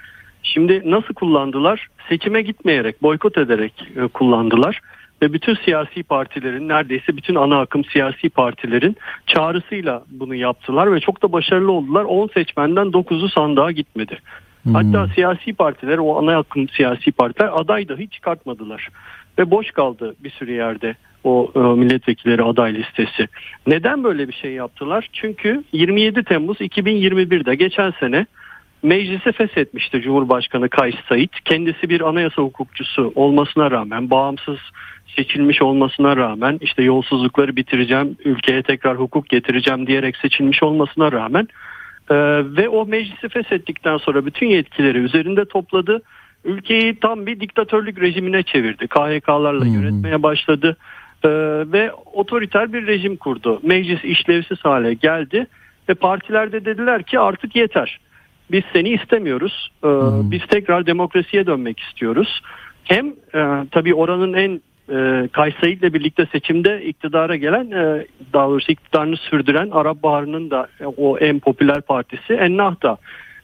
[0.42, 1.88] Şimdi nasıl kullandılar?
[2.08, 4.80] Seçime gitmeyerek, boykot ederek e, kullandılar.
[5.22, 8.96] Ve bütün siyasi partilerin, neredeyse bütün ana akım siyasi partilerin
[9.26, 12.04] çağrısıyla bunu yaptılar ve çok da başarılı oldular.
[12.04, 14.18] 10 seçmenden 9'u sandığa gitmedi.
[14.72, 18.88] Hatta siyasi partiler, o ana akım siyasi partiler aday dahi çıkartmadılar.
[19.38, 20.94] Ve boş kaldı bir sürü yerde
[21.24, 23.28] o e, milletvekilleri aday listesi.
[23.66, 25.08] Neden böyle bir şey yaptılar?
[25.12, 28.26] Çünkü 27 Temmuz 2021'de geçen sene
[28.82, 31.28] meclisi feshetmişti Cumhurbaşkanı Kays Said.
[31.44, 34.58] Kendisi bir anayasa hukukçusu olmasına rağmen, bağımsız
[35.16, 41.48] seçilmiş olmasına rağmen işte yolsuzlukları bitireceğim, ülkeye tekrar hukuk getireceğim diyerek seçilmiş olmasına rağmen
[42.10, 42.16] e,
[42.56, 46.02] ve o meclisi feshettikten sonra bütün yetkileri üzerinde topladı.
[46.44, 48.88] Ülkeyi tam bir diktatörlük rejimine çevirdi.
[48.88, 50.76] KHK'larla yönetmeye başladı
[51.24, 51.28] e,
[51.72, 53.60] ve otoriter bir rejim kurdu.
[53.62, 55.46] Meclis işlevsiz hale geldi
[55.88, 58.00] ve partiler de dediler ki artık yeter.
[58.52, 59.70] Biz seni istemiyoruz.
[59.84, 59.88] E,
[60.30, 62.40] Biz tekrar demokrasiye dönmek istiyoruz.
[62.84, 64.60] Hem e, tabii oranın en
[64.90, 70.68] e, Kays Said'le birlikte seçimde iktidara gelen e, daha doğrusu iktidarını sürdüren Arap Baharı'nın da
[70.80, 72.98] e, o en popüler partisi Ennahda.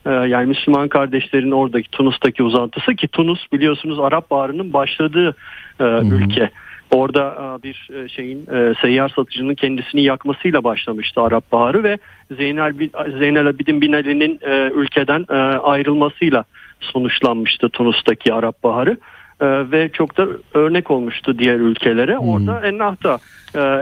[0.06, 5.36] E, yani Müslüman kardeşlerin oradaki Tunus'taki uzantısı ki Tunus biliyorsunuz Arap Baharı'nın başladığı
[5.80, 6.50] e, ülke.
[6.90, 11.98] Orada e, bir e, şeyin e, seyyar satıcının kendisini yakmasıyla başlamıştı Arap Baharı ve
[12.30, 12.74] Zeynel,
[13.18, 14.40] Zeynel Abidin Bin Ali'nin
[14.74, 15.24] ülkeden
[15.62, 16.44] ayrılmasıyla
[16.80, 18.96] sonuçlanmıştı Tunus'taki Arap Baharı.
[19.42, 22.18] Ve çok da örnek olmuştu diğer ülkelere.
[22.18, 23.18] Orada Ennah da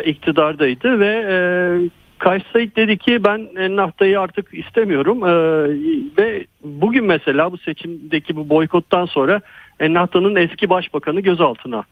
[0.03, 5.23] iktidardaydı ve Kays Said dedi ki ben Ennahda'yı artık istemiyorum
[6.19, 9.41] ve bugün mesela bu seçimdeki bu boykottan sonra
[9.81, 11.85] Ennahda'nın eski başbakanı gözaltına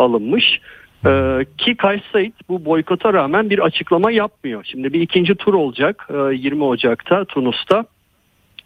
[0.00, 0.60] alınmış.
[1.06, 4.64] Ee, ki Kays Said bu boykota rağmen bir açıklama yapmıyor.
[4.64, 7.84] Şimdi bir ikinci tur olacak e, 20 Ocak'ta Tunus'ta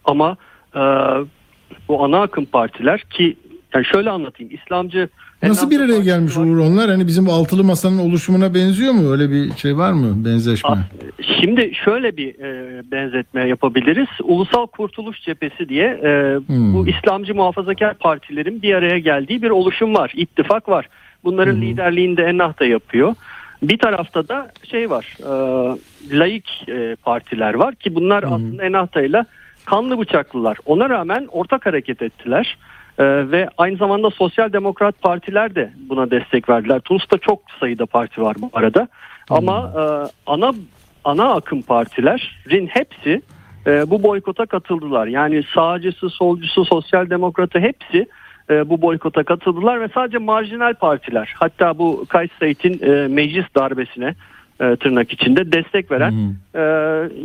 [0.04, 0.36] ama
[0.74, 0.80] e,
[1.88, 3.36] bu ana akım partiler ki
[3.74, 5.08] yani şöyle anlatayım İslamcı
[5.42, 6.90] Nasıl bir araya gelmiş Uğur onlar?
[6.90, 9.12] Hani bizim bu altılı masanın oluşumuna benziyor mu?
[9.12, 10.24] Öyle bir şey var mı?
[10.24, 10.78] Benzeşme.
[11.40, 14.08] Şimdi şöyle bir e, benzetme yapabiliriz.
[14.22, 16.74] Ulusal Kurtuluş Cephesi diye e, Hmm.
[16.74, 20.12] bu İslamcı muhafazakar partilerin bir araya geldiği bir oluşum var.
[20.16, 20.88] ittifak var.
[21.24, 23.14] Bunların liderliğini de Ennah da yapıyor.
[23.62, 25.16] Bir tarafta da şey var.
[25.20, 25.32] E,
[26.18, 29.24] laik e, partiler var ki bunlar aslında Ennahda ile
[29.64, 30.58] kanlı bıçaklılar.
[30.66, 32.56] Ona rağmen ortak hareket ettiler.
[32.98, 36.80] E, ve aynı zamanda sosyal demokrat partiler de buna destek verdiler.
[36.80, 38.88] Tunus'ta çok sayıda parti var bu arada.
[39.30, 39.82] Ama e,
[40.26, 40.52] ana
[41.04, 43.22] ana akım partilerin hepsi
[43.66, 45.06] e, bu boykota katıldılar.
[45.06, 48.06] Yani sağcısı, solcusu, sosyal demokratı hepsi
[48.50, 54.14] e, bu boykota katıldılar ve sadece marjinal partiler hatta bu Kays Said'in e, meclis darbesine
[54.60, 56.34] e, tırnak içinde destek veren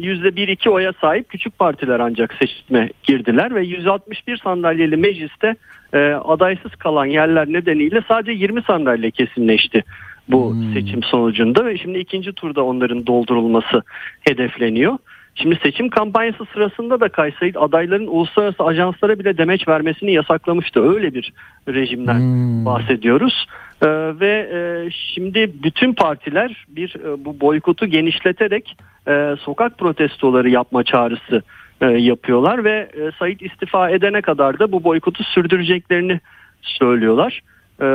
[0.01, 5.55] yüzde bir iki oya sahip küçük partiler ancak seçime girdiler ve 161 sandalyeli mecliste
[5.93, 9.83] e, adaysız kalan yerler nedeniyle sadece 20 sandalye kesinleşti
[10.27, 13.81] bu seçim sonucunda ve şimdi ikinci turda onların doldurulması
[14.21, 14.97] hedefleniyor.
[15.41, 20.93] Şimdi seçim kampanyası sırasında da Kayseri adayların uluslararası ajanslara bile demeç vermesini yasaklamıştı.
[20.93, 21.33] Öyle bir
[21.67, 22.21] rejimden
[22.65, 23.47] bahsediyoruz.
[23.81, 23.87] Ee,
[24.19, 24.59] ve e,
[24.91, 28.77] şimdi bütün partiler bir e, bu boykotu genişleterek
[29.07, 31.41] e, sokak protestoları yapma çağrısı
[31.81, 36.19] e, yapıyorlar ve e, Said istifa edene kadar da bu boykotu sürdüreceklerini
[36.61, 37.41] söylüyorlar.
[37.81, 37.85] Ee,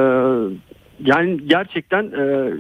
[1.01, 2.53] yani gerçekten e,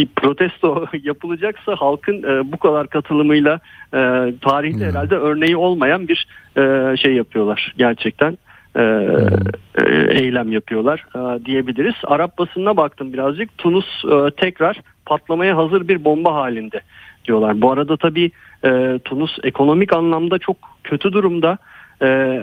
[0.00, 3.60] bir protesto yapılacaksa halkın e, bu kadar katılımıyla
[3.94, 3.98] e,
[4.40, 8.38] tarihte herhalde örneği olmayan bir e, şey yapıyorlar gerçekten
[8.76, 11.94] e, e, eylem yapıyorlar e, diyebiliriz.
[12.04, 16.80] Arap basınına baktım birazcık Tunus e, tekrar patlamaya hazır bir bomba halinde
[17.24, 17.60] diyorlar.
[17.60, 18.30] Bu arada tabii
[18.64, 21.58] e, Tunus ekonomik anlamda çok kötü durumda.
[22.02, 22.40] E,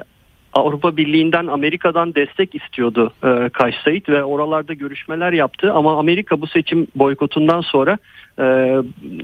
[0.57, 6.47] Avrupa Birliği'nden Amerika'dan destek istiyordu e, Kays Said ve oralarda görüşmeler yaptı ama Amerika bu
[6.47, 7.97] seçim boykotundan sonra
[8.39, 8.77] e,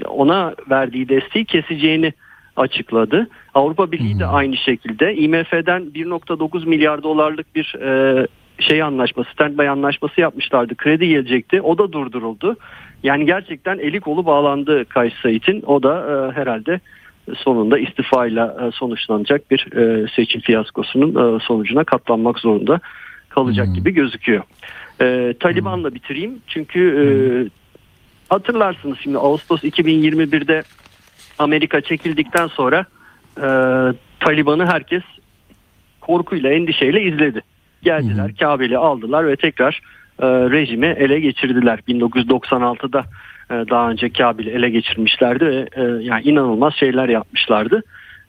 [0.08, 2.12] ona verdiği desteği keseceğini
[2.56, 3.28] açıkladı.
[3.54, 8.26] Avrupa Birliği de aynı şekilde IMF'den 1.9 milyar dolarlık bir e,
[8.58, 10.74] şey anlaşması, standby anlaşması yapmışlardı.
[10.74, 11.62] Kredi gelecekti.
[11.62, 12.56] O da durduruldu.
[13.02, 15.62] Yani gerçekten eli kolu bağlandı Kays Said'in.
[15.66, 16.80] O da e, herhalde
[17.36, 22.80] sonunda istifayla e, sonuçlanacak bir e, seçim fiyaskosunun e, sonucuna katlanmak zorunda
[23.28, 24.42] kalacak gibi gözüküyor.
[25.00, 27.06] E, Taliban'la bitireyim çünkü e,
[28.28, 30.62] hatırlarsınız şimdi Ağustos 2021'de
[31.38, 32.86] Amerika çekildikten sonra
[33.36, 33.46] e,
[34.20, 35.02] Taliban'ı herkes
[36.00, 37.42] korkuyla endişeyle izledi.
[37.82, 39.80] Geldiler Kabil'i aldılar ve tekrar
[40.18, 41.78] e, rejimi ele geçirdiler.
[41.88, 43.04] 1996'da e,
[43.70, 47.82] daha önce Kabil'i ele geçirmişlerdi ve e, yani inanılmaz şeyler yapmışlardı.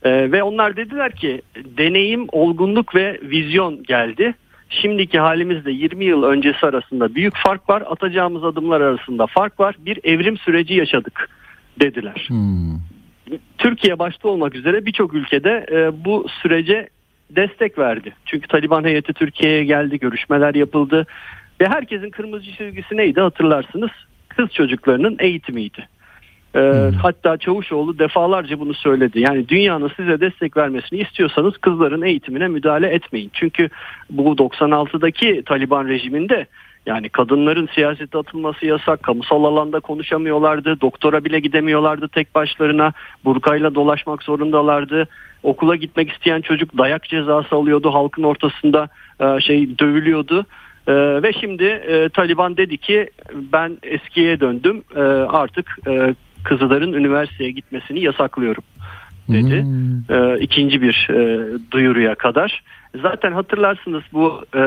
[0.03, 1.41] E, ve onlar dediler ki
[1.77, 4.35] deneyim, olgunluk ve vizyon geldi.
[4.69, 7.83] Şimdiki halimizde 20 yıl öncesi arasında büyük fark var.
[7.85, 9.75] Atacağımız adımlar arasında fark var.
[9.79, 11.29] Bir evrim süreci yaşadık
[11.79, 12.27] dediler.
[13.57, 16.89] Türkiye başta olmak üzere birçok ülkede e, bu sürece
[17.29, 18.13] destek verdi.
[18.25, 21.07] Çünkü Taliban heyeti Türkiye'ye geldi, görüşmeler yapıldı
[21.61, 23.91] ve herkesin kırmızı çizgisi neydi hatırlarsınız?
[24.37, 25.87] Kız çocuklarının eğitimiydi.
[26.55, 29.19] E, Hatta Çavuşoğlu defalarca bunu söyledi.
[29.19, 33.31] Yani dünyanın size destek vermesini istiyorsanız kızların eğitimine müdahale etmeyin.
[33.33, 33.69] Çünkü
[34.09, 36.47] bu 96'daki Taliban rejiminde
[36.85, 42.93] yani kadınların siyasete atılması yasak, kamusal alanda konuşamıyorlardı, doktora bile gidemiyorlardı tek başlarına,
[43.25, 45.07] burkayla dolaşmak zorundalardı.
[45.43, 48.87] Okula gitmek isteyen çocuk dayak cezası alıyordu, halkın ortasında
[49.19, 50.45] e, şey dövülüyordu.
[50.87, 50.93] E,
[51.23, 57.99] ve şimdi e, Taliban dedi ki ben eskiye döndüm, e, artık e, kızların üniversiteye gitmesini
[57.99, 58.63] yasaklıyorum
[59.29, 59.65] dedi.
[60.09, 62.63] E, ikinci bir e, duyuruya kadar.
[63.01, 64.61] Zaten hatırlarsınız bu e,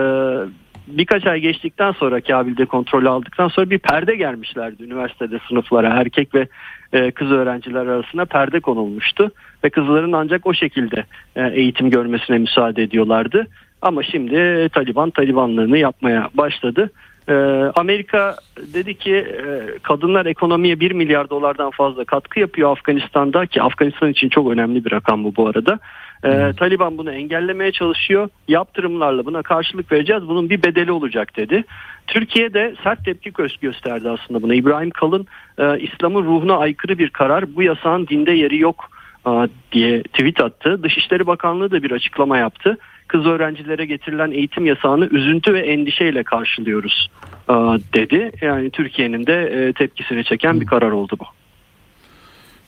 [0.87, 6.49] birkaç ay geçtikten sonra Kabil'de kontrol aldıktan sonra bir perde gelmişlerdi üniversitede sınıflara erkek ve
[6.93, 9.31] e, kız öğrenciler arasında perde konulmuştu
[9.65, 11.05] ve kızların ancak o şekilde
[11.37, 13.47] e, eğitim görmesine müsaade ediyorlardı.
[13.83, 16.91] Ama şimdi Taliban Talibanlığını yapmaya başladı.
[17.29, 17.35] E,
[17.77, 18.37] Amerika
[18.75, 24.29] dedi ki e, kadınlar ekonomiye 1 milyar dolardan fazla katkı yapıyor Afganistan'da ki Afganistan için
[24.29, 25.79] çok önemli bir rakam bu bu arada.
[26.25, 28.29] E, Taliban bunu engellemeye çalışıyor.
[28.49, 30.29] Yaptırımlarla buna karşılık vereceğiz.
[30.29, 31.65] Bunun bir bedeli olacak dedi.
[32.07, 34.55] Türkiye de sert tepki gö- gösterdi aslında buna.
[34.55, 35.27] İbrahim Kalın
[35.59, 37.57] e, İslam'ın ruhuna aykırı bir karar.
[37.57, 38.91] Bu yasağın dinde yeri yok
[39.27, 39.31] e,
[39.73, 40.83] diye tweet attı.
[40.83, 42.79] Dışişleri Bakanlığı da bir açıklama yaptı.
[43.09, 47.11] Kız öğrencilere getirilen eğitim yasağını üzüntü ve endişeyle karşılıyoruz
[47.49, 47.53] e,
[47.95, 48.33] dedi.
[48.41, 51.25] Yani Türkiye'nin de e, tepkisini çeken bir karar oldu bu.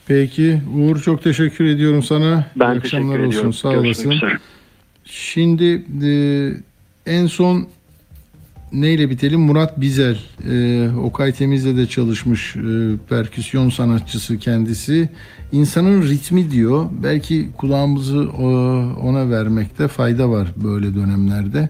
[0.08, 2.44] Peki Uğur çok teşekkür ediyorum sana.
[2.56, 3.48] Ben İyi teşekkür akşamlar ediyorum.
[3.48, 3.50] olsun.
[3.70, 4.10] Sağ Görüşmek olasın.
[4.10, 4.38] üzere.
[5.04, 6.12] Şimdi e,
[7.06, 7.68] en son
[8.72, 9.40] neyle bitelim?
[9.40, 10.18] Murat Bizel,
[10.50, 12.60] e, Okay Temiz'le de çalışmış e,
[13.08, 15.08] perküsyon sanatçısı kendisi.
[15.52, 16.86] İnsanın ritmi diyor.
[17.02, 18.48] Belki kulağımızı o,
[19.02, 21.68] ona vermekte fayda var böyle dönemlerde.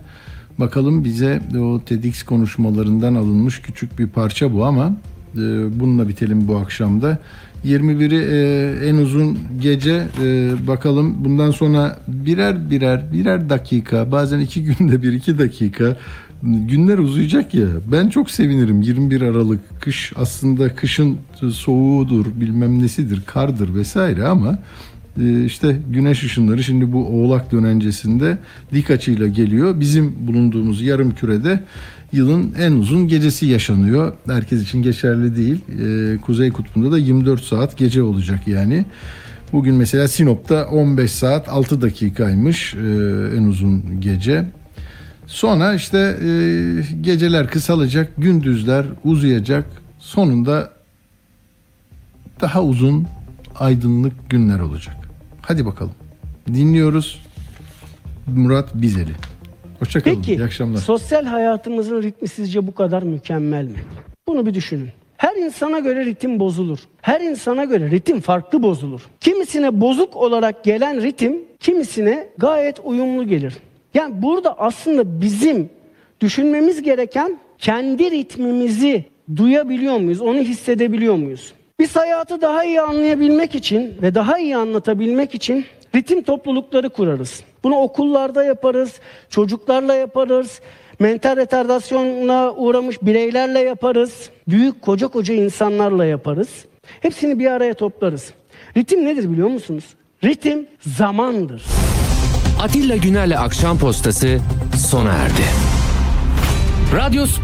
[0.59, 4.97] Bakalım bize o TEDx konuşmalarından alınmış küçük bir parça bu ama
[5.35, 5.40] e,
[5.81, 7.18] bununla bitelim bu akşamda.
[7.64, 14.64] 21'i e, en uzun gece e, bakalım bundan sonra birer birer birer dakika bazen iki
[14.78, 15.97] günde bir iki dakika
[16.43, 21.19] günler uzayacak ya ben çok sevinirim 21 Aralık kış aslında kışın
[21.53, 24.59] soğuğudur bilmem nesidir kardır vesaire ama
[25.21, 28.39] e, işte güneş ışınları şimdi bu oğlak dönencesinde
[28.73, 31.61] dik açıyla geliyor bizim bulunduğumuz yarım kürede
[32.12, 34.12] yılın en uzun gecesi yaşanıyor.
[34.27, 35.61] Herkes için geçerli değil.
[35.83, 38.85] Ee, Kuzey Kutbu'nda da 24 saat gece olacak yani.
[39.53, 42.79] Bugün mesela Sinop'ta 15 saat 6 dakikaymış ee,
[43.37, 44.45] en uzun gece.
[45.31, 46.28] Sonra işte e,
[47.01, 49.65] geceler kısalacak, gündüzler uzayacak.
[49.98, 50.70] Sonunda
[52.40, 53.07] daha uzun
[53.59, 54.97] aydınlık günler olacak.
[55.43, 55.93] Hadi bakalım.
[56.48, 57.23] Dinliyoruz
[58.27, 59.11] Murat Bizeli.
[59.78, 60.16] Hoşçakalın.
[60.16, 60.78] Peki İyi akşamlar.
[60.81, 63.78] sosyal hayatımızın ritmi sizce bu kadar mükemmel mi?
[64.28, 64.89] Bunu bir düşünün.
[65.16, 66.78] Her insana göre ritim bozulur.
[67.01, 69.01] Her insana göre ritim farklı bozulur.
[69.20, 73.55] Kimisine bozuk olarak gelen ritim kimisine gayet uyumlu gelir.
[73.95, 75.71] Yani burada aslında bizim
[76.21, 79.05] düşünmemiz gereken kendi ritmimizi
[79.37, 80.21] duyabiliyor muyuz?
[80.21, 81.53] Onu hissedebiliyor muyuz?
[81.81, 85.65] Biz hayatı daha iyi anlayabilmek için ve daha iyi anlatabilmek için
[85.95, 87.45] ritim toplulukları kurarız.
[87.65, 89.01] Bunu okullarda yaparız,
[89.31, 90.61] çocuklarla yaparız,
[90.99, 96.65] mental retardasyona uğramış bireylerle yaparız, büyük koca koca insanlarla yaparız.
[97.01, 98.35] Hepsini bir araya toplarız.
[98.77, 99.85] Ritim nedir biliyor musunuz?
[100.25, 101.62] Ritim zamandır.
[102.61, 104.39] Atilla Güner'le Akşam Postası
[104.89, 105.45] sona erdi.
[106.95, 107.27] Radyo